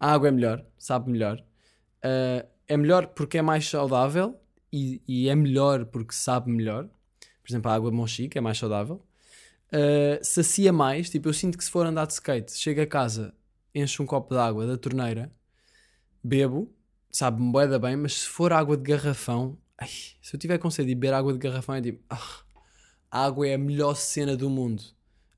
A 0.00 0.12
água 0.12 0.28
é 0.28 0.30
melhor, 0.30 0.64
sabe 0.78 1.10
melhor. 1.10 1.42
Ah, 2.02 2.46
é 2.68 2.76
melhor 2.76 3.08
porque 3.08 3.38
é 3.38 3.42
mais 3.42 3.68
saudável 3.68 4.38
e, 4.72 5.02
e 5.06 5.28
é 5.28 5.34
melhor 5.34 5.86
porque 5.86 6.14
sabe 6.14 6.50
melhor. 6.50 6.88
Por 7.42 7.50
exemplo, 7.50 7.70
a 7.70 7.74
água 7.74 7.90
Monchique 7.90 8.38
é 8.38 8.40
mais 8.40 8.58
saudável. 8.58 9.02
Uh, 9.72 10.22
sacia 10.22 10.72
mais, 10.72 11.10
tipo, 11.10 11.28
eu 11.28 11.32
sinto 11.32 11.58
que 11.58 11.64
se 11.64 11.70
for 11.70 11.84
andar 11.86 12.06
de 12.06 12.12
skate, 12.12 12.56
chego 12.56 12.80
a 12.80 12.86
casa, 12.86 13.34
encho 13.74 14.00
um 14.00 14.06
copo 14.06 14.32
de 14.32 14.40
água 14.40 14.64
da 14.64 14.78
torneira, 14.78 15.32
bebo, 16.22 16.72
sabe-me 17.10 17.50
boeda 17.50 17.76
bem, 17.76 17.96
mas 17.96 18.20
se 18.20 18.28
for 18.28 18.52
água 18.52 18.76
de 18.76 18.84
garrafão, 18.84 19.58
ai, 19.76 19.88
se 20.22 20.34
eu 20.34 20.38
tiver 20.38 20.58
com 20.58 20.70
sede 20.70 20.90
de 20.90 20.94
beber 20.94 21.14
água 21.14 21.32
de 21.32 21.38
garrafão, 21.40 21.74
é 21.74 21.82
tipo, 21.82 22.00
ah, 22.08 22.40
a 23.10 23.24
água 23.26 23.48
é 23.48 23.54
a 23.54 23.58
melhor 23.58 23.96
cena 23.96 24.36
do 24.36 24.48
mundo. 24.48 24.84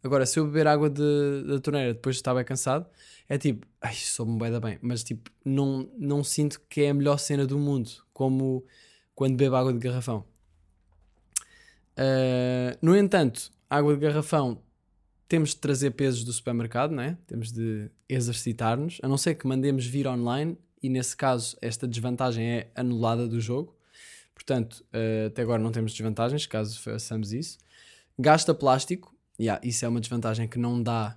Agora, 0.03 0.25
se 0.27 0.39
eu 0.39 0.45
beber 0.47 0.67
água 0.67 0.89
de, 0.89 1.45
da 1.47 1.59
torneira 1.61 1.93
depois 1.93 2.17
de 2.17 2.21
estar 2.21 2.35
bem 2.35 2.45
cansado, 2.45 2.87
é 3.29 3.37
tipo, 3.37 3.67
ai, 3.81 3.95
soube-me 3.95 4.39
bué 4.39 4.51
da 4.51 4.61
bem, 4.61 4.79
mas 4.81 5.03
tipo, 5.03 5.31
não, 5.45 5.91
não 5.99 6.23
sinto 6.23 6.61
que 6.69 6.83
é 6.83 6.91
a 6.91 6.95
melhor 6.95 7.19
cena 7.19 7.47
do 7.47 7.59
mundo, 7.59 7.91
como 8.13 8.65
quando 9.15 9.37
bebo 9.37 9.57
água 9.57 9.73
de 9.73 9.79
garrafão. 9.81 10.25
Uh, 11.99 12.79
no 12.81 12.97
entanto, 12.97 13.51
água 13.69 13.95
de 13.95 14.01
garrafão 14.01 14.63
temos 15.27 15.51
de 15.51 15.57
trazer 15.57 15.91
pesos 15.91 16.23
do 16.23 16.33
supermercado, 16.33 16.95
né? 16.95 17.19
temos 17.27 17.53
de 17.53 17.91
exercitar-nos, 18.09 18.99
a 19.03 19.09
não 19.09 19.19
ser 19.19 19.35
que 19.35 19.47
mandemos 19.47 19.85
vir 19.85 20.07
online, 20.07 20.57
e 20.81 20.89
nesse 20.89 21.17
caso 21.17 21.57
esta 21.61 21.89
desvantagem 21.89 22.49
é 22.49 22.71
anulada 22.75 23.27
do 23.27 23.41
jogo. 23.41 23.77
Portanto, 24.33 24.85
uh, 24.95 25.27
até 25.27 25.43
agora 25.43 25.61
não 25.61 25.73
temos 25.73 25.93
desvantagens 25.93 26.47
caso 26.47 26.81
façamos 26.81 27.33
isso. 27.33 27.59
Gasta 28.17 28.55
plástico, 28.55 29.13
yeah, 29.39 29.61
isso 29.67 29.85
é 29.85 29.89
uma 29.89 30.01
desvantagem 30.01 30.49
que 30.49 30.59
não 30.59 30.83
dá 30.83 31.17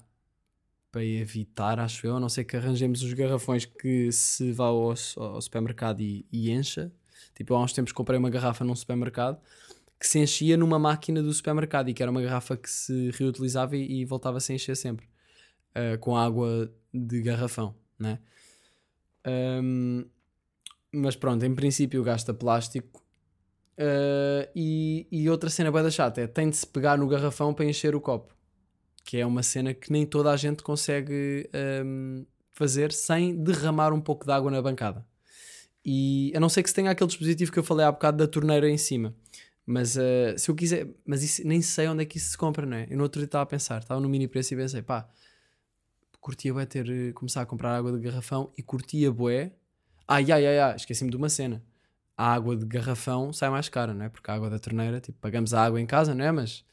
para 0.92 1.04
evitar, 1.06 1.80
acho 1.80 2.06
eu, 2.06 2.18
a 2.18 2.20
não 2.20 2.28
ser 2.28 2.44
que 2.44 2.58
arranjemos 2.58 3.02
os 3.02 3.14
garrafões 3.14 3.66
que 3.66 4.12
se 4.12 4.52
vá 4.52 4.66
ao, 4.66 4.90
ao 4.90 5.42
supermercado 5.42 6.02
e, 6.02 6.26
e 6.32 6.52
encha. 6.52 6.92
Tipo, 7.34 7.54
há 7.56 7.64
uns 7.64 7.72
tempos 7.72 7.94
comprei 7.94 8.20
uma 8.20 8.30
garrafa 8.30 8.66
num 8.66 8.76
supermercado 8.76 9.40
que 9.98 10.08
se 10.08 10.20
enchia 10.20 10.58
numa 10.58 10.80
máquina 10.80 11.22
do 11.22 11.32
supermercado 11.32 11.90
e 11.90 11.94
que 11.94 12.02
era 12.02 12.12
uma 12.12 12.22
garrafa 12.22 12.58
que 12.58 12.70
se 12.70 13.12
reutilizava 13.12 13.78
e, 13.78 14.02
e 14.02 14.06
voltava 14.06 14.40
-se 14.40 14.52
a 14.52 14.56
encher 14.56 14.76
sempre 14.76 15.06
uh, 15.76 15.98
com 16.00 16.18
água 16.18 16.74
de 16.94 17.22
garrafão, 17.22 17.76
né? 17.98 18.20
Um, 19.26 20.04
mas 20.92 21.16
pronto, 21.16 21.46
em 21.46 21.56
princípio 21.56 22.04
gasta 22.04 22.34
plástico. 22.34 23.01
Uh, 23.78 24.46
e, 24.56 25.08
e 25.12 25.30
outra 25.30 25.50
cena 25.50 25.72
bem 25.72 25.82
da 25.82 25.90
chata 25.90 26.22
é 26.22 26.28
tem 26.28 26.50
de 26.50 26.58
se 26.58 26.68
pegar 26.68 26.98
no 26.98 27.08
garrafão 27.08 27.54
para 27.54 27.66
encher 27.66 27.96
o 27.96 28.02
copo, 28.02 28.36
que 29.04 29.18
é 29.18 29.26
uma 29.26 29.42
cena 29.42 29.74
que 29.74 29.92
nem 29.92 30.06
toda 30.06 30.30
a 30.32 30.38
gente 30.38 30.62
consegue 30.62 31.50
um, 31.84 32.26
fazer 32.52 32.92
sem 32.92 33.36
derramar 33.36 33.94
um 33.94 34.02
pouco 34.02 34.26
de 34.26 34.32
água 34.32 34.52
na 34.52 34.62
bancada. 34.62 35.06
E 35.84 36.32
a 36.36 36.40
não 36.40 36.50
ser 36.50 36.62
que 36.62 36.70
se 36.70 36.76
tenha 36.76 36.92
aquele 36.92 37.08
dispositivo 37.08 37.52
que 37.52 37.58
eu 37.58 37.64
falei 37.64 37.86
há 37.86 37.92
bocado 37.92 38.18
da 38.18 38.28
torneira 38.28 38.70
em 38.70 38.78
cima. 38.78 39.16
Mas 39.66 39.96
uh, 39.96 40.38
se 40.38 40.50
eu 40.50 40.56
quiser, 40.56 40.88
mas 41.06 41.24
isso, 41.24 41.48
nem 41.48 41.62
sei 41.62 41.88
onde 41.88 42.04
é 42.04 42.06
que 42.06 42.18
isso 42.18 42.32
se 42.32 42.38
compra, 42.38 42.66
não 42.66 42.78
é? 42.78 42.88
Eu 42.90 42.98
no 42.98 43.04
outro 43.04 43.20
dia 43.20 43.26
estava 43.26 43.44
a 43.44 43.48
pensar, 43.48 43.80
estava 43.80 44.00
no 44.00 44.10
mini 44.10 44.28
preço 44.28 44.54
e 44.54 44.58
pensei, 44.58 44.82
pá, 44.82 45.08
curtia 46.20 46.54
bué 46.54 46.66
ter, 46.66 46.88
eh, 46.90 47.12
começar 47.14 47.42
a 47.42 47.46
comprar 47.46 47.76
água 47.76 47.92
de 47.92 48.00
garrafão 48.00 48.52
e 48.58 48.62
curtia 48.62 49.12
bué. 49.12 49.54
Ai, 50.08 50.32
ai, 50.32 50.46
ai, 50.46 50.60
ai, 50.60 50.76
esqueci-me 50.76 51.10
de 51.10 51.18
uma 51.18 51.30
cena. 51.30 51.64
A 52.22 52.34
água 52.36 52.56
de 52.56 52.68
garrafão 52.68 53.34
sai 53.34 53.50
mais 53.50 53.68
cara, 53.68 53.96
não 53.96 54.06
é? 54.06 54.10
Porque 54.10 54.30
a 54.30 54.36
água 54.36 54.48
da 54.48 54.60
torneira, 54.60 55.02
tipo, 55.02 55.18
pagamos 55.18 55.56
a 55.56 55.64
água 55.64 55.82
em 55.82 55.88
casa, 55.88 56.14
não 56.14 56.24
é? 56.24 56.32
Mas, 56.32 56.64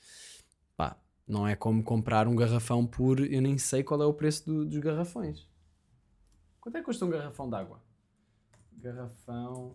pá, 0.77 0.95
não 1.27 1.49
é 1.49 1.57
como 1.57 1.83
comprar 1.83 2.29
um 2.29 2.37
garrafão 2.37 2.87
por, 2.87 3.19
eu 3.21 3.41
nem 3.41 3.57
sei 3.57 3.83
qual 3.83 4.03
é 4.03 4.05
o 4.05 4.13
preço 4.13 4.45
do, 4.45 4.67
dos 4.67 4.79
garrafões. 4.79 5.49
Quanto 6.61 6.77
é 6.77 6.81
que 6.81 6.85
custa 6.85 7.03
um 7.07 7.09
garrafão 7.09 7.49
de 7.49 7.57
água? 7.57 7.83
Garrafão... 8.73 9.75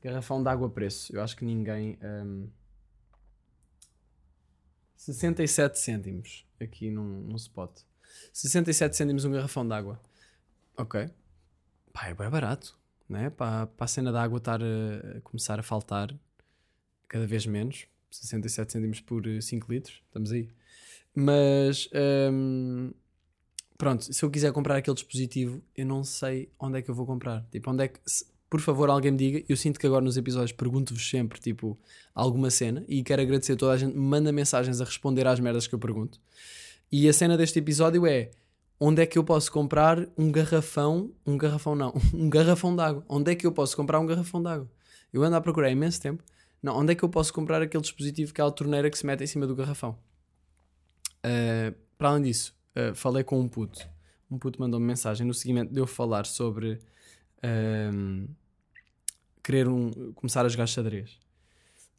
Garrafão 0.00 0.40
de 0.40 0.48
água 0.48 0.70
preço. 0.70 1.12
Eu 1.16 1.20
acho 1.24 1.36
que 1.36 1.44
ninguém. 1.44 1.98
Um, 2.00 2.48
67 4.96 5.76
cêntimos 5.76 6.46
aqui 6.60 6.88
num, 6.88 7.22
num 7.22 7.34
spot. 7.34 7.80
67 8.32 8.96
cêntimos 8.96 9.24
um 9.24 9.32
garrafão 9.32 9.66
de 9.66 9.74
água. 9.74 10.00
Ok. 10.76 11.10
Pá, 11.98 12.06
é 12.06 12.14
bem 12.14 12.30
barato. 12.30 12.78
Né? 13.08 13.28
Para, 13.28 13.66
para 13.66 13.84
a 13.84 13.88
cena 13.88 14.12
da 14.12 14.22
água 14.22 14.38
estar 14.38 14.62
a, 14.62 15.16
a 15.16 15.20
começar 15.22 15.58
a 15.58 15.64
faltar 15.64 16.14
cada 17.08 17.26
vez 17.26 17.44
menos. 17.44 17.86
67 18.08 18.72
cêntimos 18.72 19.00
por 19.00 19.24
5 19.42 19.72
litros. 19.72 20.00
Estamos 20.06 20.30
aí. 20.30 20.48
Mas. 21.12 21.88
Um, 22.32 22.92
pronto, 23.76 24.14
se 24.14 24.24
eu 24.24 24.30
quiser 24.30 24.52
comprar 24.52 24.76
aquele 24.76 24.94
dispositivo, 24.94 25.60
eu 25.74 25.84
não 25.84 26.04
sei 26.04 26.52
onde 26.60 26.78
é 26.78 26.82
que 26.82 26.88
eu 26.88 26.94
vou 26.94 27.04
comprar. 27.04 27.44
Tipo, 27.50 27.72
onde 27.72 27.84
é 27.84 27.88
que. 27.88 27.98
Se, 28.06 28.24
por 28.48 28.60
favor, 28.60 28.88
alguém 28.88 29.10
me 29.10 29.18
diga. 29.18 29.44
Eu 29.48 29.56
sinto 29.56 29.80
que 29.80 29.86
agora 29.86 30.04
nos 30.04 30.16
episódios 30.16 30.52
pergunto-vos 30.52 31.10
sempre, 31.10 31.40
tipo, 31.40 31.76
alguma 32.14 32.48
cena 32.48 32.84
e 32.86 33.02
quero 33.02 33.22
agradecer 33.22 33.54
a 33.54 33.56
toda 33.56 33.72
a 33.72 33.76
gente. 33.76 33.96
Manda 33.96 34.30
mensagens 34.30 34.80
a 34.80 34.84
responder 34.84 35.26
às 35.26 35.40
merdas 35.40 35.66
que 35.66 35.74
eu 35.74 35.80
pergunto. 35.80 36.20
E 36.92 37.08
a 37.08 37.12
cena 37.12 37.36
deste 37.36 37.58
episódio 37.58 38.06
é 38.06 38.30
onde 38.80 39.02
é 39.02 39.06
que 39.06 39.18
eu 39.18 39.24
posso 39.24 39.50
comprar 39.50 40.06
um 40.16 40.30
garrafão, 40.30 41.12
um 41.26 41.36
garrafão 41.36 41.74
não, 41.74 41.94
um 42.14 42.28
garrafão 42.30 42.74
de 42.74 42.82
água. 42.82 43.04
Onde 43.08 43.32
é 43.32 43.34
que 43.34 43.46
eu 43.46 43.52
posso 43.52 43.76
comprar 43.76 43.98
um 44.00 44.06
garrafão 44.06 44.42
de 44.42 44.48
água? 44.48 44.70
Eu 45.12 45.22
ando 45.22 45.36
a 45.36 45.40
procurar 45.40 45.68
há 45.68 45.70
imenso 45.70 46.00
tempo. 46.00 46.22
Não, 46.62 46.76
onde 46.76 46.92
é 46.92 46.94
que 46.94 47.02
eu 47.02 47.08
posso 47.08 47.32
comprar 47.32 47.62
aquele 47.62 47.82
dispositivo 47.82 48.32
que 48.34 48.40
é 48.40 48.44
a 48.44 48.50
torneira 48.50 48.90
que 48.90 48.98
se 48.98 49.06
mete 49.06 49.22
em 49.22 49.26
cima 49.26 49.46
do 49.46 49.54
garrafão? 49.54 49.96
Uh, 51.24 51.74
para 51.96 52.10
além 52.10 52.22
disso, 52.22 52.54
uh, 52.76 52.94
falei 52.94 53.22
com 53.24 53.40
um 53.40 53.48
puto. 53.48 53.88
Um 54.30 54.38
puto 54.38 54.60
mandou-me 54.60 54.86
mensagem 54.86 55.26
no 55.26 55.32
seguimento 55.32 55.72
de 55.72 55.80
eu 55.80 55.86
falar 55.86 56.26
sobre 56.26 56.78
um, 57.42 58.28
querer 59.42 59.68
um, 59.68 60.12
começar 60.12 60.44
a 60.44 60.48
jogar 60.48 60.66
xadrez. 60.66 61.18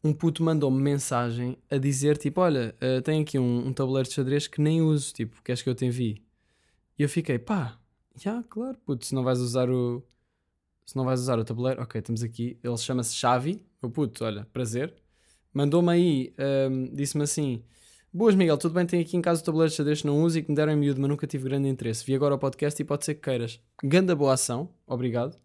Um 0.02 0.12
puto 0.12 0.42
mandou-me 0.42 0.80
mensagem 0.80 1.58
a 1.70 1.76
dizer 1.76 2.16
tipo, 2.16 2.40
olha, 2.40 2.74
uh, 2.76 3.02
tenho 3.02 3.22
aqui 3.22 3.38
um, 3.38 3.66
um, 3.66 3.72
tabuleiro 3.72 4.08
de 4.08 4.14
xadrez 4.14 4.46
que 4.46 4.60
nem 4.60 4.80
uso, 4.80 5.12
tipo, 5.12 5.42
queres 5.42 5.60
que 5.60 5.68
eu 5.68 5.74
te 5.74 5.84
envie? 5.84 6.22
E 7.00 7.02
eu 7.02 7.08
fiquei, 7.08 7.38
pá, 7.38 7.80
já, 8.14 8.32
yeah, 8.32 8.46
claro, 8.46 8.76
puto, 8.84 9.06
se 9.06 9.14
não 9.14 9.24
vais 9.24 9.40
usar 9.40 9.70
o... 9.70 10.06
Se 10.84 10.94
não 10.94 11.02
vais 11.02 11.18
usar 11.18 11.38
o 11.38 11.44
tabuleiro, 11.46 11.80
ok, 11.80 11.98
estamos 11.98 12.22
aqui. 12.22 12.58
Ele 12.62 12.76
chama-se 12.76 13.14
Xavi, 13.14 13.64
o 13.80 13.88
puto, 13.88 14.22
olha, 14.22 14.46
prazer. 14.52 14.94
Mandou-me 15.50 15.90
aí, 15.90 16.34
um, 16.70 16.94
disse-me 16.94 17.24
assim, 17.24 17.64
Boas, 18.12 18.34
Miguel, 18.34 18.58
tudo 18.58 18.74
bem? 18.74 18.84
Tenho 18.84 19.00
aqui 19.00 19.16
em 19.16 19.22
casa 19.22 19.40
o 19.40 19.44
tabuleiro 19.46 19.70
de 19.70 19.76
xadrez 19.78 20.02
que 20.02 20.06
não 20.06 20.22
uso 20.22 20.40
e 20.40 20.42
que 20.42 20.50
me 20.50 20.54
deram 20.54 20.74
em 20.74 20.76
miúdo, 20.76 21.00
mas 21.00 21.08
nunca 21.08 21.26
tive 21.26 21.44
grande 21.44 21.68
interesse. 21.68 22.04
Vi 22.04 22.14
agora 22.14 22.34
o 22.34 22.38
podcast 22.38 22.82
e 22.82 22.84
pode 22.84 23.02
ser 23.06 23.14
que 23.14 23.22
queiras. 23.22 23.58
Ganda 23.82 24.14
boa 24.14 24.34
ação, 24.34 24.68
obrigado. 24.86 25.40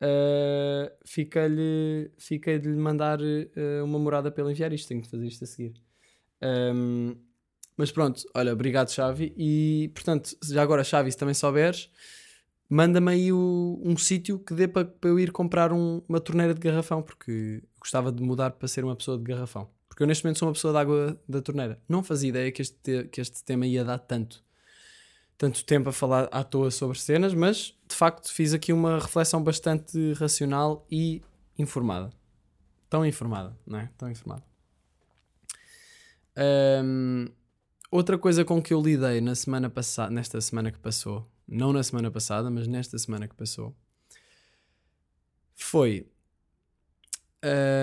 Uh, 0.00 0.94
Fica-lhe 1.04 2.12
fica 2.18 2.56
de 2.56 2.68
lhe 2.68 2.76
mandar 2.76 3.20
uh, 3.20 3.84
uma 3.84 3.98
morada 3.98 4.30
para 4.30 4.44
ele 4.44 4.52
enviar 4.52 4.72
isto. 4.72 4.86
Tenho 4.86 5.02
de 5.02 5.08
fazer 5.08 5.26
isto 5.26 5.42
a 5.42 5.46
seguir. 5.48 5.74
Um, 6.40 7.16
mas 7.76 7.90
pronto, 7.90 8.22
olha, 8.34 8.52
obrigado, 8.52 8.90
Xavi. 8.90 9.34
E 9.36 9.90
portanto, 9.94 10.36
já 10.42 10.62
agora, 10.62 10.84
Xavi, 10.84 11.10
se 11.10 11.18
também 11.18 11.34
souberes, 11.34 11.90
manda-me 12.68 13.10
aí 13.12 13.32
o, 13.32 13.80
um 13.82 13.96
sítio 13.96 14.38
que 14.38 14.54
dê 14.54 14.68
para, 14.68 14.88
eu 15.02 15.18
ir 15.18 15.32
comprar 15.32 15.72
um, 15.72 16.02
uma 16.08 16.20
torneira 16.20 16.54
de 16.54 16.60
garrafão, 16.60 17.02
porque 17.02 17.62
gostava 17.78 18.10
de 18.12 18.22
mudar 18.22 18.52
para 18.52 18.68
ser 18.68 18.84
uma 18.84 18.96
pessoa 18.96 19.18
de 19.18 19.24
garrafão. 19.24 19.68
Porque 19.88 20.02
eu 20.02 20.06
neste 20.06 20.24
momento 20.24 20.38
sou 20.38 20.48
uma 20.48 20.54
pessoa 20.54 20.72
de 20.72 20.78
água 20.80 21.20
da 21.28 21.40
torneira. 21.40 21.80
Não 21.88 22.02
fazia 22.02 22.28
ideia 22.28 22.50
que 22.50 22.62
este, 22.62 23.04
que 23.12 23.20
este 23.20 23.44
tema 23.44 23.66
ia 23.66 23.84
dar 23.84 23.98
tanto, 23.98 24.42
tanto 25.38 25.64
tempo 25.64 25.88
a 25.88 25.92
falar 25.92 26.28
à 26.32 26.42
toa 26.42 26.70
sobre 26.70 26.98
cenas, 26.98 27.34
mas 27.34 27.76
de 27.88 27.94
facto 27.94 28.32
fiz 28.32 28.52
aqui 28.52 28.72
uma 28.72 28.98
reflexão 28.98 29.42
bastante 29.42 30.12
racional 30.14 30.84
e 30.90 31.22
informada. 31.58 32.10
Tão 32.90 33.06
informada, 33.06 33.56
não 33.66 33.78
é? 33.78 33.90
Tão 33.96 34.10
informada. 34.10 34.42
Um, 36.36 37.26
outra 37.94 38.18
coisa 38.18 38.44
com 38.44 38.60
que 38.60 38.74
eu 38.74 38.82
lidei 38.82 39.20
na 39.20 39.36
semana 39.36 39.70
passada, 39.70 40.10
nesta 40.10 40.40
semana 40.40 40.72
que 40.72 40.78
passou, 40.80 41.30
não 41.46 41.72
na 41.72 41.80
semana 41.80 42.10
passada, 42.10 42.50
mas 42.50 42.66
nesta 42.66 42.98
semana 42.98 43.28
que 43.28 43.36
passou, 43.36 43.72
foi 45.54 46.04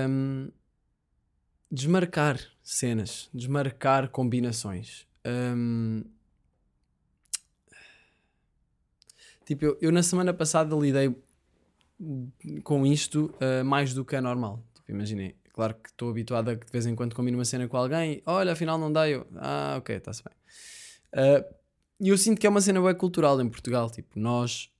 um, 0.09 0.51
desmarcar 1.72 2.38
cenas, 2.62 3.30
desmarcar 3.34 4.09
combinações. 4.09 5.07
Um, 5.26 6.03
tipo, 9.45 9.64
eu, 9.64 9.78
eu, 9.80 9.91
na 9.93 10.03
semana 10.03 10.34
passada 10.34 10.76
lidei 10.76 11.16
com 12.66 12.86
isto 12.86 13.34
uh, 13.36 13.64
mais 13.64 13.93
do 13.93 14.03
que 14.03 14.18
é 14.18 14.20
normal. 14.20 14.62
Tipo, 14.74 14.91
imaginei, 14.91 15.38
claro 15.54 15.76
que 15.76 15.89
estou 15.89 16.10
habituado 16.10 16.49
a 16.49 16.56
que 16.56 16.66
de 16.66 16.72
vez 16.72 16.86
em 16.86 16.95
quando 16.95 17.16
combino 17.16 17.38
uma 17.38 17.45
cena 17.45 17.68
com 17.68 17.78
alguém, 17.78 18.22
olha, 18.26 18.54
afinal 18.54 18.78
não 18.78 18.91
dá, 18.91 19.10
eu, 19.10 19.28
ah, 19.36 19.76
ok, 19.78 19.95
está-se 19.95 20.24
bem. 20.24 20.34
Uh, 21.14 21.56
e 21.99 22.10
eu 22.10 22.18
sinto 22.18 22.39
que 22.39 22.47
é 22.47 22.49
uma 22.49 22.62
cena 22.62 22.82
bem 22.82 22.95
cultural 22.95 23.39
em 23.41 23.49
Portugal, 23.49 23.89
tipo, 23.89 24.20
nós 24.20 24.72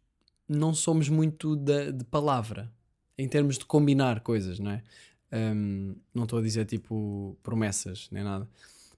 não 0.47 0.74
somos 0.74 1.07
muito 1.07 1.55
de, 1.55 1.91
de 1.91 2.03
palavra 2.05 2.72
em 3.17 3.28
termos 3.28 3.57
de 3.57 3.65
combinar 3.65 4.22
coisas, 4.22 4.59
não 4.59 4.72
é? 4.72 4.84
Um, 5.32 5.95
não 6.13 6.24
estou 6.24 6.39
a 6.39 6.41
dizer 6.41 6.65
tipo 6.65 7.38
promessas 7.41 8.09
nem 8.11 8.24
nada. 8.24 8.49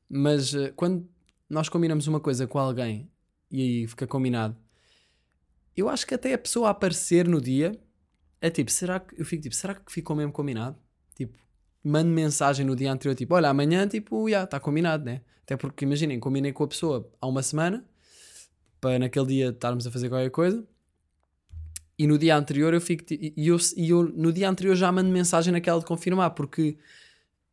Mas 0.10 0.54
eh, 0.56 0.72
quando 0.76 1.08
nós 1.50 1.70
combinamos 1.70 2.08
uma 2.08 2.20
coisa 2.20 2.48
com 2.48 2.58
alguém 2.58 3.10
e 3.52 3.62
aí 3.62 3.88
fica 3.88 4.08
combinado, 4.08 4.56
eu 5.76 5.90
acho 5.90 6.08
que 6.08 6.16
até 6.16 6.34
a 6.34 6.38
pessoa 6.38 6.70
aparecer 6.70 7.28
no 7.28 7.40
dia 7.42 7.80
é 8.42 8.50
tipo, 8.50 8.72
será 8.72 9.00
que 9.00 9.20
eu 9.20 9.26
fico 9.26 9.44
tipo, 9.44 9.56
será 9.56 9.76
que 9.76 9.92
ficou 9.92 10.16
mesmo 10.16 10.32
combinado? 10.32 10.78
Tipo, 11.16 11.38
mando 11.84 12.10
mensagem 12.10 12.66
no 12.66 12.76
dia 12.76 12.92
anterior, 12.92 13.16
tipo, 13.16 13.36
olha, 13.36 13.50
amanhã, 13.50 13.88
tipo, 13.88 14.30
já, 14.30 14.44
está 14.44 14.60
combinado, 14.60 15.04
né? 15.04 15.22
Até 15.44 15.58
porque, 15.58 15.86
imaginem, 15.86 16.20
combinei 16.20 16.54
com 16.54 16.64
a 16.64 16.68
pessoa 16.68 17.12
há 17.20 17.28
uma 17.28 17.44
semana 17.44 17.86
para 18.80 19.00
naquele 19.00 19.26
dia 19.28 19.50
estarmos 19.50 19.86
a 19.86 19.92
fazer 19.92 20.10
qualquer 20.10 20.30
coisa 20.30 20.66
e 21.98 22.08
no 22.08 22.18
dia 22.18 22.36
anterior 22.36 22.74
eu 22.74 22.82
fico, 22.82 23.04
e 23.12 23.48
eu, 23.48 23.58
e 23.78 23.90
eu 23.90 24.04
no 24.04 24.34
dia 24.34 24.50
anterior 24.50 24.76
já 24.76 24.92
mando 24.92 25.10
mensagem 25.10 25.54
naquela 25.54 25.80
de 25.80 25.86
confirmar, 25.86 26.32
porque 26.32 26.78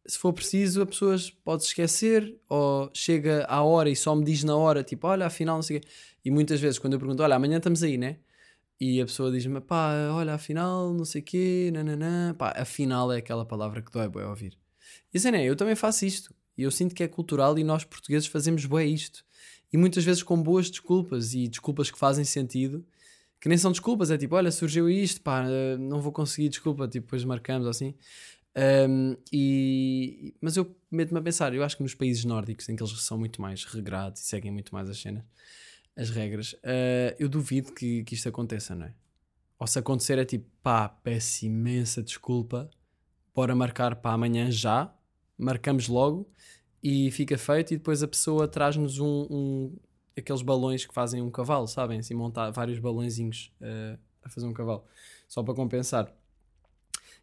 se 0.06 0.18
for 0.18 0.32
preciso 0.32 0.82
a 0.82 0.86
pessoa 0.86 1.16
pode 1.44 1.64
esquecer 1.64 2.36
ou 2.48 2.90
chega 2.94 3.44
à 3.46 3.62
hora 3.62 3.90
e 3.90 3.96
só 3.96 4.16
me 4.16 4.24
diz 4.24 4.42
na 4.42 4.56
hora, 4.56 4.82
tipo, 4.82 5.06
olha, 5.06 5.26
afinal, 5.26 5.56
não 5.56 5.62
sei 5.62 5.76
o 5.76 5.80
quê. 5.80 5.88
E 6.24 6.30
muitas 6.30 6.60
vezes 6.60 6.78
quando 6.78 6.94
eu 6.94 6.98
pergunto, 6.98 7.22
olha, 7.22 7.36
amanhã 7.36 7.58
estamos 7.58 7.82
aí, 7.82 7.98
né? 7.98 8.16
E 8.80 9.00
a 9.00 9.04
pessoa 9.04 9.30
diz-me, 9.30 9.60
pá, 9.60 9.92
olha, 10.10 10.34
afinal, 10.34 10.94
não 10.94 11.04
sei 11.04 11.20
o 11.20 11.24
quê, 11.24 11.70
nananã. 11.72 12.34
Pá, 12.34 12.54
afinal 12.56 13.12
é 13.12 13.18
aquela 13.18 13.44
palavra 13.44 13.82
que 13.82 13.92
dói 13.92 14.08
bué 14.08 14.26
ouvir. 14.26 14.56
E 15.12 15.18
assim, 15.18 15.30
né, 15.30 15.44
eu 15.44 15.54
também 15.54 15.76
faço 15.76 16.06
isto. 16.06 16.34
E 16.56 16.62
eu 16.62 16.70
sinto 16.70 16.94
que 16.94 17.02
é 17.02 17.08
cultural 17.08 17.58
e 17.58 17.64
nós 17.64 17.84
portugueses 17.84 18.26
fazemos 18.26 18.64
bué 18.64 18.86
isto. 18.86 19.22
E 19.72 19.76
muitas 19.76 20.02
vezes 20.02 20.22
com 20.22 20.42
boas 20.42 20.70
desculpas 20.70 21.34
e 21.34 21.46
desculpas 21.46 21.90
que 21.90 21.98
fazem 21.98 22.24
sentido, 22.24 22.84
que 23.38 23.48
nem 23.48 23.58
são 23.58 23.70
desculpas, 23.70 24.10
é 24.10 24.18
tipo, 24.18 24.34
olha, 24.34 24.50
surgiu 24.50 24.88
isto, 24.88 25.20
pá, 25.20 25.44
não 25.78 26.00
vou 26.00 26.12
conseguir, 26.12 26.48
desculpa, 26.48 26.88
tipo, 26.88 27.06
depois 27.06 27.24
marcamos 27.24 27.66
assim. 27.66 27.94
Um, 28.88 29.16
e, 29.32 30.34
mas 30.40 30.56
eu 30.56 30.74
meto-me 30.90 31.20
a 31.20 31.22
pensar, 31.22 31.54
eu 31.54 31.62
acho 31.62 31.76
que 31.76 31.82
nos 31.82 31.94
países 31.94 32.24
nórdicos, 32.24 32.68
em 32.68 32.76
que 32.76 32.82
eles 32.82 32.92
são 33.02 33.18
muito 33.18 33.40
mais 33.40 33.64
regrados 33.64 34.20
e 34.22 34.24
seguem 34.24 34.50
muito 34.50 34.74
mais 34.74 34.88
as 34.90 34.98
cenas, 34.98 35.22
as 35.96 36.10
regras, 36.10 36.52
uh, 36.54 37.14
eu 37.18 37.28
duvido 37.28 37.72
que, 37.72 38.04
que 38.04 38.14
isto 38.14 38.28
aconteça, 38.28 38.74
não 38.74 38.86
é? 38.86 38.94
Ou 39.58 39.66
se 39.66 39.78
acontecer 39.78 40.18
é 40.18 40.24
tipo, 40.24 40.46
pá, 40.62 40.88
peço 40.88 41.44
imensa 41.44 42.02
desculpa, 42.02 42.70
bora 43.34 43.54
marcar 43.54 43.96
para 43.96 44.12
amanhã 44.12 44.50
já, 44.50 44.94
marcamos 45.36 45.88
logo 45.88 46.28
e 46.82 47.10
fica 47.10 47.36
feito 47.36 47.74
e 47.74 47.76
depois 47.76 48.02
a 48.02 48.08
pessoa 48.08 48.48
traz-nos 48.48 48.98
um, 48.98 49.26
um- 49.30 49.76
aqueles 50.16 50.42
balões 50.42 50.86
que 50.86 50.94
fazem 50.94 51.20
um 51.20 51.30
cavalo, 51.30 51.66
sabem? 51.66 51.98
Assim, 51.98 52.14
montar 52.14 52.50
vários 52.50 52.78
balõezinhos 52.78 53.52
uh, 53.60 53.98
a 54.22 54.28
fazer 54.30 54.46
um 54.46 54.52
cavalo, 54.54 54.84
só 55.28 55.42
para 55.42 55.54
compensar. 55.54 56.14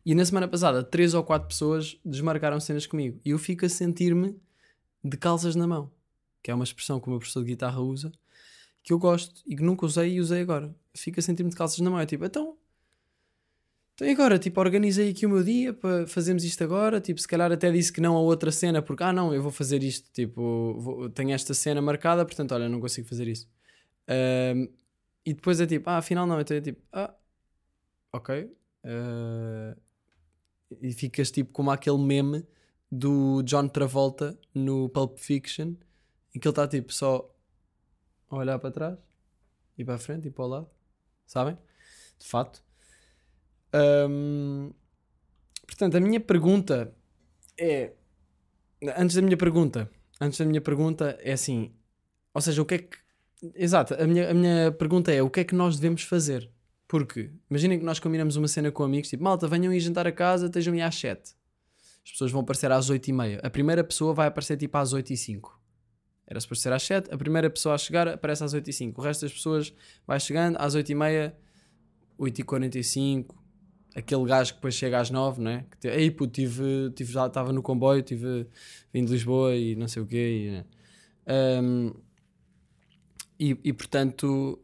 E 0.06 0.16
na 0.16 0.24
semana 0.24 0.48
passada, 0.48 0.84
três 0.84 1.14
ou 1.14 1.24
quatro 1.24 1.48
pessoas 1.48 2.00
desmarcaram 2.06 2.60
cenas 2.60 2.86
comigo. 2.88 3.20
E 3.26 3.32
eu 3.32 3.40
fico 3.40 3.66
a 3.66 3.70
sentir-me 3.70 4.40
de 5.04 5.18
calças 5.18 5.56
na 5.56 5.68
mão. 5.68 5.92
Que 6.42 6.50
é 6.50 6.54
uma 6.56 6.64
expressão 6.64 7.00
que 7.00 7.08
o 7.08 7.10
meu 7.10 7.20
professor 7.20 7.42
de 7.42 7.48
guitarra 7.48 7.82
usa. 7.82 8.12
Que 8.88 8.94
eu 8.94 8.98
gosto 9.00 9.42
e 9.46 9.54
que 9.54 9.62
nunca 9.62 9.86
usei 9.86 10.14
e 10.14 10.22
usei 10.22 10.40
agora. 10.40 10.74
Fico 10.96 11.20
a 11.20 11.22
sentir-me 11.22 11.50
de 11.50 11.58
calças 11.58 11.78
na 11.82 11.90
mão. 11.90 12.00
É 12.00 12.06
tipo, 12.06 12.24
então... 12.24 12.58
Então 13.94 14.10
agora? 14.10 14.40
Tipo, 14.40 14.62
organizei 14.62 15.10
aqui 15.10 15.26
o 15.26 15.30
meu 15.30 15.44
dia 15.44 15.74
para 15.74 16.08
fazermos 16.08 16.46
isto 16.46 16.64
agora. 16.64 17.02
Tipo, 17.02 17.20
se 17.20 17.28
calhar 17.28 17.52
até 17.52 17.70
disse 17.70 17.92
que 17.92 18.00
não 18.00 18.16
a 18.16 18.22
outra 18.22 18.50
cena. 18.50 18.82
Porque, 18.82 19.04
ah 19.04 19.12
não, 19.12 19.34
eu 19.34 19.42
vou 19.42 19.52
fazer 19.52 19.84
isto. 19.84 20.10
Tipo, 20.14 20.80
vou- 20.80 21.10
tenho 21.10 21.32
esta 21.32 21.54
cena 21.54 21.82
marcada. 21.82 22.26
Portanto, 22.26 22.54
olha, 22.54 22.70
não 22.70 22.80
consigo 22.80 23.06
fazer 23.10 23.28
isso. 23.28 23.50
Ahm, 24.08 24.70
e 25.26 25.34
depois 25.34 25.60
é 25.60 25.66
tipo, 25.68 25.90
ah, 25.90 25.98
afinal 25.98 26.26
não. 26.26 26.40
Então 26.40 26.56
é 26.56 26.62
tipo, 26.62 26.82
ah, 26.94 27.14
ok. 28.14 28.50
Ah, 28.86 29.76
e 30.82 30.94
ficas 30.94 31.30
tipo 31.30 31.52
como 31.52 31.72
aquele 31.72 31.98
meme 31.98 32.46
do 32.90 33.42
John 33.44 33.68
Travolta 33.68 34.40
no 34.54 34.88
Pulp 34.90 35.18
Fiction 35.18 35.74
em 36.34 36.40
que 36.40 36.48
ele 36.48 36.52
está 36.52 36.66
tipo 36.68 36.94
só 36.94 37.30
a 38.30 38.36
olhar 38.36 38.60
para 38.60 38.72
trás 38.72 38.98
e 39.78 39.86
para 39.86 39.96
a 39.96 39.98
frente 39.98 40.28
e 40.28 40.32
para 40.32 40.46
o 40.46 40.48
lado, 40.48 40.70
sabem? 41.26 41.58
De 42.20 42.28
fato. 42.28 42.64
Portanto, 45.66 45.98
a 45.98 46.00
minha 46.00 46.20
pergunta 46.20 46.94
é 47.58 47.94
antes 48.98 49.16
da 49.16 49.22
minha 49.22 49.38
pergunta, 49.38 49.90
antes 50.20 50.40
da 50.40 50.46
minha 50.46 50.62
pergunta 50.62 51.18
é 51.22 51.34
assim, 51.34 51.74
ou 52.34 52.42
seja, 52.42 52.62
o 52.62 52.66
que 52.66 52.76
é 52.76 52.78
que 52.80 52.98
exato, 53.56 53.94
a 53.94 54.08
minha, 54.08 54.32
a 54.32 54.34
minha 54.34 54.72
pergunta 54.72 55.12
é 55.12 55.22
o 55.22 55.30
que 55.30 55.42
é 55.42 55.44
que 55.44 55.56
nós 55.56 55.76
devemos 55.76 56.04
fazer? 56.04 56.50
Porque 56.88 57.32
imaginem 57.50 57.78
que 57.78 57.86
nós 57.86 58.00
combinamos 58.00 58.36
uma 58.36 58.48
cena 58.48 58.72
com 58.72 58.84
amigos, 58.84 59.10
tipo, 59.10 59.24
malta, 59.24 59.48
venham 59.48 59.74
aí 59.74 59.80
jantar 59.80 60.08
a 60.08 60.12
casa, 60.12 60.46
estejam 60.46 60.74
aí 60.74 60.82
às 60.82 60.96
7. 60.96 61.36
As 62.04 62.12
pessoas 62.12 62.32
vão 62.32 62.42
aparecer 62.42 62.72
às 62.72 62.90
8 62.90 63.08
e 63.08 63.14
meia. 63.14 63.40
A 63.44 63.50
primeira 63.50 63.84
pessoa 63.84 64.14
vai 64.14 64.28
aparecer 64.28 64.56
tipo 64.56 64.78
às 64.78 64.94
8 64.94 65.12
e 65.12 65.18
5. 65.18 65.62
Era 66.28 66.40
suposto 66.42 66.62
ser 66.64 66.74
às 66.74 66.84
7. 66.84 67.14
A 67.14 67.18
primeira 67.18 67.50
pessoa 67.50 67.76
a 67.76 67.78
chegar 67.78 68.08
aparece 68.08 68.44
às 68.44 68.54
8 68.54 68.70
e 68.70 68.74
5. 68.74 69.00
O 69.00 69.04
resto 69.04 69.22
das 69.22 69.32
pessoas 69.34 69.74
vai 70.06 70.20
chegando 70.20 70.58
às 70.58 70.76
8 70.76 70.92
e 70.92 70.96
meia, 70.96 71.38
8 72.18 72.40
e 72.42 72.44
45. 72.44 73.36
Aquele 73.96 74.26
gajo 74.26 74.52
que 74.52 74.58
depois 74.58 74.76
chega 74.76 75.00
às 75.00 75.10
9, 75.10 75.42
né? 75.42 75.66
Que 75.72 75.78
te, 75.78 75.88
Ei, 75.88 76.12
puto, 76.12 76.34
tive, 76.34 76.92
tive, 76.96 77.12
já 77.12 77.26
estava 77.28 77.52
no 77.54 77.64
comboio, 77.64 78.04
tive 78.04 78.46
vim 78.94 79.06
de 79.06 79.12
Lisboa 79.12 79.56
e 79.56 79.76
não 79.76 79.88
sei 79.88 80.02
o 80.02 80.06
quê. 80.06 80.46
E, 80.48 80.52
né? 80.52 80.66
Ahm, 81.26 81.94
e, 83.40 83.58
e, 83.64 83.74
portanto, 83.74 84.60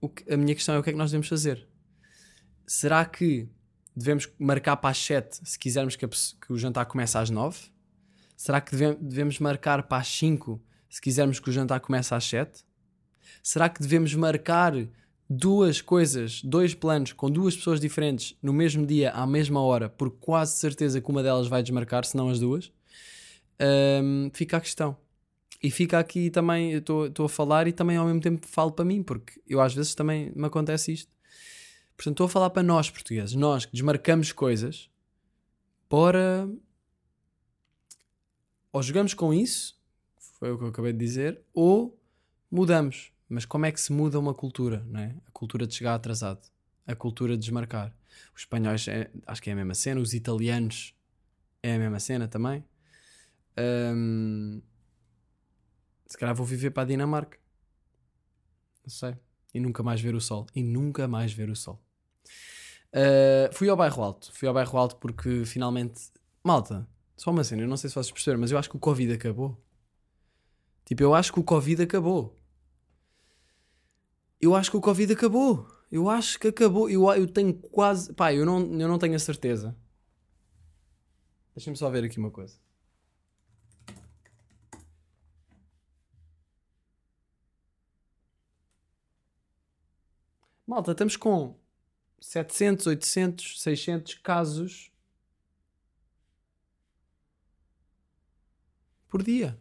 o 0.00 0.08
que- 0.08 0.32
a 0.32 0.36
minha 0.36 0.54
questão 0.54 0.74
é 0.74 0.78
o 0.78 0.82
que 0.82 0.90
é 0.90 0.92
que 0.92 0.98
nós 0.98 1.10
devemos 1.10 1.28
fazer? 1.28 1.66
Será 2.66 3.04
que 3.04 3.48
devemos 3.96 4.28
marcar 4.38 4.76
para 4.76 4.90
as 4.90 4.98
7 4.98 5.40
se 5.48 5.58
quisermos 5.58 5.96
que, 5.96 6.04
a 6.04 6.08
que 6.08 6.52
o 6.52 6.58
jantar 6.58 6.84
comece 6.86 7.16
às 7.16 7.30
9? 7.30 7.58
Será 8.36 8.60
que 8.60 8.72
devem- 8.76 8.98
devemos 9.00 9.38
marcar 9.38 9.82
para 9.84 9.98
as 10.02 10.08
5 10.08 10.60
se 10.96 11.02
quisermos 11.02 11.38
que 11.38 11.50
o 11.50 11.52
jantar 11.52 11.78
comece 11.80 12.14
às 12.14 12.24
7? 12.24 12.64
Será 13.42 13.68
que 13.68 13.82
devemos 13.82 14.14
marcar 14.14 14.72
duas 15.28 15.82
coisas, 15.82 16.40
dois 16.42 16.74
planos 16.74 17.12
com 17.12 17.30
duas 17.30 17.54
pessoas 17.54 17.78
diferentes 17.78 18.34
no 18.42 18.50
mesmo 18.50 18.86
dia, 18.86 19.10
à 19.10 19.26
mesma 19.26 19.60
hora, 19.60 19.90
por 19.90 20.10
quase 20.10 20.56
certeza 20.56 20.98
que 20.98 21.10
uma 21.10 21.22
delas 21.22 21.48
vai 21.48 21.62
desmarcar, 21.62 22.06
se 22.06 22.16
não 22.16 22.30
as 22.30 22.40
duas? 22.40 22.72
Ahm, 23.60 24.30
fica 24.32 24.56
a 24.56 24.60
questão. 24.60 24.96
E 25.62 25.70
fica 25.70 25.98
aqui 25.98 26.30
também, 26.30 26.72
eu 26.72 26.78
estou 26.78 27.26
a 27.26 27.28
falar 27.28 27.68
e 27.68 27.72
também 27.72 27.98
ao 27.98 28.06
mesmo 28.06 28.22
tempo 28.22 28.46
falo 28.46 28.72
para 28.72 28.84
mim, 28.86 29.02
porque 29.02 29.38
eu 29.46 29.60
às 29.60 29.74
vezes 29.74 29.94
também 29.94 30.32
me 30.34 30.46
acontece 30.46 30.94
isto. 30.94 31.12
Portanto, 31.94 32.14
estou 32.14 32.24
a 32.24 32.30
falar 32.30 32.48
para 32.48 32.62
nós 32.62 32.88
portugueses, 32.88 33.34
nós 33.34 33.66
que 33.66 33.72
desmarcamos 33.72 34.32
coisas, 34.32 34.88
para. 35.90 36.48
Ou 38.72 38.82
jogamos 38.82 39.12
com 39.12 39.34
isso, 39.34 39.75
foi 40.38 40.52
o 40.52 40.58
que 40.58 40.64
eu 40.64 40.68
acabei 40.68 40.92
de 40.92 40.98
dizer, 40.98 41.40
ou 41.52 41.98
mudamos. 42.50 43.12
Mas 43.28 43.44
como 43.44 43.66
é 43.66 43.72
que 43.72 43.80
se 43.80 43.92
muda 43.92 44.18
uma 44.20 44.32
cultura, 44.32 44.84
não 44.88 45.00
é? 45.00 45.16
A 45.26 45.30
cultura 45.32 45.66
de 45.66 45.74
chegar 45.74 45.94
atrasado, 45.94 46.40
a 46.86 46.94
cultura 46.94 47.32
de 47.34 47.40
desmarcar. 47.40 47.94
Os 48.34 48.42
espanhóis, 48.42 48.86
é- 48.86 49.10
acho 49.26 49.42
que 49.42 49.50
é 49.50 49.52
a 49.52 49.56
mesma 49.56 49.74
cena, 49.74 50.00
os 50.00 50.14
italianos 50.14 50.94
é 51.62 51.74
a 51.74 51.78
mesma 51.78 51.98
cena 51.98 52.28
também. 52.28 52.64
Se 56.06 56.16
calhar 56.16 56.34
vou 56.34 56.46
viver 56.46 56.70
para 56.70 56.84
a 56.84 56.86
Dinamarca. 56.86 57.38
Não 58.84 58.90
sei. 58.90 59.16
E 59.52 59.58
nunca 59.58 59.82
mais 59.82 60.00
ver 60.00 60.14
o 60.14 60.20
sol. 60.20 60.46
E 60.54 60.62
nunca 60.62 61.08
mais 61.08 61.32
ver 61.32 61.50
o 61.50 61.56
sol. 61.56 61.82
Uh, 62.92 63.52
fui 63.52 63.68
ao 63.68 63.76
bairro 63.76 64.02
alto. 64.02 64.32
Fui 64.32 64.46
ao 64.46 64.54
bairro 64.54 64.78
alto 64.78 64.96
porque 64.96 65.44
finalmente. 65.44 66.10
Malta, 66.44 66.86
só 67.16 67.30
uma 67.32 67.42
cena, 67.42 67.62
eu 67.62 67.68
não 67.68 67.76
sei 67.76 67.90
se 67.90 67.94
vocês 67.94 68.12
perceberam, 68.12 68.40
mas 68.40 68.52
eu 68.52 68.58
acho 68.58 68.70
que 68.70 68.76
o 68.76 68.78
Covid 68.80 69.12
acabou. 69.14 69.60
Tipo, 70.86 71.02
eu 71.02 71.14
acho 71.14 71.32
que 71.32 71.40
o 71.40 71.44
Covid 71.44 71.82
acabou. 71.82 72.40
Eu 74.40 74.54
acho 74.54 74.70
que 74.70 74.76
o 74.76 74.80
Covid 74.80 75.12
acabou. 75.12 75.66
Eu 75.90 76.08
acho 76.08 76.38
que 76.38 76.46
acabou. 76.48 76.88
Eu, 76.88 77.12
eu 77.12 77.26
tenho 77.26 77.52
quase. 77.54 78.12
Pá, 78.14 78.32
eu 78.32 78.46
não, 78.46 78.60
eu 78.80 78.88
não 78.88 78.98
tenho 78.98 79.16
a 79.16 79.18
certeza. 79.18 79.76
Deixem-me 81.54 81.76
só 81.76 81.90
ver 81.90 82.04
aqui 82.04 82.18
uma 82.18 82.30
coisa. 82.30 82.56
Malta, 90.64 90.92
estamos 90.92 91.16
com 91.16 91.58
700, 92.20 92.86
800, 92.86 93.60
600 93.62 94.14
casos 94.14 94.92
por 99.08 99.22
dia. 99.22 99.58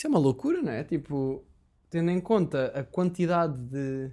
Isso 0.00 0.06
é 0.06 0.08
uma 0.08 0.18
loucura, 0.18 0.62
não 0.62 0.72
é? 0.72 0.82
Tipo, 0.82 1.44
tendo 1.90 2.10
em 2.10 2.18
conta 2.18 2.72
a 2.74 2.82
quantidade 2.82 3.60
de. 3.60 4.10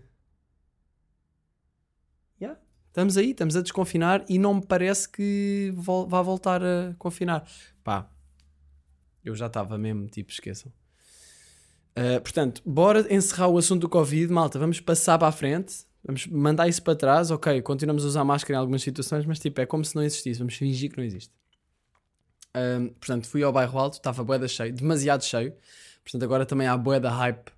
Yeah. 2.42 2.60
Estamos 2.88 3.16
aí, 3.16 3.32
estamos 3.32 3.56
a 3.56 3.62
desconfinar 3.62 4.26
e 4.28 4.38
não 4.38 4.56
me 4.56 4.66
parece 4.66 5.08
que 5.08 5.72
vol 5.78 6.06
vá 6.06 6.22
voltar 6.22 6.62
a 6.62 6.94
confinar. 7.00 7.50
Pá, 7.86 8.12
eu 9.24 9.34
já 9.34 9.48
estava 9.48 9.78
mesmo, 9.78 10.08
tipo, 10.08 10.30
esqueçam. 10.30 10.74
Uh, 11.98 12.20
portanto, 12.20 12.62
bora 12.66 13.08
encerrar 13.10 13.48
o 13.48 13.58
assunto 13.58 13.84
do 13.84 13.90
Covid, 13.90 14.30
malta. 14.30 14.60
Vamos 14.60 14.82
passar 14.82 15.18
para 15.18 15.30
a 15.30 15.32
frente. 15.32 15.86
Vamos 16.04 16.28
mandar 16.28 16.68
isso 16.68 16.84
para 16.84 16.98
trás, 16.98 17.32
ok, 17.32 17.62
continuamos 17.62 18.04
a 18.04 18.08
usar 18.08 18.26
máscara 18.26 18.58
em 18.58 18.60
algumas 18.60 18.82
situações, 18.82 19.26
mas 19.26 19.40
tipo, 19.40 19.62
é 19.62 19.66
como 19.66 19.86
se 19.86 19.96
não 19.96 20.04
existisse, 20.04 20.40
vamos 20.40 20.56
fingir 20.56 20.92
que 20.92 20.98
não 20.98 21.06
existe. 21.06 21.34
Ahm, 22.58 22.88
portanto, 22.99 23.28
fui 23.28 23.43
ao 23.43 23.51
bairro 23.51 23.78
alto, 23.78 23.93
estava 23.93 24.24
boeda 24.24 24.47
cheio, 24.47 24.74
demasiado 24.74 25.24
cheio. 25.24 25.53
Portanto, 26.03 26.24
agora 26.24 26.45
também 26.45 26.68
há 26.68 26.76
boeda 26.76 27.10
hype, 27.10 27.51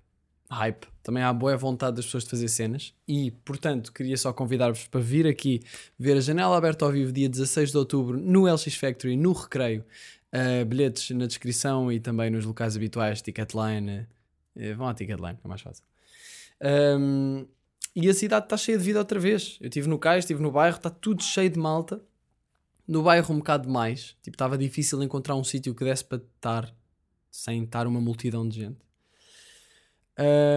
hype, 0.50 0.86
também 1.02 1.22
há 1.22 1.32
boa 1.32 1.56
vontade 1.56 1.96
das 1.96 2.04
pessoas 2.04 2.24
de 2.24 2.30
fazer 2.30 2.48
cenas. 2.48 2.92
E, 3.08 3.30
portanto, 3.44 3.92
queria 3.92 4.16
só 4.16 4.32
convidar-vos 4.32 4.86
para 4.88 5.00
vir 5.00 5.26
aqui 5.26 5.62
ver 5.98 6.16
a 6.16 6.20
janela 6.20 6.56
aberta 6.56 6.84
ao 6.84 6.92
vivo 6.92 7.12
dia 7.12 7.28
16 7.28 7.70
de 7.70 7.78
outubro 7.78 8.18
no 8.18 8.52
LX 8.52 8.74
Factory, 8.74 9.16
no 9.16 9.32
Recreio. 9.32 9.84
Uh, 10.32 10.64
bilhetes 10.64 11.10
na 11.10 11.26
descrição 11.26 11.90
e 11.90 11.98
também 11.98 12.30
nos 12.30 12.44
locais 12.44 12.76
habituais, 12.76 13.22
Ticketline. 13.22 14.06
Uh, 14.54 14.76
vão 14.76 14.88
à 14.88 14.94
Ticketline, 14.94 15.38
é 15.42 15.48
mais 15.48 15.60
fácil. 15.60 15.84
Um, 16.62 17.46
e 17.96 18.08
a 18.08 18.14
cidade 18.14 18.46
está 18.46 18.56
cheia 18.56 18.78
de 18.78 18.84
vida 18.84 18.98
outra 18.98 19.18
vez. 19.18 19.58
Eu 19.60 19.66
estive 19.66 19.88
no 19.88 19.98
cais, 19.98 20.24
estive 20.24 20.40
no 20.40 20.50
bairro, 20.50 20.76
está 20.76 20.90
tudo 20.90 21.22
cheio 21.22 21.50
de 21.50 21.58
malta. 21.58 22.00
No 22.90 23.04
bairro 23.04 23.32
um 23.32 23.38
bocado 23.38 23.70
mais. 23.70 24.16
Tipo, 24.20 24.34
estava 24.34 24.58
difícil 24.58 25.00
encontrar 25.00 25.36
um 25.36 25.44
sítio 25.44 25.72
que 25.72 25.84
desse 25.84 26.04
para 26.04 26.18
estar 26.18 26.74
sem 27.30 27.62
estar 27.62 27.86
uma 27.86 28.00
multidão 28.00 28.48
de 28.48 28.56
gente. 28.62 28.80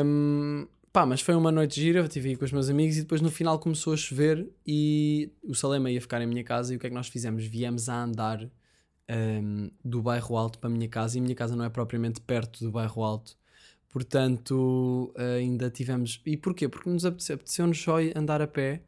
Um, 0.04 0.68
pá, 0.92 1.06
mas 1.06 1.22
foi 1.22 1.36
uma 1.36 1.52
noite 1.52 1.80
gira, 1.80 2.00
eu 2.00 2.06
estive 2.06 2.30
aí 2.30 2.36
com 2.36 2.44
os 2.44 2.52
meus 2.52 2.72
amigos 2.72 2.98
e 2.98 3.02
depois 3.02 3.22
no 3.22 3.30
final 3.30 3.60
começou 3.60 3.94
a 3.94 3.98
chover 3.98 4.50
e 4.66 5.32
o 5.44 5.54
Salema 5.54 5.92
ia 5.92 6.02
ficar 6.02 6.24
em 6.24 6.26
minha 6.26 6.44
casa 6.44 6.74
e 6.74 6.76
o 6.76 6.80
que 6.80 6.88
é 6.88 6.90
que 6.90 6.96
nós 6.96 7.08
fizemos? 7.08 7.46
Viemos 7.46 7.88
a 7.88 8.04
andar 8.04 8.50
um, 9.08 9.70
do 9.86 10.02
bairro 10.02 10.36
alto 10.36 10.58
para 10.58 10.72
a 10.72 10.74
minha 10.74 10.90
casa 10.90 11.18
e 11.18 11.20
a 11.20 11.24
minha 11.24 11.36
casa 11.36 11.56
não 11.56 11.64
é 11.64 11.70
propriamente 11.70 12.20
perto 12.20 12.64
do 12.66 12.72
bairro 12.72 13.04
alto. 13.04 13.38
Portanto, 13.90 15.14
ainda 15.38 15.70
tivemos. 15.70 16.20
E 16.26 16.36
porquê? 16.36 16.68
Porque 16.68 16.90
nos 16.90 17.06
apeteceu, 17.06 17.36
apeteceu-nos 17.36 17.80
só 17.80 17.98
andar 18.16 18.42
a 18.42 18.48
pé 18.48 18.82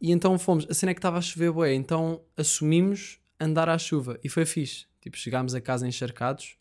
e 0.00 0.10
então 0.12 0.38
fomos. 0.38 0.66
A 0.68 0.74
cena 0.74 0.90
é 0.92 0.94
que 0.94 0.98
estava 0.98 1.18
a 1.18 1.22
chover, 1.22 1.52
bué, 1.52 1.74
então 1.74 2.20
assumimos 2.36 3.18
andar 3.38 3.68
à 3.68 3.78
chuva 3.78 4.18
e 4.22 4.28
foi 4.28 4.44
fixe. 4.46 4.86
Tipo, 5.00 5.16
chegámos 5.16 5.54
a 5.54 5.60
casa 5.60 5.86
encharcados, 5.86 6.56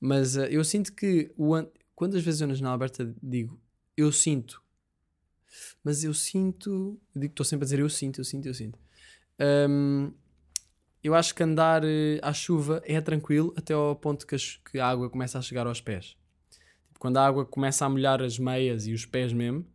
mas 0.00 0.36
uh, 0.36 0.42
eu 0.42 0.62
sinto 0.62 0.92
que 0.92 1.32
o 1.36 1.54
an- 1.54 1.68
quantas 1.94 2.22
vezes 2.22 2.40
eu 2.40 2.46
na 2.46 2.54
janela 2.54 2.74
aberta 2.74 3.12
digo 3.22 3.60
eu 3.96 4.12
sinto, 4.12 4.62
mas 5.82 6.04
eu 6.04 6.14
sinto, 6.14 7.00
digo 7.14 7.32
estou 7.32 7.44
sempre 7.44 7.64
a 7.64 7.66
dizer 7.66 7.80
eu 7.80 7.88
sinto, 7.88 8.20
eu 8.20 8.24
sinto, 8.24 8.46
eu 8.46 8.54
sinto. 8.54 8.78
Um, 9.68 10.12
eu 11.02 11.14
acho 11.14 11.34
que 11.34 11.42
andar 11.42 11.82
eh, 11.84 12.18
à 12.22 12.32
chuva 12.32 12.82
é 12.84 13.00
tranquilo 13.00 13.52
até 13.56 13.72
ao 13.72 13.94
ponto 13.96 14.26
que 14.26 14.34
a, 14.34 14.38
que 14.70 14.78
a 14.78 14.86
água 14.86 15.08
começa 15.08 15.38
a 15.38 15.42
chegar 15.42 15.66
aos 15.66 15.80
pés. 15.80 16.16
Tipo, 16.86 16.98
quando 16.98 17.16
a 17.16 17.26
água 17.26 17.44
começa 17.44 17.84
a 17.84 17.88
molhar 17.88 18.22
as 18.22 18.38
meias 18.38 18.86
e 18.86 18.92
os 18.92 19.06
pés 19.06 19.32
mesmo, 19.32 19.66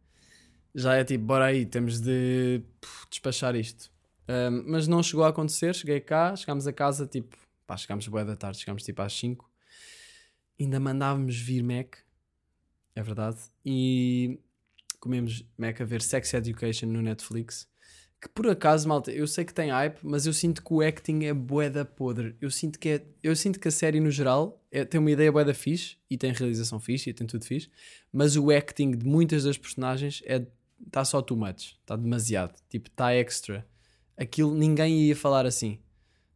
já 0.73 0.95
é 0.95 1.03
tipo, 1.03 1.23
bora 1.25 1.45
aí, 1.45 1.65
temos 1.65 1.99
de 1.99 2.61
puf, 2.81 3.07
despachar 3.09 3.55
isto. 3.55 3.91
Um, 4.27 4.71
mas 4.71 4.87
não 4.87 5.03
chegou 5.03 5.25
a 5.25 5.29
acontecer, 5.29 5.75
cheguei 5.75 5.99
cá, 5.99 6.35
chegámos 6.35 6.65
a 6.65 6.73
casa 6.73 7.05
tipo, 7.05 7.37
pá, 7.67 7.75
chegámos 7.77 8.07
boa 8.07 8.23
da 8.23 8.35
tarde, 8.35 8.59
chegámos 8.59 8.83
tipo 8.83 9.01
às 9.01 9.13
5. 9.13 9.49
Ainda 10.59 10.79
mandávamos 10.79 11.37
vir 11.37 11.61
Mac, 11.63 11.97
é 12.95 13.03
verdade, 13.03 13.37
e 13.65 14.39
comemos 14.99 15.45
Mac 15.57 15.81
a 15.81 15.85
ver 15.85 16.01
Sex 16.01 16.33
Education 16.33 16.87
no 16.87 17.01
Netflix. 17.01 17.67
Que 18.21 18.29
por 18.29 18.47
acaso, 18.47 18.87
malta, 18.87 19.11
eu 19.11 19.27
sei 19.27 19.43
que 19.43 19.53
tem 19.53 19.69
hype, 19.69 19.99
mas 20.01 20.25
eu 20.25 20.31
sinto 20.31 20.63
que 20.63 20.73
o 20.73 20.81
acting 20.81 21.25
é 21.25 21.33
boeda 21.33 21.83
podre. 21.83 22.37
Eu 22.39 22.49
sinto 22.49 22.79
que, 22.79 22.87
é, 22.87 23.05
eu 23.21 23.35
sinto 23.35 23.59
que 23.59 23.67
a 23.67 23.71
série 23.71 23.99
no 23.99 24.09
geral 24.09 24.63
é, 24.71 24.85
tem 24.85 24.97
uma 24.97 25.11
ideia 25.11 25.29
boeda 25.29 25.53
fixe 25.53 25.97
e 26.09 26.17
tem 26.17 26.31
realização 26.31 26.79
fixe 26.79 27.09
e 27.09 27.13
tem 27.13 27.27
tudo 27.27 27.43
fixe, 27.43 27.69
mas 28.13 28.37
o 28.37 28.49
acting 28.49 28.91
de 28.91 29.05
muitas 29.05 29.43
das 29.43 29.57
personagens 29.57 30.23
é 30.25 30.45
está 30.85 31.03
só 31.05 31.21
too 31.21 31.37
much, 31.37 31.77
está 31.79 31.95
demasiado, 31.95 32.55
tipo, 32.69 32.89
está 32.89 33.13
extra. 33.13 33.67
Aquilo 34.17 34.53
ninguém 34.53 35.01
ia 35.03 35.15
falar 35.15 35.45
assim. 35.45 35.79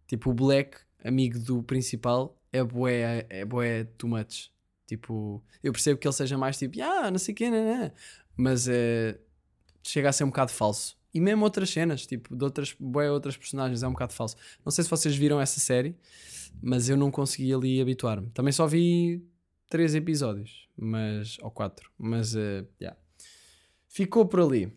Tipo, 0.08 0.32
o 0.32 0.34
Black, 0.34 0.78
amigo 1.04 1.40
do 1.40 1.62
principal, 1.64 2.42
é 2.52 2.64
bué, 2.64 3.26
é 3.30 3.46
bué 3.46 3.84
too 3.98 4.10
much. 4.10 4.52
Tipo, 4.88 5.44
eu 5.62 5.74
percebo 5.74 6.00
que 6.00 6.08
ele 6.08 6.14
seja 6.14 6.38
mais 6.38 6.58
tipo, 6.58 6.82
ah, 6.82 7.12
não 7.12 7.20
sei 7.20 7.34
o 7.34 7.36
quê, 7.36 7.50
né, 7.50 7.62
né. 7.62 7.92
mas 8.38 8.68
é, 8.70 9.20
chega 9.84 10.10
a 10.10 10.14
ser 10.14 10.24
um 10.24 10.28
bocado 10.28 10.52
falso. 10.52 10.98
E 11.14 11.20
mesmo 11.20 11.44
outras 11.44 11.70
cenas, 11.70 12.06
tipo, 12.06 12.36
de 12.36 12.44
outras, 12.44 12.76
bué 12.80 13.12
outras 13.12 13.36
personagens, 13.36 13.84
é 13.84 13.88
um 13.88 13.92
bocado 13.92 14.14
falso. 14.14 14.36
Não 14.64 14.72
sei 14.72 14.84
se 14.84 14.90
vocês 14.90 15.16
viram 15.16 15.42
essa 15.42 15.60
série, 15.60 15.96
mas 16.62 16.90
eu 16.90 16.96
não 16.96 17.12
consegui 17.12 17.54
ali 17.54 17.82
habituar-me. 17.82 18.30
Também 18.30 18.52
só 18.52 18.66
vi 18.66 19.26
três 19.70 19.96
episódios, 19.96 20.70
mas, 20.78 21.38
ou 21.42 21.52
quatro, 21.52 21.92
mas, 21.98 22.36
eh, 22.36 22.66
yeah. 22.80 22.98
Ficou 23.88 24.26
por 24.26 24.42
ali. 24.42 24.72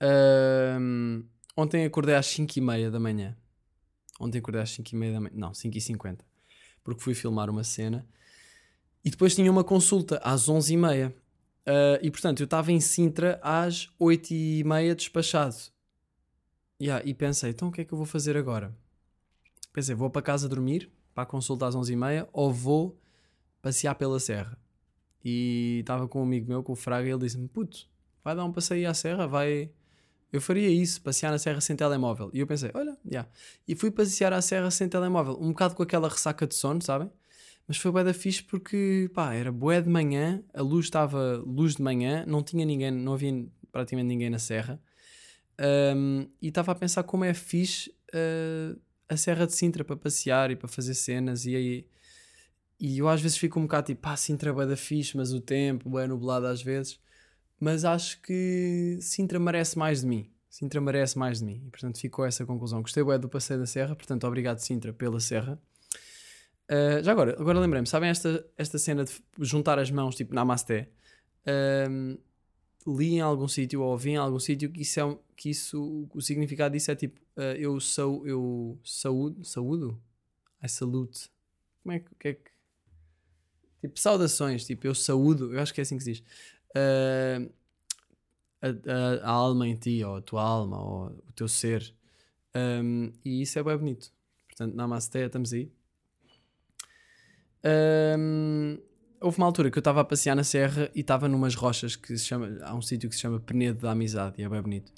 Ahm, 0.00 1.22
ontem 1.56 1.84
acordei 1.84 2.14
às 2.14 2.26
5 2.26 2.58
e 2.58 2.60
meia 2.60 2.90
da 2.90 3.00
manhã. 3.00 3.36
Ontem 4.20 4.38
acordei 4.38 4.62
às 4.62 4.70
5 4.70 4.90
e 4.92 4.96
meia 4.96 5.12
da 5.12 5.20
manhã. 5.20 5.34
Não, 5.34 5.54
5 5.54 5.76
e 5.76 5.80
50. 5.80 6.24
Porque 6.82 7.02
fui 7.02 7.14
filmar 7.14 7.48
uma 7.50 7.64
cena. 7.64 8.06
E 9.04 9.10
depois 9.10 9.34
tinha 9.34 9.50
uma 9.50 9.64
consulta 9.64 10.18
às 10.24 10.48
11 10.48 10.74
e 10.74 10.76
meia. 10.76 11.14
Ah, 11.66 11.98
e 12.00 12.10
portanto, 12.10 12.40
eu 12.40 12.44
estava 12.44 12.70
em 12.70 12.80
Sintra 12.80 13.40
às 13.42 13.90
8 13.98 14.30
e 14.32 14.64
meia 14.64 14.94
despachado. 14.94 15.56
Yeah, 16.80 17.04
e 17.08 17.14
pensei, 17.14 17.50
então 17.50 17.68
o 17.68 17.72
que 17.72 17.80
é 17.80 17.84
que 17.84 17.92
eu 17.92 17.98
vou 17.98 18.06
fazer 18.06 18.36
agora? 18.36 18.74
Pensei, 19.72 19.94
vou 19.94 20.10
para 20.10 20.22
casa 20.22 20.48
dormir, 20.48 20.90
para 21.14 21.24
a 21.24 21.26
consulta 21.26 21.66
às 21.66 21.74
11 21.74 21.92
e 21.92 21.96
meia, 21.96 22.28
ou 22.32 22.52
vou 22.52 22.98
passear 23.62 23.94
pela 23.94 24.20
serra. 24.20 24.58
E 25.28 25.78
estava 25.80 26.06
com 26.06 26.20
um 26.20 26.22
amigo 26.22 26.46
meu, 26.46 26.62
com 26.62 26.70
o 26.70 26.76
Fraga, 26.76 27.08
e 27.08 27.10
ele 27.10 27.18
disse-me, 27.18 27.48
puto, 27.48 27.88
vai 28.22 28.36
dar 28.36 28.44
um 28.44 28.52
passeio 28.52 28.88
à 28.88 28.94
serra, 28.94 29.26
vai... 29.26 29.72
Eu 30.32 30.40
faria 30.40 30.68
isso, 30.68 31.02
passear 31.02 31.32
na 31.32 31.38
serra 31.38 31.60
sem 31.60 31.74
telemóvel. 31.74 32.30
E 32.32 32.38
eu 32.38 32.46
pensei, 32.46 32.70
olha, 32.74 32.96
já. 33.10 33.26
E 33.66 33.74
fui 33.74 33.90
passear 33.90 34.32
à 34.32 34.40
serra 34.40 34.70
sem 34.70 34.88
telemóvel, 34.88 35.36
um 35.40 35.48
bocado 35.48 35.74
com 35.74 35.82
aquela 35.82 36.08
ressaca 36.08 36.46
de 36.46 36.54
sono, 36.54 36.80
sabem? 36.80 37.10
Mas 37.66 37.76
foi 37.76 37.90
bué 37.90 38.04
da 38.04 38.14
fixe 38.14 38.40
porque, 38.40 39.10
pá, 39.12 39.34
era 39.34 39.50
bué 39.50 39.80
de 39.80 39.88
manhã, 39.88 40.44
a 40.54 40.62
luz 40.62 40.86
estava 40.86 41.42
luz 41.44 41.74
de 41.74 41.82
manhã, 41.82 42.24
não 42.24 42.40
tinha 42.40 42.64
ninguém, 42.64 42.92
não 42.92 43.14
havia 43.14 43.48
praticamente 43.72 44.06
ninguém 44.06 44.30
na 44.30 44.38
serra. 44.38 44.80
Um, 45.58 46.28
e 46.40 46.48
estava 46.48 46.70
a 46.70 46.74
pensar 46.76 47.02
como 47.02 47.24
é 47.24 47.34
fixe 47.34 47.90
uh, 48.14 48.78
a 49.08 49.16
Serra 49.16 49.44
de 49.44 49.54
Sintra 49.54 49.82
para 49.82 49.96
passear 49.96 50.52
e 50.52 50.56
para 50.56 50.68
fazer 50.68 50.94
cenas 50.94 51.46
e 51.46 51.56
aí 51.56 51.86
e 52.78 52.98
eu 52.98 53.08
às 53.08 53.20
vezes 53.20 53.38
fico 53.38 53.58
um 53.58 53.62
bocado 53.62 53.86
tipo, 53.86 54.02
pá, 54.02 54.16
Sintra 54.16 54.50
é 54.50 54.66
da 54.66 54.76
fixe, 54.76 55.16
mas 55.16 55.32
o 55.32 55.40
tempo 55.40 55.98
é 55.98 56.06
nublado 56.06 56.46
às 56.46 56.62
vezes. 56.62 57.00
Mas 57.58 57.84
acho 57.84 58.20
que 58.20 58.98
Sintra 59.00 59.38
merece 59.38 59.78
mais 59.78 60.02
de 60.02 60.06
mim. 60.06 60.30
Sintra 60.48 60.80
merece 60.80 61.18
mais 61.18 61.38
de 61.38 61.44
mim. 61.46 61.62
E 61.66 61.70
portanto 61.70 61.98
ficou 61.98 62.24
essa 62.24 62.44
conclusão. 62.44 62.82
Gostei 62.82 63.02
bué 63.02 63.18
do 63.18 63.28
passeio 63.28 63.60
da 63.60 63.66
Serra, 63.66 63.96
portanto 63.96 64.26
obrigado 64.26 64.58
Sintra 64.58 64.92
pela 64.92 65.20
Serra. 65.20 65.60
Uh, 66.70 67.02
já 67.02 67.12
agora, 67.12 67.36
agora 67.38 67.60
lembrei-me, 67.60 67.86
sabem 67.86 68.10
esta, 68.10 68.44
esta 68.58 68.76
cena 68.76 69.04
de 69.04 69.12
juntar 69.38 69.78
as 69.78 69.90
mãos, 69.90 70.16
tipo 70.16 70.34
Namasté? 70.34 70.90
Um, 71.88 72.18
li 72.86 73.14
em 73.14 73.20
algum 73.20 73.46
sítio 73.46 73.82
ou 73.82 73.92
ouvi 73.92 74.10
em 74.10 74.16
algum 74.16 74.38
sítio 74.38 74.70
que 74.70 74.82
isso 74.82 75.00
é 75.00 75.18
que 75.36 75.50
isso, 75.50 76.08
o 76.12 76.20
significado 76.20 76.72
disso 76.72 76.90
é 76.90 76.96
tipo, 76.96 77.20
uh, 77.36 77.54
eu 77.56 77.78
sou, 77.78 78.26
eu 78.26 78.78
saúdo, 78.84 79.44
saúdo? 79.44 80.00
I 80.62 80.68
salute. 80.68 81.30
Como 81.82 81.94
é 81.94 82.00
que, 82.00 82.10
que 82.18 82.28
é 82.28 82.34
que 82.34 82.55
Tipo, 83.80 83.98
saudações, 84.00 84.64
tipo, 84.64 84.86
eu 84.86 84.94
saúdo, 84.94 85.52
eu 85.54 85.60
acho 85.60 85.72
que 85.74 85.80
é 85.80 85.82
assim 85.82 85.96
que 85.98 86.04
se 86.04 86.12
diz. 86.14 86.22
Uh, 86.76 87.50
a, 88.62 88.68
a- 88.68 89.28
a 89.28 89.30
alma 89.30 89.66
em 89.68 89.76
ti, 89.76 90.02
ou 90.04 90.16
a 90.16 90.22
tua 90.22 90.42
alma, 90.42 90.78
ou 90.82 91.06
o 91.28 91.32
teu 91.34 91.48
ser. 91.48 91.94
Um, 92.54 93.12
e 93.24 93.42
isso 93.42 93.58
é 93.58 93.62
bem 93.62 93.76
bonito. 93.76 94.10
Portanto, 94.48 94.74
Namaste, 94.74 95.18
estamos 95.18 95.52
aí. 95.52 95.70
Um, 98.18 98.78
houve 99.20 99.38
uma 99.38 99.46
altura 99.46 99.70
que 99.70 99.78
eu 99.78 99.80
estava 99.80 100.00
a 100.00 100.04
passear 100.04 100.36
na 100.36 100.44
serra 100.44 100.90
e 100.94 101.00
estava 101.00 101.28
numas 101.28 101.54
rochas 101.54 101.96
que 101.96 102.16
se 102.16 102.24
chama. 102.24 102.58
Há 102.62 102.74
um 102.74 102.82
sítio 102.82 103.08
que 103.08 103.14
se 103.14 103.20
chama 103.22 103.40
Penedo 103.40 103.80
da 103.80 103.90
Amizade 103.92 104.36
e 104.40 104.44
é 104.44 104.48
bem 104.48 104.62
bonito. 104.62 104.92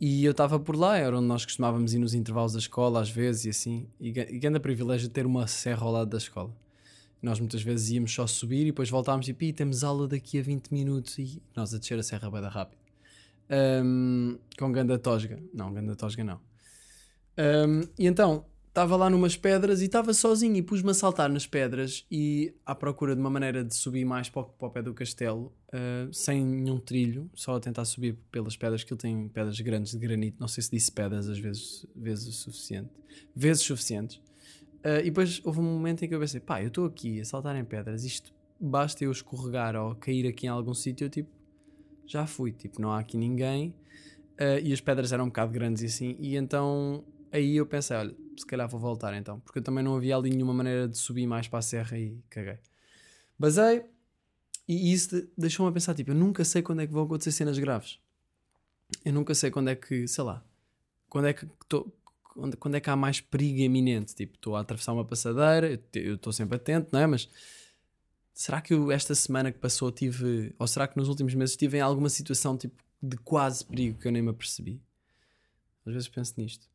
E 0.00 0.24
eu 0.24 0.32
estava 0.32 0.58
por 0.58 0.76
lá, 0.76 0.96
era 0.98 1.16
onde 1.16 1.26
nós 1.28 1.44
costumávamos 1.44 1.94
ir 1.94 1.98
nos 1.98 2.12
intervalos 2.12 2.52
da 2.54 2.58
escola, 2.58 3.00
às 3.00 3.08
vezes, 3.10 3.44
e 3.44 3.50
assim. 3.50 3.88
E, 4.00 4.08
e 4.08 4.38
grande 4.38 4.58
privilégio 4.60 5.08
ter 5.08 5.24
uma 5.26 5.46
serra 5.46 5.84
ao 5.86 5.92
lado 5.92 6.10
da 6.10 6.18
escola. 6.18 6.52
Nós 7.22 7.38
muitas 7.38 7.62
vezes 7.62 7.90
íamos 7.90 8.12
só 8.12 8.26
subir 8.26 8.62
e 8.62 8.66
depois 8.66 8.90
voltávamos 8.90 9.28
e 9.28 9.32
"Pi, 9.32 9.52
temos 9.52 9.84
aula 9.84 10.08
daqui 10.08 10.40
a 10.40 10.42
20 10.42 10.70
minutos 10.72 11.18
e 11.18 11.40
nós 11.54 11.72
a 11.72 11.78
descer 11.78 11.98
a 11.98 12.02
serra 12.02 12.30
bem 12.30 12.42
rápido. 12.42 12.82
Um, 13.50 14.38
com 14.58 14.72
ganda 14.72 14.98
tosga. 14.98 15.40
Não, 15.54 15.72
ganda 15.72 15.94
tosga 15.94 16.24
não. 16.24 16.40
Um, 17.38 17.82
e 17.98 18.06
então, 18.06 18.44
estava 18.72 18.96
lá 18.96 19.10
numas 19.10 19.36
pedras 19.36 19.82
e 19.82 19.84
estava 19.84 20.14
sozinho 20.14 20.56
e 20.56 20.62
pus-me 20.62 20.90
a 20.90 20.94
saltar 20.94 21.28
nas 21.28 21.46
pedras 21.46 22.06
e 22.10 22.54
à 22.64 22.74
procura 22.74 23.14
de 23.14 23.20
uma 23.20 23.28
maneira 23.28 23.62
de 23.62 23.74
subir 23.74 24.04
mais 24.04 24.30
para 24.30 24.42
o, 24.42 24.44
para 24.46 24.68
o 24.68 24.70
pé 24.70 24.82
do 24.82 24.94
castelo, 24.94 25.52
uh, 25.68 26.12
sem 26.12 26.42
nenhum 26.44 26.78
trilho, 26.78 27.30
só 27.34 27.56
a 27.56 27.60
tentar 27.60 27.84
subir 27.84 28.16
pelas 28.30 28.56
pedras, 28.56 28.82
que 28.82 28.92
ele 28.92 29.00
tem 29.00 29.28
pedras 29.28 29.60
grandes 29.60 29.92
de 29.92 29.98
granito, 29.98 30.38
não 30.40 30.48
sei 30.48 30.62
se 30.62 30.70
disse 30.70 30.90
pedras 30.90 31.28
às 31.28 31.38
vezes, 31.38 31.86
vezes 31.94 32.26
o 32.26 32.32
suficiente, 32.32 32.90
vezes 33.36 33.62
suficientes. 33.62 34.20
Uh, 34.84 35.00
e 35.00 35.04
depois 35.04 35.40
houve 35.44 35.60
um 35.60 35.62
momento 35.62 36.04
em 36.04 36.08
que 36.08 36.14
eu 36.14 36.20
pensei, 36.20 36.40
pá, 36.40 36.60
eu 36.60 36.68
estou 36.68 36.86
aqui 36.86 37.20
a 37.20 37.24
saltar 37.24 37.54
em 37.56 37.64
pedras, 37.64 38.04
isto 38.04 38.34
basta 38.58 39.04
eu 39.04 39.12
escorregar 39.12 39.76
ou 39.76 39.94
cair 39.94 40.26
aqui 40.26 40.46
em 40.46 40.48
algum 40.48 40.74
sítio, 40.74 41.04
eu 41.04 41.10
tipo, 41.10 41.30
já 42.06 42.26
fui, 42.26 42.52
tipo, 42.52 42.80
não 42.80 42.90
há 42.90 42.98
aqui 42.98 43.16
ninguém. 43.16 43.74
Ah, 44.38 44.58
e 44.58 44.72
as 44.72 44.80
pedras 44.80 45.12
eram 45.12 45.24
um 45.24 45.28
bocado 45.28 45.52
grandes 45.52 45.82
e 45.82 45.86
assim, 45.86 46.16
e 46.18 46.36
então 46.36 47.04
aí 47.30 47.56
eu 47.56 47.66
pensei, 47.66 47.96
olha, 47.96 48.14
se 48.36 48.44
calhar 48.46 48.68
vou 48.68 48.80
voltar 48.80 49.14
então, 49.14 49.38
porque 49.40 49.58
eu 49.60 49.62
também 49.62 49.84
não 49.84 49.96
havia 49.96 50.16
ali 50.16 50.30
nenhuma 50.30 50.52
maneira 50.52 50.88
de 50.88 50.98
subir 50.98 51.26
mais 51.26 51.46
para 51.48 51.60
a 51.60 51.62
serra 51.62 51.98
e 51.98 52.18
caguei. 52.28 52.58
Basei, 53.38 53.84
e 54.68 54.92
isso 54.92 55.14
de- 55.14 55.28
deixou-me 55.36 55.70
a 55.70 55.72
pensar, 55.72 55.94
tipo, 55.94 56.10
eu 56.10 56.14
nunca 56.14 56.44
sei 56.44 56.62
quando 56.62 56.82
é 56.82 56.86
que 56.86 56.92
vão 56.92 57.04
acontecer 57.04 57.32
cenas 57.32 57.58
graves. 57.58 58.00
Eu 59.04 59.12
nunca 59.12 59.34
sei 59.34 59.50
quando 59.50 59.68
é 59.70 59.74
que, 59.76 60.06
sei 60.08 60.24
lá, 60.24 60.44
quando 61.08 61.28
é 61.28 61.32
que 61.32 61.46
tô, 61.68 61.90
quando, 62.58 62.74
é 62.74 62.80
que 62.80 62.90
há 62.90 62.96
mais 62.96 63.20
perigo 63.20 63.58
iminente. 63.60 64.14
Tipo, 64.14 64.34
estou 64.36 64.56
a 64.56 64.60
atravessar 64.60 64.92
uma 64.92 65.04
passadeira, 65.04 65.80
eu 65.94 66.14
estou 66.16 66.32
sempre 66.32 66.56
atento, 66.56 66.88
não 66.92 67.00
é? 67.00 67.06
Mas 67.06 67.28
será 68.32 68.60
que 68.60 68.74
eu, 68.74 68.90
esta 68.90 69.14
semana 69.14 69.52
que 69.52 69.58
passou 69.58 69.90
tive, 69.92 70.54
ou 70.58 70.66
será 70.66 70.86
que 70.88 70.96
nos 70.96 71.08
últimos 71.08 71.34
meses 71.34 71.56
tive 71.56 71.78
em 71.78 71.80
alguma 71.80 72.08
situação 72.08 72.56
tipo 72.56 72.82
de 73.02 73.16
quase 73.18 73.64
perigo 73.64 73.98
que 73.98 74.08
eu 74.08 74.12
nem 74.12 74.22
me 74.22 74.30
apercebi? 74.30 74.80
Às 75.86 75.92
vezes 75.94 76.08
penso 76.08 76.34
nisto. 76.38 76.66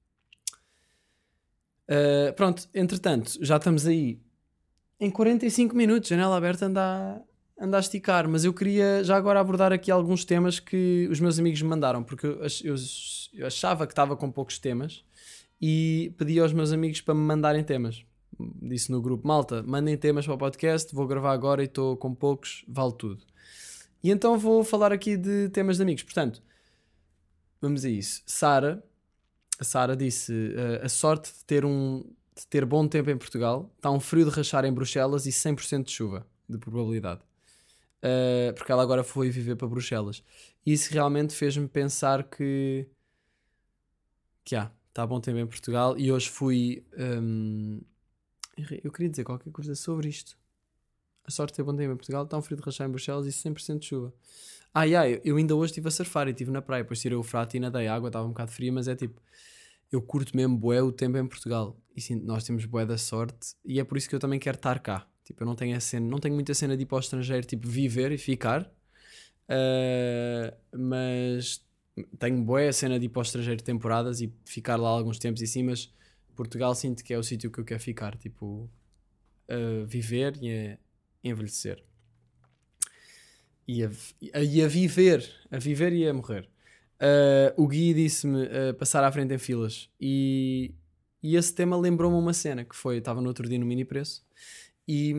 Uh, 1.89 2.34
pronto, 2.34 2.68
entretanto, 2.74 3.38
já 3.41 3.55
estamos 3.58 3.88
aí 3.88 4.20
em 4.99 5.10
45 5.10 5.74
minutos, 5.76 6.10
janela 6.10 6.36
aberta 6.36 6.66
anda 6.66 6.82
a, 6.82 7.64
anda 7.64 7.78
a 7.78 7.80
esticar, 7.80 8.28
mas 8.28 8.43
eu 8.43 8.53
queria 8.53 9.03
já 9.05 9.16
agora 9.16 9.39
abordar 9.39 9.72
aqui 9.72 9.89
alguns 9.89 10.26
temas 10.26 10.60
que 10.60 11.08
os 11.10 11.20
meus 11.22 11.39
amigos 11.39 11.62
me 11.62 11.70
mandaram, 11.70 12.03
porque 12.03 12.26
eu, 12.28 12.41
eu- 12.64 12.76
eu 13.34 13.47
achava 13.47 13.88
que 13.88 13.93
estava 13.93 14.18
com 14.18 14.30
poucos 14.30 14.58
temas 14.60 15.05
e 15.62 16.14
pedi 16.18 16.39
aos 16.39 16.53
meus 16.53 16.72
amigos 16.72 17.01
para 17.01 17.14
me 17.14 17.22
mandarem 17.22 17.64
temas. 17.64 18.05
Disse 18.62 18.91
no 18.91 19.01
grupo, 19.01 19.28
malta, 19.28 19.64
mandem 19.64 19.97
temas 19.97 20.26
para 20.26 20.36
o 20.36 20.38
podcast, 20.38 20.93
vou 20.93 21.08
gravar 21.08 21.32
agora 21.32 21.62
e 21.64 21.66
estou 21.66 21.97
com 21.97 22.14
poucos, 22.14 22.64
vale 22.68 22.93
tudo. 22.93 23.24
E 24.03 24.12
então 24.12 24.38
vou 24.38 24.64
falar 24.64 24.91
aqui 24.91 25.18
de 25.18 25.49
temas 25.49 25.78
de 25.78 25.84
amigos. 25.84 26.03
Portanto, 26.03 26.41
vamos 27.60 27.84
a 27.84 27.89
isso. 27.89 28.22
Sara, 28.26 28.84
a 29.60 29.64
Sara 29.64 29.95
disse 29.95 30.53
eh, 30.55 30.82
a 30.84 30.89
sorte 30.89 31.34
de 31.34 31.45
ter 31.45 31.66
um 31.66 32.03
de 32.36 32.45
ter 32.45 32.64
bom 32.66 32.88
tempo 32.88 33.10
em 33.10 33.18
Portugal, 33.18 33.74
está 33.76 33.89
um 33.89 33.99
frio 33.99 34.24
de 34.24 34.30
rachar 34.30 34.64
em 34.64 34.72
Bruxelas 34.72 35.26
e 35.26 35.32
100% 35.32 35.86
de 35.86 35.91
chuva 35.91 36.28
de 36.47 36.60
probabilidade. 36.60 37.22
Eh, 38.01 38.53
porque 38.55 38.72
ela 38.72 38.84
agora 38.84 39.03
foi 39.03 39.30
viver 39.30 39.55
para 39.55 39.68
Bruxelas. 39.68 40.24
Isso 40.66 40.93
realmente 40.93 41.34
fez-me 41.34 41.68
pensar 41.68 42.24
que 42.24 42.88
que 44.43 44.55
há, 44.55 44.72
está 44.98 45.06
bom 45.06 45.22
tempo 45.22 45.38
em 45.38 45.45
Portugal 45.45 45.95
e 45.95 46.12
hoje 46.12 46.28
fui 46.28 46.84
hum, 46.98 47.80
eu 48.84 48.91
queria 48.91 49.10
dizer 49.10 49.24
qualquer 49.24 49.52
coisa 49.52 49.76
sobre 49.76 50.10
isto. 50.10 50.36
A 51.24 51.30
sorte 51.30 51.54
ter 51.54 51.62
bom 51.62 51.76
tempo 51.76 51.93
em 51.93 51.95
Portugal, 51.95 52.24
está 52.24 52.36
um 52.36 52.41
frio 52.41 52.58
de 52.58 52.64
rachar 52.64 52.88
em 52.88 52.89
Bruxelas 52.89 53.28
e 53.28 53.32
100% 53.32 53.80
de 53.80 53.86
chuva. 53.86 54.12
Ah, 54.74 54.86
yeah, 54.86 55.08
eu, 55.08 55.22
eu 55.24 55.38
ainda 55.38 55.56
hoje 55.56 55.72
estive 55.72 55.88
a 55.88 55.91
surfar 55.91 56.28
e 56.28 56.32
estive 56.32 56.50
na 56.50 56.64
praia, 56.64 56.82
depois 56.82 57.00
tirei 57.00 57.16
o 57.16 57.22
frato 57.22 57.56
e 57.56 57.60
nadei, 57.60 57.88
a 57.88 57.93
água 57.93 58.10
estava 58.10 58.26
um 58.26 58.30
bocado 58.30 58.52
fria, 58.52 58.72
mas 58.72 58.88
é 58.88 58.95
tipo, 58.95 59.22
eu 59.91 60.02
curto 60.02 60.36
mesmo 60.36 60.58
bué 60.58 60.82
o 60.82 60.91
tempo 60.91 61.16
em 61.18 61.28
Portugal. 61.28 61.80
E 61.95 62.02
sim, 62.02 62.16
nós 62.16 62.43
temos 62.43 62.66
bué 62.66 62.84
da 62.84 62.98
sorte 62.98 63.56
e 63.64 63.80
é 63.80 63.84
por 63.84 64.00
isso 64.00 64.10
que 64.10 64.16
eu 64.16 64.20
também 64.20 64.39
quero 64.39 64.58
estar 64.58 64.80
cá. 64.80 65.06
Tipo, 65.24 65.43
eu 65.43 65.45
não 65.45 65.56
tenho 65.56 65.78
a 65.78 65.80
cena, 65.80 66.08
não 66.08 66.18
tenho 66.18 66.34
muita 66.34 66.56
cena 66.56 66.76
de 66.76 66.84
ir 66.84 66.86
para 66.88 66.95
o 66.95 67.00
estrangeiro, 67.00 67.45
tipo, 67.45 67.68
viver 67.68 68.12
e 68.12 68.18
ficar. 68.18 68.72
Ah, 69.48 70.54
mas 70.76 71.66
tenho 72.20 72.41
bué 72.43 72.68
a 72.68 72.74
cena 72.74 73.00
de 73.00 73.06
ir 73.06 73.10
para 73.10 73.20
o 73.20 73.24
estrangeiro 73.24 73.64
temporadas 73.64 74.22
e 74.22 74.32
ficar 74.45 74.76
lá 74.76 74.89
alguns 74.89 75.20
tempos 75.20 75.41
e 75.41 75.45
assim, 75.45 75.64
mas 75.64 75.91
Portugal 76.36 76.74
sinto 76.76 77.04
que 77.04 77.14
é 77.14 77.18
o 77.18 77.24
sítio 77.24 77.50
que 77.52 77.60
eu 77.60 77.66
quero 77.66 77.80
ficar, 77.80 78.16
tipo, 78.16 78.70
a 79.50 79.86
viver 79.86 80.38
e 80.41 80.52
a 80.52 80.78
envelhecer. 81.24 81.84
E 83.68 83.84
a, 83.84 83.89
e 84.22 84.62
a 84.62 84.68
viver, 84.68 85.30
a 85.52 85.58
viver 85.58 85.91
e 85.93 86.08
a 86.08 86.14
morrer. 86.14 86.48
Uh, 87.00 87.62
o 87.62 87.68
Gui 87.68 87.93
disse-me 87.93 88.45
uh, 88.45 88.74
passar 88.74 89.04
à 89.04 89.12
frente 89.12 89.34
em 89.34 89.38
filas 89.38 89.88
e, 90.02 90.74
e 91.22 91.36
esse 91.36 91.54
tema 91.54 91.78
lembrou-me 91.78 92.18
uma 92.18 92.34
cena 92.34 92.66
que 92.66 92.76
foi, 92.76 92.98
estava 92.98 93.22
no 93.22 93.28
outro 93.28 93.48
dia 93.48 93.60
no 93.60 93.68
mini 93.68 93.86
preço 93.86 94.26
e 94.88 95.14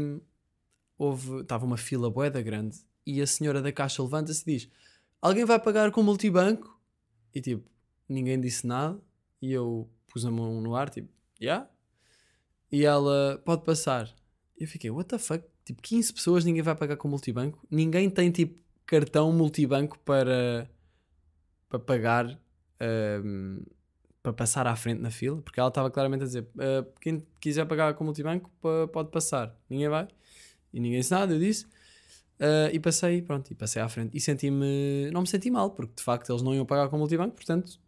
houve, 0.98 1.42
estava 1.42 1.64
uma 1.64 1.76
fila 1.76 2.10
boeda 2.10 2.42
grande 2.42 2.78
e 3.06 3.22
a 3.22 3.26
senhora 3.28 3.62
da 3.62 3.70
caixa 3.70 4.02
levanta-se 4.02 4.42
e 4.42 4.54
diz 4.54 4.68
alguém 5.20 5.44
vai 5.44 5.58
pagar 5.58 5.90
com 5.90 6.02
multibanco? 6.02 6.78
E 7.34 7.40
tipo, 7.40 7.70
ninguém 8.08 8.40
disse 8.40 8.66
nada 8.66 9.00
e 9.40 9.52
eu 9.52 9.88
pus 10.08 10.24
a 10.24 10.30
mão 10.30 10.60
no 10.60 10.74
ar, 10.74 10.90
tipo, 10.90 11.08
yeah? 11.40 11.68
E 12.70 12.84
ela, 12.84 13.40
pode 13.44 13.64
passar. 13.64 14.14
E 14.58 14.64
eu 14.64 14.68
fiquei, 14.68 14.90
what 14.90 15.08
the 15.08 15.18
fuck? 15.18 15.44
Tipo, 15.64 15.82
15 15.82 16.12
pessoas, 16.12 16.44
ninguém 16.44 16.62
vai 16.62 16.74
pagar 16.74 16.96
com 16.96 17.08
multibanco. 17.08 17.66
Ninguém 17.70 18.10
tem, 18.10 18.30
tipo, 18.30 18.58
cartão 18.86 19.32
multibanco 19.32 19.98
para, 20.00 20.68
para 21.68 21.78
pagar, 21.78 22.40
ahm, 22.80 23.62
para 24.22 24.32
passar 24.32 24.66
à 24.66 24.74
frente 24.76 25.00
na 25.00 25.10
fila. 25.10 25.40
Porque 25.42 25.60
ela 25.60 25.68
estava 25.68 25.90
claramente 25.90 26.22
a 26.22 26.26
dizer, 26.26 26.48
"Ah, 26.58 26.86
quem 27.00 27.26
quiser 27.40 27.66
pagar 27.66 27.94
com 27.94 28.04
multibanco, 28.04 28.50
pode 28.92 29.10
passar. 29.10 29.54
Ninguém 29.68 29.88
vai. 29.88 30.08
E 30.72 30.80
ninguém 30.80 31.00
disse 31.00 31.10
nada, 31.12 31.32
eu 31.34 31.38
disse. 31.38 31.66
Ah, 32.40 32.70
e 32.72 32.78
passei, 32.78 33.22
pronto, 33.22 33.50
e 33.50 33.54
passei 33.54 33.82
à 33.82 33.88
frente. 33.88 34.16
E 34.16 34.20
senti-me, 34.20 35.10
não 35.12 35.22
me 35.22 35.26
senti 35.26 35.50
mal, 35.50 35.70
porque 35.70 35.94
de 35.96 36.02
facto 36.02 36.30
eles 36.30 36.42
não 36.42 36.54
iam 36.54 36.66
pagar 36.66 36.88
com 36.88 36.98
multibanco, 36.98 37.34
portanto... 37.34 37.80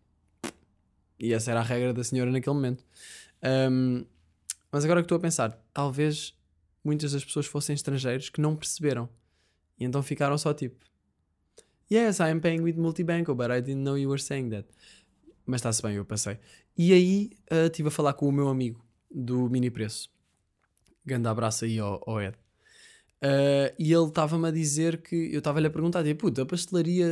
E 1.23 1.35
essa 1.35 1.51
era 1.51 1.61
a 1.61 1.63
regra 1.63 1.93
da 1.93 2.03
senhora 2.03 2.31
naquele 2.31 2.55
momento. 2.55 2.83
Ahm, 3.43 4.07
mas 4.73 4.85
agora 4.85 5.01
que 5.03 5.05
estou 5.05 5.17
a 5.17 5.21
pensar, 5.21 5.63
talvez 5.73 6.35
muitas 6.83 7.13
das 7.13 7.23
pessoas 7.23 7.45
fossem 7.45 7.75
estrangeiros 7.75 8.31
que 8.31 8.41
não 8.41 8.57
perceberam. 8.57 9.07
E 9.79 9.85
então 9.85 10.03
ficaram 10.03 10.39
só 10.39 10.55
tipo: 10.55 10.83
Yes, 11.93 12.21
I'm 12.21 12.41
paying 12.41 12.63
with 12.63 12.77
multibanco, 12.77 13.35
but 13.35 13.51
I 13.51 13.61
didn't 13.61 13.83
know 13.83 13.99
you 13.99 14.09
were 14.09 14.21
saying 14.21 14.49
that. 14.49 14.67
Mas 15.45 15.59
está-se 15.59 15.83
bem, 15.83 15.97
eu 15.97 16.07
passei. 16.07 16.39
E 16.75 16.93
aí 16.95 17.31
ah, 17.51 17.67
estive 17.67 17.89
a 17.89 17.91
falar 17.91 18.15
com 18.15 18.27
o 18.27 18.33
meu 18.33 18.49
amigo 18.49 18.83
do 19.11 19.51
mini 19.51 19.71
preço. 19.71 20.11
Grande 21.05 21.29
abraço 21.29 21.67
aí 21.67 21.79
ao, 21.79 22.03
ao 22.07 22.19
Ed. 22.19 22.35
Ah, 23.23 23.73
e 23.79 23.93
ele 23.93 24.07
estava-me 24.09 24.49
a 24.49 24.51
dizer 24.51 25.03
que 25.03 25.15
eu 25.33 25.39
estava-lhe 25.39 25.67
a 25.67 25.71
perguntar: 25.71 26.03
tipo, 26.05 26.27
puta, 26.27 26.43
a 26.43 26.47
pastelaria 26.47 27.07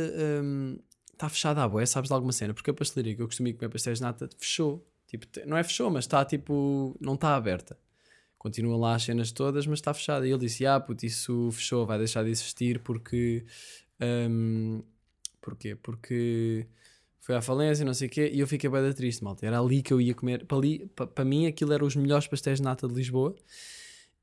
está 1.13 1.29
fechada 1.29 1.63
à 1.63 1.67
boé, 1.67 1.85
sabes 1.85 2.07
de 2.09 2.13
alguma 2.13 2.31
cena? 2.31 2.53
Porque 2.53 2.71
a 2.71 2.73
pastelaria 2.73 3.15
que 3.15 3.21
eu 3.21 3.27
costumo 3.27 3.53
comer 3.53 3.69
pastéis 3.69 3.97
de 3.99 4.03
nata 4.03 4.29
fechou. 4.37 4.85
Tipo, 5.07 5.25
não 5.47 5.57
é 5.57 5.63
fechou, 5.63 5.89
mas 5.89 6.05
está 6.05 6.23
tipo, 6.23 6.95
não 7.01 7.15
está 7.15 7.35
aberta. 7.35 7.77
Continua 8.37 8.77
lá 8.77 8.95
as 8.95 9.03
cenas 9.03 9.31
todas, 9.31 9.67
mas 9.67 9.79
está 9.79 9.93
fechada. 9.93 10.27
E 10.27 10.31
ele 10.31 10.39
disse: 10.39 10.65
Ah, 10.65 10.79
puto, 10.79 11.05
isso 11.05 11.49
fechou, 11.51 11.85
vai 11.85 11.97
deixar 11.97 12.23
de 12.23 12.31
existir 12.31 12.79
porque. 12.81 13.45
hum, 14.01 14.83
porquê? 15.41 15.75
Porque 15.75 16.67
foi 17.19 17.35
à 17.35 17.41
falência, 17.41 17.85
não 17.85 17.93
sei 17.93 18.07
o 18.07 18.11
quê. 18.11 18.31
E 18.33 18.39
eu 18.39 18.47
fiquei 18.47 18.69
bem 18.69 18.93
triste, 18.93 19.23
malta. 19.23 19.45
Era 19.45 19.59
ali 19.59 19.81
que 19.83 19.93
eu 19.93 20.01
ia 20.01 20.13
comer. 20.15 20.45
Para, 20.45 20.57
ali, 20.57 20.87
pa- 20.95 21.07
para 21.07 21.25
mim, 21.25 21.47
aquilo 21.47 21.73
eram 21.73 21.87
os 21.87 21.95
melhores 21.95 22.27
pastéis 22.27 22.59
de 22.59 22.63
nata 22.65 22.87
de 22.87 22.93
Lisboa. 22.95 23.35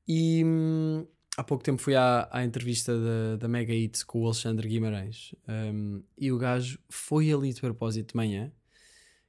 E 0.07 0.43
hum, 0.45 1.05
há 1.37 1.43
pouco 1.43 1.63
tempo 1.63 1.79
fui 1.79 1.95
à, 1.95 2.27
à 2.31 2.43
entrevista 2.43 2.99
da, 2.99 3.35
da 3.37 3.47
Mega 3.47 3.73
Eats 3.73 4.03
com 4.03 4.21
o 4.21 4.25
Alexandre 4.25 4.67
Guimarães. 4.67 5.35
Hum, 5.47 6.01
e 6.17 6.31
o 6.31 6.37
gajo 6.37 6.79
foi 6.89 7.31
ali 7.31 7.53
de 7.53 7.61
propósito 7.61 8.09
de 8.09 8.15
manhã, 8.17 8.51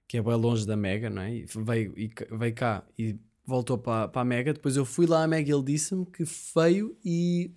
que 0.09 0.17
é 0.17 0.23
bem 0.23 0.35
longe 0.35 0.67
da 0.67 0.77
Mega, 0.77 1.11
não 1.11 1.21
é? 1.21 1.35
E 1.37 1.45
veio, 1.45 1.93
e 1.97 2.11
veio 2.33 2.55
cá 2.55 2.83
e 2.99 3.19
voltou 3.45 3.77
para, 3.77 4.09
para 4.09 4.23
a 4.23 4.25
Mega. 4.25 4.55
Depois 4.55 4.75
eu 4.77 4.87
fui 4.87 5.07
lá 5.07 5.23
à 5.23 5.29
Mega 5.29 5.51
e 5.51 5.55
ele 5.55 5.63
disse-me 5.63 6.07
que 6.07 6.25
veio 6.57 6.97
e 7.05 7.53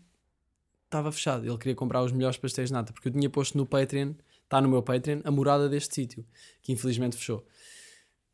estava 0.83 1.09
fechado. 1.13 1.45
Ele 1.45 1.57
queria 1.57 1.75
comprar 1.75 2.03
os 2.03 2.11
melhores 2.11 2.37
pastéis 2.37 2.67
de 2.67 2.73
nata, 2.73 2.91
porque 2.91 3.07
eu 3.07 3.13
tinha 3.13 3.29
posto 3.29 3.57
no 3.57 3.65
Patreon, 3.65 4.13
está 4.43 4.59
no 4.59 4.67
meu 4.67 4.83
Patreon, 4.83 5.21
a 5.23 5.31
morada 5.31 5.69
deste 5.69 5.95
sítio, 5.95 6.25
que 6.61 6.73
infelizmente 6.73 7.15
fechou. 7.15 7.45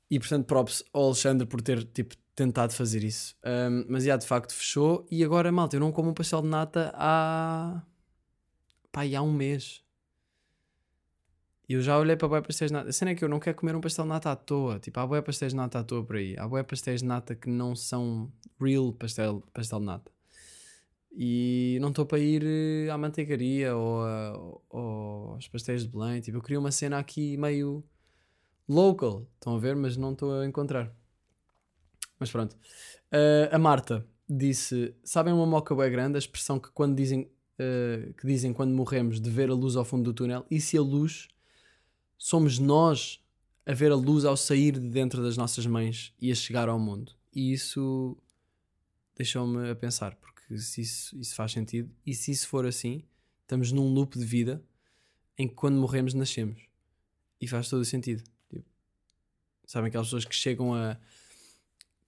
E 0.10 0.20
portanto, 0.20 0.46
props 0.46 0.84
ao 0.94 1.06
Alexandre 1.06 1.46
por 1.46 1.62
ter 1.62 1.84
tipo, 1.84 2.16
tentado 2.36 2.74
fazer 2.74 3.04
isso. 3.04 3.36
Um, 3.46 3.86
mas 3.90 4.04
já 4.04 4.16
de 4.16 4.26
facto 4.26 4.54
fechou. 4.54 5.06
E 5.12 5.24
agora, 5.24 5.52
malta, 5.52 5.76
eu 5.76 5.80
não 5.80 5.92
como 5.92 6.10
um 6.10 6.14
pastel 6.14 6.42
de 6.42 6.48
nata 6.48 6.92
há. 6.96 7.82
pá, 8.92 9.02
há 9.04 9.22
um 9.22 9.34
mês. 9.34 9.84
E 11.70 11.74
eu 11.74 11.82
já 11.82 11.98
olhei 12.00 12.16
para 12.16 12.30
bué 12.30 12.42
pastéis 12.42 12.72
de 12.72 12.74
nata. 12.78 12.88
A 12.90 12.94
cena 12.94 13.12
é 13.12 13.16
que 13.16 13.24
eu 13.26 13.28
não 13.28 13.40
quero 13.42 13.58
comer 13.58 13.76
um 13.76 13.82
pastel 13.82 14.06
de 14.06 14.10
nata 14.10 14.32
à 14.32 14.36
toa. 14.38 14.80
Tipo, 14.80 15.00
há 15.02 15.06
bué 15.08 15.22
pastéis 15.22 15.52
de 15.52 15.58
nata 15.58 15.80
à 15.80 15.84
toa 15.84 16.02
por 16.06 16.16
aí. 16.16 16.34
Há 16.38 16.48
bué 16.48 16.64
pastéis 16.64 17.02
de 17.02 17.06
nata 17.08 17.36
que 17.36 17.50
não 17.50 17.76
são 17.76 18.32
real 18.62 18.94
pastel, 18.94 19.44
pastel 19.54 19.80
de 19.80 19.86
nata. 19.86 20.12
E 21.12 21.78
não 21.82 21.90
estou 21.90 22.06
para 22.06 22.20
ir 22.20 22.44
eh, 22.46 22.90
à 22.90 22.98
manteigaria 22.98 23.76
ou, 23.76 24.02
a- 24.06 24.60
ou 24.70 25.32
aos 25.34 25.48
pastéis 25.50 25.82
de 25.84 25.90
Belém. 25.90 26.22
Tipo, 26.22 26.38
eu 26.38 26.42
queria 26.42 26.60
uma 26.60 26.72
cena 26.72 27.00
aqui 27.00 27.36
meio 27.36 27.84
local. 28.68 29.28
Estão 29.36 29.56
a 29.56 29.60
ver? 29.60 29.76
Mas 29.76 29.98
não 29.98 30.14
estou 30.14 30.40
a 30.40 30.46
encontrar. 30.46 30.94
Mas 32.20 32.32
pronto. 32.32 32.54
Uh, 33.12 33.54
a 33.54 33.60
Marta 33.60 34.06
disse: 34.30 34.94
Sabem 35.04 35.34
uma 35.34 35.46
moca 35.46 35.76
bem 35.76 35.92
grande? 35.92 36.16
A 36.16 36.20
expressão 36.20 36.60
que 36.60 36.70
quando 36.72 36.96
dizem 36.96 37.30
uh, 37.58 38.14
que 38.14 38.26
dizem 38.26 38.54
quando 38.54 38.74
morremos 38.74 39.20
de 39.20 39.30
ver 39.30 39.50
a 39.50 39.54
luz 39.54 39.76
ao 39.76 39.86
fundo 39.86 40.04
do 40.04 40.14
túnel. 40.14 40.46
E 40.50 40.62
se 40.62 40.78
a 40.78 40.82
luz 40.82 41.28
somos 42.18 42.60
nós 42.60 43.22
a 43.66 43.74
ver 43.74 43.92
a 43.92 43.96
luz 43.96 44.24
ao 44.24 44.38
sair 44.38 44.74
de 44.74 44.90
dentro 44.90 45.22
das 45.22 45.36
nossas 45.36 45.66
mães 45.66 46.14
e 46.22 46.32
a 46.32 46.36
chegar 46.36 46.70
ao 46.70 46.80
mundo? 46.80 47.14
E 47.34 47.52
isso 47.52 48.18
deixou-me 49.16 49.70
a 49.70 49.76
pensar, 49.76 50.16
porque 50.16 50.58
se 50.58 50.82
isso, 50.82 51.18
isso 51.18 51.36
faz 51.36 51.52
sentido, 51.52 51.92
e 52.06 52.14
se 52.14 52.32
isso 52.32 52.48
for 52.48 52.66
assim, 52.66 53.04
estamos 53.42 53.72
num 53.72 53.92
loop 53.92 54.18
de 54.18 54.24
vida 54.24 54.64
em 55.38 55.48
que 55.48 55.56
quando 55.56 55.80
morremos 55.80 56.14
nascemos. 56.14 56.62
E 57.42 57.48
faz 57.48 57.70
todo 57.70 57.82
o 57.82 57.86
sentido. 57.86 58.24
Tipo, 59.68 59.72
sabem 59.72 59.90
aquelas 59.90 60.08
pessoas 60.08 60.26
que 60.26 60.34
chegam 60.34 60.74
a 60.74 60.98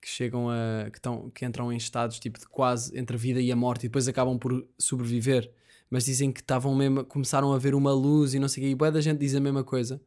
que 0.00 0.08
chegam 0.08 0.48
a 0.48 0.90
que, 0.90 0.96
estão, 0.96 1.28
que 1.30 1.44
entram 1.44 1.70
em 1.70 1.76
estados 1.76 2.18
tipo 2.18 2.38
de 2.38 2.46
quase 2.46 2.98
entre 2.98 3.16
a 3.16 3.18
vida 3.18 3.38
e 3.38 3.52
a 3.52 3.56
morte 3.56 3.84
e 3.84 3.88
depois 3.88 4.08
acabam 4.08 4.38
por 4.38 4.66
sobreviver, 4.78 5.52
mas 5.90 6.06
dizem 6.06 6.32
que 6.32 6.40
estavam 6.40 6.74
mesmo, 6.74 7.04
começaram 7.04 7.52
a 7.52 7.58
ver 7.58 7.74
uma 7.74 7.92
luz 7.92 8.32
e 8.32 8.38
não 8.38 8.48
sei 8.48 8.62
o 8.62 8.66
quê, 8.66 8.70
e 8.72 8.74
boa 8.74 8.90
da 8.90 9.00
gente 9.02 9.18
diz 9.18 9.34
a 9.34 9.40
mesma 9.40 9.62
coisa. 9.62 10.00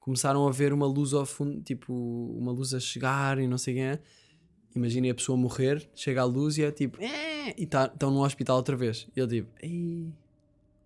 Começaram 0.00 0.46
a 0.48 0.50
ver 0.50 0.72
uma 0.72 0.86
luz 0.86 1.12
ao 1.12 1.26
fundo, 1.26 1.62
tipo, 1.62 1.92
uma 2.38 2.52
luz 2.52 2.72
a 2.72 2.80
chegar 2.80 3.38
e 3.38 3.46
não 3.46 3.58
sei 3.58 3.74
quem 3.74 3.84
é. 3.84 4.00
Imaginem 4.74 5.10
a 5.10 5.14
pessoa 5.14 5.36
morrer, 5.36 5.86
chega 5.94 6.22
a 6.22 6.24
luz 6.24 6.56
e 6.56 6.62
é 6.62 6.70
tipo, 6.70 6.98
e 7.56 7.66
tá, 7.66 7.86
estão 7.86 8.10
no 8.10 8.24
hospital 8.24 8.56
outra 8.56 8.76
vez. 8.76 9.06
E 9.14 9.20
eu 9.20 9.26
digo, 9.26 9.48
ei, 9.62 10.10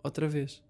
outra 0.03 0.29
vez. 0.29 0.63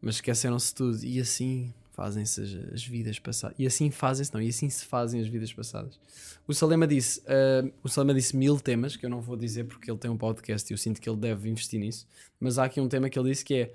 Mas 0.00 0.16
esqueceram-se 0.16 0.74
tudo 0.74 1.02
e 1.04 1.20
assim 1.20 1.72
fazem-se 1.92 2.40
as, 2.40 2.74
as 2.74 2.84
vidas 2.84 3.18
passadas. 3.18 3.56
E 3.58 3.66
assim 3.66 3.90
fazem-se, 3.90 4.32
não, 4.34 4.42
e 4.42 4.48
assim 4.48 4.68
se 4.68 4.84
fazem 4.84 5.20
as 5.20 5.28
vidas 5.28 5.52
passadas. 5.52 5.98
O 6.46 6.52
Salema 6.52 6.86
disse, 6.86 7.22
ah, 7.26 7.70
o 7.82 7.88
Salema 7.88 8.14
disse 8.14 8.36
mil 8.36 8.58
temas, 8.58 8.96
que 8.96 9.06
eu 9.06 9.10
não 9.10 9.20
vou 9.20 9.36
dizer 9.36 9.64
porque 9.64 9.90
ele 9.90 9.98
tem 9.98 10.10
um 10.10 10.16
podcast 10.16 10.70
e 10.70 10.74
eu 10.74 10.78
sinto 10.78 11.00
que 11.00 11.08
ele 11.08 11.18
deve 11.18 11.48
investir 11.48 11.78
nisso. 11.78 12.06
Mas 12.40 12.58
há 12.58 12.64
aqui 12.64 12.80
um 12.80 12.88
tema 12.88 13.08
que 13.08 13.18
ele 13.18 13.30
disse 13.30 13.44
que 13.44 13.54
é 13.54 13.74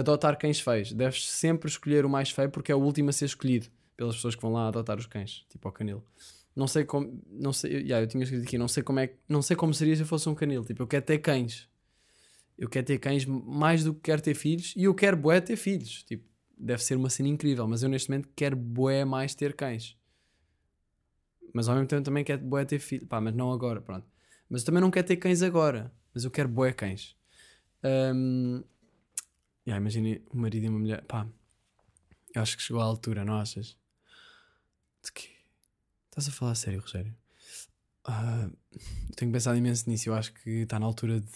adotar 0.00 0.38
cães 0.38 0.60
feios. 0.60 0.92
Deves 0.92 1.28
sempre 1.28 1.68
escolher 1.68 2.04
o 2.04 2.08
mais 2.08 2.30
feio 2.30 2.50
porque 2.50 2.70
é 2.70 2.74
o 2.74 2.80
último 2.80 3.10
a 3.10 3.12
ser 3.12 3.26
escolhido 3.26 3.66
pelas 3.96 4.14
pessoas 4.14 4.34
que 4.34 4.42
vão 4.42 4.52
lá 4.52 4.68
adotar 4.68 4.98
os 4.98 5.06
cães, 5.06 5.44
tipo 5.48 5.66
ao 5.66 5.72
canil. 5.72 6.02
Não 6.54 6.66
sei 6.66 6.84
como, 6.84 7.20
não 7.28 7.52
sei, 7.52 7.72
yeah, 7.72 8.00
eu 8.00 8.06
tinha 8.06 8.22
escrito 8.22 8.44
aqui, 8.44 8.56
não 8.56 8.68
sei 8.68 8.82
como 8.82 8.98
é, 8.98 9.12
não 9.28 9.42
sei 9.42 9.54
como 9.56 9.74
seria 9.74 9.94
se 9.94 10.02
eu 10.02 10.06
fosse 10.06 10.28
um 10.28 10.34
canil. 10.34 10.64
Tipo, 10.64 10.82
eu 10.82 10.86
quero 10.86 11.04
ter 11.04 11.18
cães. 11.18 11.68
Eu 12.56 12.68
quero 12.70 12.86
ter 12.86 12.98
cães 12.98 13.26
mais 13.26 13.84
do 13.84 13.92
que 13.92 14.00
quero 14.00 14.22
ter 14.22 14.34
filhos 14.34 14.72
e 14.74 14.84
eu 14.84 14.94
quero 14.94 15.16
bué 15.16 15.40
ter 15.40 15.56
filhos. 15.56 16.02
Tipo, 16.04 16.24
deve 16.56 16.82
ser 16.82 16.96
uma 16.96 17.10
cena 17.10 17.28
incrível, 17.28 17.66
mas 17.66 17.82
eu 17.82 17.88
neste 17.88 18.10
momento 18.10 18.28
quero 18.34 18.56
bué 18.56 19.04
mais 19.04 19.34
ter 19.34 19.54
cães. 19.54 19.96
Mas 21.52 21.68
ao 21.68 21.74
mesmo 21.74 21.88
tempo 21.88 22.02
também 22.02 22.24
quero 22.24 22.42
bué 22.42 22.64
ter 22.64 22.78
filhos. 22.78 23.08
Pá, 23.08 23.20
mas 23.20 23.34
não 23.34 23.52
agora, 23.52 23.80
pronto. 23.80 24.06
Mas 24.48 24.62
eu 24.62 24.66
também 24.66 24.80
não 24.80 24.90
quero 24.90 25.06
ter 25.06 25.16
cães 25.16 25.42
agora. 25.42 25.92
Mas 26.14 26.24
eu 26.24 26.30
quero 26.30 26.48
bué 26.48 26.72
cães. 26.72 27.16
Ahm, 27.82 28.62
yeah, 29.66 29.80
imagine 29.80 30.22
um 30.34 30.40
marido 30.40 30.64
e 30.64 30.68
uma 30.68 30.78
mulher. 30.78 31.04
Pá, 31.04 31.26
eu 32.34 32.42
acho 32.42 32.56
que 32.56 32.62
chegou 32.62 32.82
à 32.82 32.84
altura, 32.84 33.24
não 33.24 33.40
achas? 33.40 33.76
De 35.04 35.12
quê? 35.12 35.30
Estás 36.06 36.28
a 36.28 36.32
falar 36.32 36.52
a 36.52 36.54
sério, 36.54 36.80
Rogério? 36.80 37.14
Eu 38.08 39.16
tenho 39.16 39.32
pensado 39.32 39.56
imenso 39.56 39.88
nisso. 39.88 40.08
Eu 40.08 40.14
acho 40.14 40.32
que 40.32 40.50
está 40.50 40.78
na 40.78 40.86
altura 40.86 41.20
de 41.20 41.32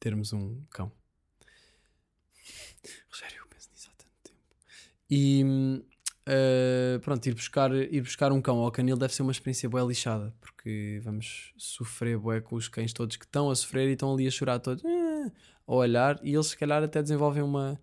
termos 0.00 0.32
um 0.32 0.62
cão. 0.70 0.92
Rogério, 3.10 3.38
eu 3.38 3.46
penso 3.46 3.68
nisso 3.70 3.88
há 3.90 3.96
tanto 3.96 4.14
tempo. 4.22 4.40
E 5.10 5.44
ah, 6.26 6.98
pronto, 7.02 7.26
ir 7.26 7.34
buscar, 7.34 7.72
ir 7.74 8.02
buscar 8.02 8.30
um 8.32 8.42
cão 8.42 8.58
ao 8.58 8.70
canil 8.70 8.96
deve 8.98 9.14
ser 9.14 9.22
uma 9.22 9.32
experiência 9.32 9.68
boa 9.68 9.82
lixada, 9.82 10.34
porque 10.40 11.00
vamos 11.02 11.54
sofrer 11.56 12.18
bué 12.18 12.40
com 12.40 12.54
os 12.56 12.68
cães 12.68 12.92
todos 12.92 13.16
que 13.16 13.24
estão 13.24 13.48
a 13.48 13.56
sofrer 13.56 13.88
e 13.88 13.92
estão 13.92 14.12
ali 14.12 14.26
a 14.26 14.30
chorar 14.30 14.58
todos, 14.58 14.84
ah, 14.84 15.32
a 15.66 15.74
olhar, 15.74 16.20
e 16.22 16.34
eles 16.34 16.48
se 16.48 16.56
calhar 16.56 16.82
até 16.82 17.00
desenvolvem 17.00 17.42
uma. 17.42 17.80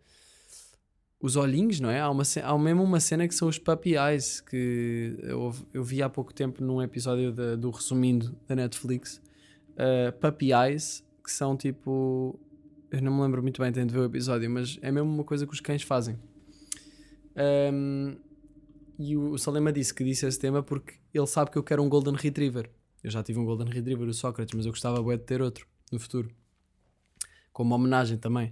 Os 1.20 1.36
olhinhos, 1.36 1.80
não 1.80 1.90
é? 1.90 2.00
Há, 2.02 2.10
uma, 2.10 2.22
há 2.44 2.58
mesmo 2.60 2.84
uma 2.84 3.00
cena 3.00 3.28
que 3.28 3.34
são 3.34 3.48
os 3.48 3.58
puppy 3.58 3.96
eyes, 3.98 4.42
que 4.42 5.18
eu, 5.24 5.56
eu 5.74 5.84
vi 5.84 6.04
há 6.04 6.10
pouco 6.10 6.32
tempo 6.32 6.64
num 6.64 6.80
episódio 6.84 7.32
da- 7.32 7.56
do 7.56 7.72
Resumindo 7.72 8.38
da 8.48 8.56
Netflix. 8.56 9.20
Uh, 9.72 10.12
puppy 10.20 10.52
eyes, 10.54 11.04
que 11.24 11.32
são 11.32 11.58
tipo. 11.58 12.40
Eu 12.92 13.02
não 13.02 13.16
me 13.16 13.22
lembro 13.24 13.42
muito 13.42 13.60
bem, 13.60 13.72
tenho 13.72 13.88
de 13.88 13.94
ver 13.94 14.02
o 14.02 14.06
episódio, 14.06 14.48
mas 14.52 14.78
é 14.84 14.92
mesmo 14.92 15.10
uma 15.12 15.24
coisa 15.24 15.48
que 15.48 15.54
os 15.54 15.60
cães 15.60 15.82
fazem. 15.82 16.20
Um, 17.36 18.18
e 18.98 19.16
o, 19.18 19.32
o 19.32 19.38
Salema 19.38 19.72
disse 19.72 19.94
que 19.94 20.04
disse 20.04 20.26
esse 20.26 20.40
tema 20.40 20.64
porque 20.64 20.96
ele 21.14 21.28
sabe 21.28 21.52
que 21.52 21.58
eu 21.58 21.64
quero 21.64 21.84
um 21.84 21.90
Golden 21.90 22.16
Retriever. 22.16 22.70
Eu 23.04 23.12
já 23.12 23.22
tive 23.22 23.40
um 23.40 23.46
Golden 23.46 23.68
Retriever, 23.68 24.08
o 24.08 24.14
Sócrates, 24.14 24.56
mas 24.56 24.66
eu 24.66 24.72
gostava 24.72 25.02
bué 25.02 25.18
de 25.18 25.24
ter 25.24 25.42
outro 25.42 25.68
no 25.92 26.00
futuro. 26.00 26.34
Como 27.52 27.76
homenagem 27.76 28.18
também. 28.18 28.50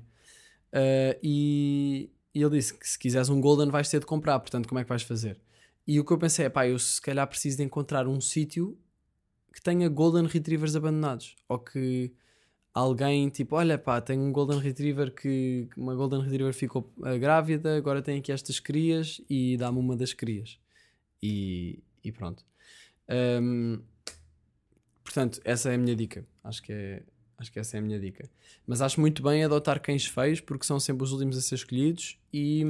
Uh, 0.71 1.17
e, 1.21 2.11
e 2.33 2.41
ele 2.41 2.57
disse 2.57 2.73
que 2.73 2.87
se 2.87 2.97
quiseres 2.97 3.29
um 3.29 3.39
Golden 3.41 3.69
vais 3.69 3.89
ter 3.89 3.99
de 3.99 4.05
comprar, 4.05 4.39
portanto, 4.39 4.67
como 4.67 4.79
é 4.79 4.83
que 4.83 4.89
vais 4.89 5.03
fazer? 5.03 5.39
E 5.85 5.99
o 5.99 6.05
que 6.05 6.11
eu 6.13 6.17
pensei 6.17 6.45
é, 6.45 6.49
pá, 6.49 6.67
eu 6.67 6.79
se 6.79 7.01
calhar 7.01 7.27
preciso 7.27 7.57
de 7.57 7.63
encontrar 7.63 8.07
um 8.07 8.19
sítio 8.21 8.77
que 9.53 9.61
tenha 9.61 9.87
Golden 9.89 10.25
Retrievers 10.25 10.75
abandonados. 10.75 11.35
Ou 11.47 11.59
que 11.59 12.13
alguém, 12.73 13.29
tipo, 13.29 13.55
olha 13.55 13.77
pá, 13.77 14.01
tenho 14.01 14.21
um 14.21 14.31
Golden 14.31 14.59
Retriever 14.59 15.13
que 15.13 15.67
uma 15.77 15.93
Golden 15.95 16.21
Retriever 16.21 16.53
ficou 16.53 16.91
ah, 17.03 17.17
grávida, 17.17 17.77
agora 17.77 18.01
tem 18.01 18.19
aqui 18.19 18.31
estas 18.31 18.59
crias 18.59 19.21
e 19.29 19.55
dá-me 19.57 19.79
uma 19.79 19.95
das 19.95 20.13
crias. 20.13 20.57
E, 21.21 21.79
e 22.03 22.11
pronto. 22.11 22.43
Ahm, 23.07 23.81
portanto, 25.03 25.39
essa 25.45 25.71
é 25.71 25.75
a 25.75 25.77
minha 25.77 25.95
dica. 25.95 26.25
Acho 26.43 26.63
que, 26.63 26.73
é, 26.73 27.03
acho 27.37 27.51
que 27.51 27.59
essa 27.59 27.77
é 27.77 27.79
a 27.79 27.81
minha 27.81 27.99
dica. 27.99 28.29
Mas 28.65 28.81
acho 28.81 28.99
muito 28.99 29.21
bem 29.21 29.43
adotar 29.43 29.79
cães 29.79 30.05
feios 30.05 30.41
porque 30.41 30.65
são 30.65 30.79
sempre 30.79 31.03
os 31.03 31.11
últimos 31.11 31.37
a 31.37 31.41
ser 31.41 31.55
escolhidos. 31.55 32.19
E, 32.33 32.63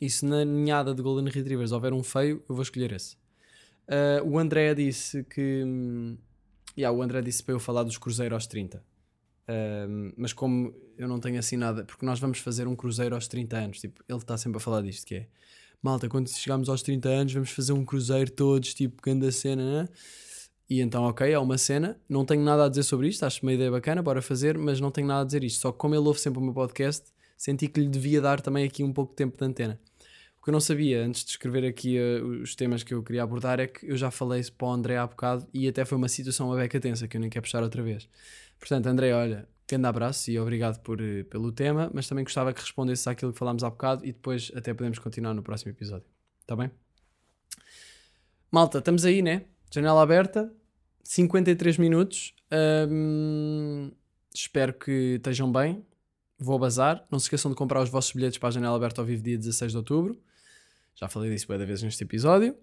e 0.00 0.10
se 0.10 0.24
na 0.24 0.44
ninhada 0.44 0.94
de 0.94 1.02
Golden 1.02 1.30
Retrievers 1.30 1.72
houver 1.72 1.92
um 1.92 2.02
feio, 2.02 2.42
eu 2.48 2.54
vou 2.54 2.62
escolher 2.62 2.92
esse. 2.92 3.16
Ah, 3.88 4.22
o 4.24 4.38
André 4.38 4.74
disse 4.74 5.24
que. 5.24 5.62
hum, 5.64 6.16
yeah, 6.76 6.96
o 6.96 7.02
André 7.02 7.22
disse 7.22 7.42
para 7.42 7.54
eu 7.54 7.60
falar 7.60 7.82
dos 7.82 7.98
cruzeiros 7.98 8.34
aos 8.34 8.46
30. 8.46 8.82
Mas 10.16 10.32
como 10.32 10.74
eu 10.98 11.06
não 11.06 11.20
tenho 11.20 11.38
assim 11.38 11.56
nada, 11.56 11.84
porque 11.84 12.04
nós 12.04 12.18
vamos 12.18 12.38
fazer 12.38 12.66
um 12.66 12.74
cruzeiro 12.74 13.14
aos 13.14 13.28
30 13.28 13.56
anos, 13.56 13.80
tipo, 13.80 14.02
ele 14.08 14.18
está 14.18 14.36
sempre 14.36 14.58
a 14.58 14.60
falar 14.60 14.82
disto, 14.82 15.06
que 15.06 15.14
é 15.14 15.26
malta, 15.82 16.08
quando 16.08 16.28
chegarmos 16.28 16.68
aos 16.68 16.82
30 16.82 17.08
anos 17.08 17.32
vamos 17.32 17.50
fazer 17.50 17.72
um 17.72 17.84
cruzeiro 17.84 18.30
todos, 18.30 18.74
tipo, 18.74 19.00
grande 19.02 19.30
cena, 19.30 19.82
né? 19.82 19.88
E 20.68 20.80
então, 20.80 21.04
ok, 21.04 21.30
é 21.30 21.38
uma 21.38 21.56
cena, 21.56 21.96
não 22.08 22.24
tenho 22.24 22.42
nada 22.42 22.64
a 22.64 22.68
dizer 22.68 22.82
sobre 22.82 23.08
isto, 23.08 23.24
acho 23.24 23.40
uma 23.42 23.52
ideia 23.52 23.70
bacana, 23.70 24.02
bora 24.02 24.20
fazer, 24.20 24.58
mas 24.58 24.80
não 24.80 24.90
tenho 24.90 25.06
nada 25.06 25.20
a 25.20 25.24
dizer 25.24 25.44
isto, 25.44 25.60
só 25.60 25.70
que 25.70 25.78
como 25.78 25.94
ele 25.94 26.04
ouve 26.06 26.18
sempre 26.18 26.40
o 26.40 26.42
meu 26.42 26.52
podcast, 26.52 27.04
senti 27.36 27.68
que 27.68 27.78
lhe 27.80 27.88
devia 27.88 28.20
dar 28.20 28.40
também 28.40 28.64
aqui 28.64 28.82
um 28.82 28.92
pouco 28.92 29.12
de 29.12 29.16
tempo 29.16 29.38
de 29.38 29.44
antena. 29.44 29.78
O 30.40 30.42
que 30.42 30.50
eu 30.50 30.52
não 30.52 30.60
sabia, 30.60 31.04
antes 31.04 31.24
de 31.24 31.30
escrever 31.30 31.64
aqui 31.64 31.96
eh, 31.96 32.20
os 32.20 32.54
temas 32.54 32.82
que 32.82 32.94
eu 32.94 33.02
queria 33.02 33.22
abordar, 33.22 33.60
é 33.60 33.66
que 33.66 33.86
eu 33.86 33.96
já 33.96 34.10
falei 34.10 34.42
para 34.56 34.66
o 34.66 34.72
André 34.72 34.96
há 34.96 35.06
bocado 35.06 35.46
e 35.52 35.68
até 35.68 35.84
foi 35.84 35.98
uma 35.98 36.08
situação 36.08 36.48
uma 36.48 36.56
beca 36.56 36.80
tensa, 36.80 37.06
que 37.06 37.16
eu 37.16 37.20
nem 37.20 37.30
quero 37.30 37.42
puxar 37.42 37.62
outra 37.62 37.82
vez. 37.82 38.08
Portanto, 38.58 38.86
André, 38.86 39.12
olha, 39.12 39.48
grande 39.68 39.86
abraço 39.86 40.30
e 40.30 40.38
obrigado 40.38 40.80
por, 40.80 41.00
eh, 41.00 41.24
pelo 41.24 41.52
tema, 41.52 41.90
mas 41.92 42.08
também 42.08 42.24
gostava 42.24 42.52
que 42.52 42.60
respondesse 42.60 43.08
àquilo 43.08 43.32
que 43.32 43.38
falámos 43.38 43.64
há 43.64 43.70
bocado 43.70 44.04
e 44.04 44.12
depois 44.12 44.50
até 44.54 44.72
podemos 44.72 44.98
continuar 44.98 45.34
no 45.34 45.42
próximo 45.42 45.70
episódio. 45.72 46.06
Está 46.40 46.54
bem? 46.54 46.70
Malta, 48.50 48.78
estamos 48.78 49.04
aí, 49.04 49.22
né? 49.22 49.44
Janela 49.72 50.02
aberta, 50.02 50.52
53 51.04 51.78
minutos. 51.78 52.34
Espero 54.34 54.72
que 54.72 55.16
estejam 55.16 55.50
bem. 55.50 55.84
Vou 56.38 56.58
bazar. 56.58 57.06
Não 57.10 57.18
se 57.18 57.24
esqueçam 57.24 57.50
de 57.50 57.56
comprar 57.56 57.82
os 57.82 57.88
vossos 57.88 58.12
bilhetes 58.12 58.38
para 58.38 58.50
a 58.50 58.52
janela 58.52 58.76
aberta 58.76 59.00
ao 59.00 59.06
vivo 59.06 59.22
dia 59.22 59.36
16 59.36 59.72
de 59.72 59.78
outubro. 59.78 60.20
Já 60.94 61.08
falei 61.08 61.30
disso 61.30 61.46
várias 61.48 61.66
vezes 61.66 61.82
neste 61.84 62.04
episódio. 62.04 62.56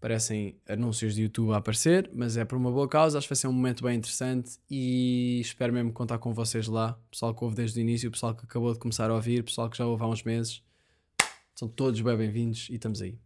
Parecem 0.00 0.56
anúncios 0.68 1.16
de 1.16 1.22
YouTube 1.22 1.52
a 1.52 1.56
aparecer, 1.56 2.08
mas 2.14 2.36
é 2.36 2.44
por 2.44 2.56
uma 2.56 2.70
boa 2.70 2.88
causa. 2.88 3.18
Acho 3.18 3.26
que 3.26 3.34
vai 3.34 3.40
ser 3.40 3.48
um 3.48 3.52
momento 3.52 3.82
bem 3.82 3.96
interessante 3.96 4.58
e 4.70 5.40
espero 5.40 5.72
mesmo 5.72 5.92
contar 5.92 6.18
com 6.18 6.32
vocês 6.32 6.68
lá. 6.68 6.96
Pessoal 7.10 7.34
que 7.34 7.42
ouve 7.42 7.56
desde 7.56 7.80
o 7.80 7.82
início, 7.82 8.10
pessoal 8.10 8.34
que 8.34 8.44
acabou 8.44 8.72
de 8.72 8.78
começar 8.78 9.10
a 9.10 9.14
ouvir, 9.14 9.42
pessoal 9.42 9.68
que 9.68 9.76
já 9.76 9.84
ouve 9.84 10.04
há 10.04 10.06
uns 10.06 10.22
meses. 10.22 10.62
São 11.52 11.66
todos 11.66 12.00
bem 12.00 12.16
bem-vindos 12.16 12.68
e 12.70 12.76
estamos 12.76 13.02
aí. 13.02 13.18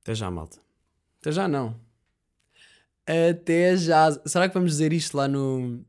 Até 0.00 0.14
já, 0.14 0.30
malta. 0.30 0.58
Até 1.20 1.32
já, 1.32 1.46
não. 1.46 1.78
Até 3.06 3.76
já. 3.76 4.12
Será 4.24 4.48
que 4.48 4.54
vamos 4.54 4.70
dizer 4.70 4.94
isto 4.94 5.14
lá 5.14 5.28
no, 5.28 5.84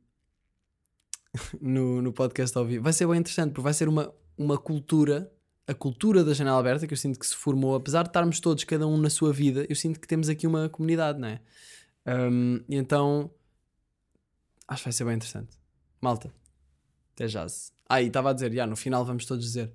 no, 1.62 2.02
no 2.02 2.12
podcast 2.12 2.58
ao 2.58 2.66
vivo? 2.66 2.84
Vai 2.84 2.92
ser 2.92 3.08
bem 3.08 3.20
interessante, 3.20 3.52
porque 3.52 3.64
vai 3.64 3.74
ser 3.74 3.88
uma, 3.88 4.14
uma 4.38 4.58
cultura, 4.58 5.32
a 5.68 5.74
cultura 5.74 6.24
da 6.24 6.34
janela 6.34 6.60
aberta, 6.60 6.88
que 6.88 6.94
eu 6.94 6.98
sinto 6.98 7.20
que 7.20 7.28
se 7.28 7.36
formou, 7.36 7.76
apesar 7.76 8.04
de 8.04 8.10
estarmos 8.10 8.40
todos, 8.40 8.64
cada 8.64 8.88
um 8.88 8.98
na 8.98 9.10
sua 9.10 9.34
vida, 9.34 9.66
eu 9.70 9.76
sinto 9.76 10.00
que 10.00 10.08
temos 10.08 10.30
aqui 10.30 10.48
uma 10.48 10.70
comunidade, 10.70 11.20
não 11.20 11.28
é? 11.28 11.42
Um, 12.08 12.62
e 12.70 12.76
então, 12.76 13.30
acho 14.68 14.84
que 14.84 14.88
vai 14.88 14.94
ser 14.94 15.04
bem 15.04 15.16
interessante. 15.16 15.58
Malta, 16.02 16.34
até 17.14 17.28
já. 17.28 17.46
Ah, 17.90 18.02
e 18.02 18.08
estava 18.08 18.30
a 18.30 18.34
dizer, 18.34 18.54
já, 18.54 18.66
no 18.66 18.76
final 18.76 19.04
vamos 19.04 19.26
todos 19.26 19.44
dizer 19.44 19.74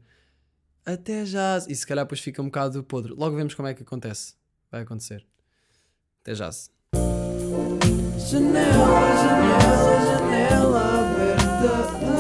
até 0.84 1.24
já. 1.24 1.58
E 1.68 1.74
se 1.74 1.86
calhar 1.86 2.04
depois 2.04 2.20
fica 2.20 2.42
um 2.42 2.46
bocado 2.46 2.82
podre. 2.82 3.14
Logo 3.14 3.36
vemos 3.36 3.54
como 3.54 3.68
é 3.68 3.74
que 3.74 3.82
acontece. 3.82 4.34
Vai 4.70 4.82
acontecer. 4.82 5.24
Até 6.22 6.34
já. 6.34 6.50
Janela, 8.18 9.16
janela, 9.16 10.00
janela 10.06 11.12
aberta. 11.12 12.11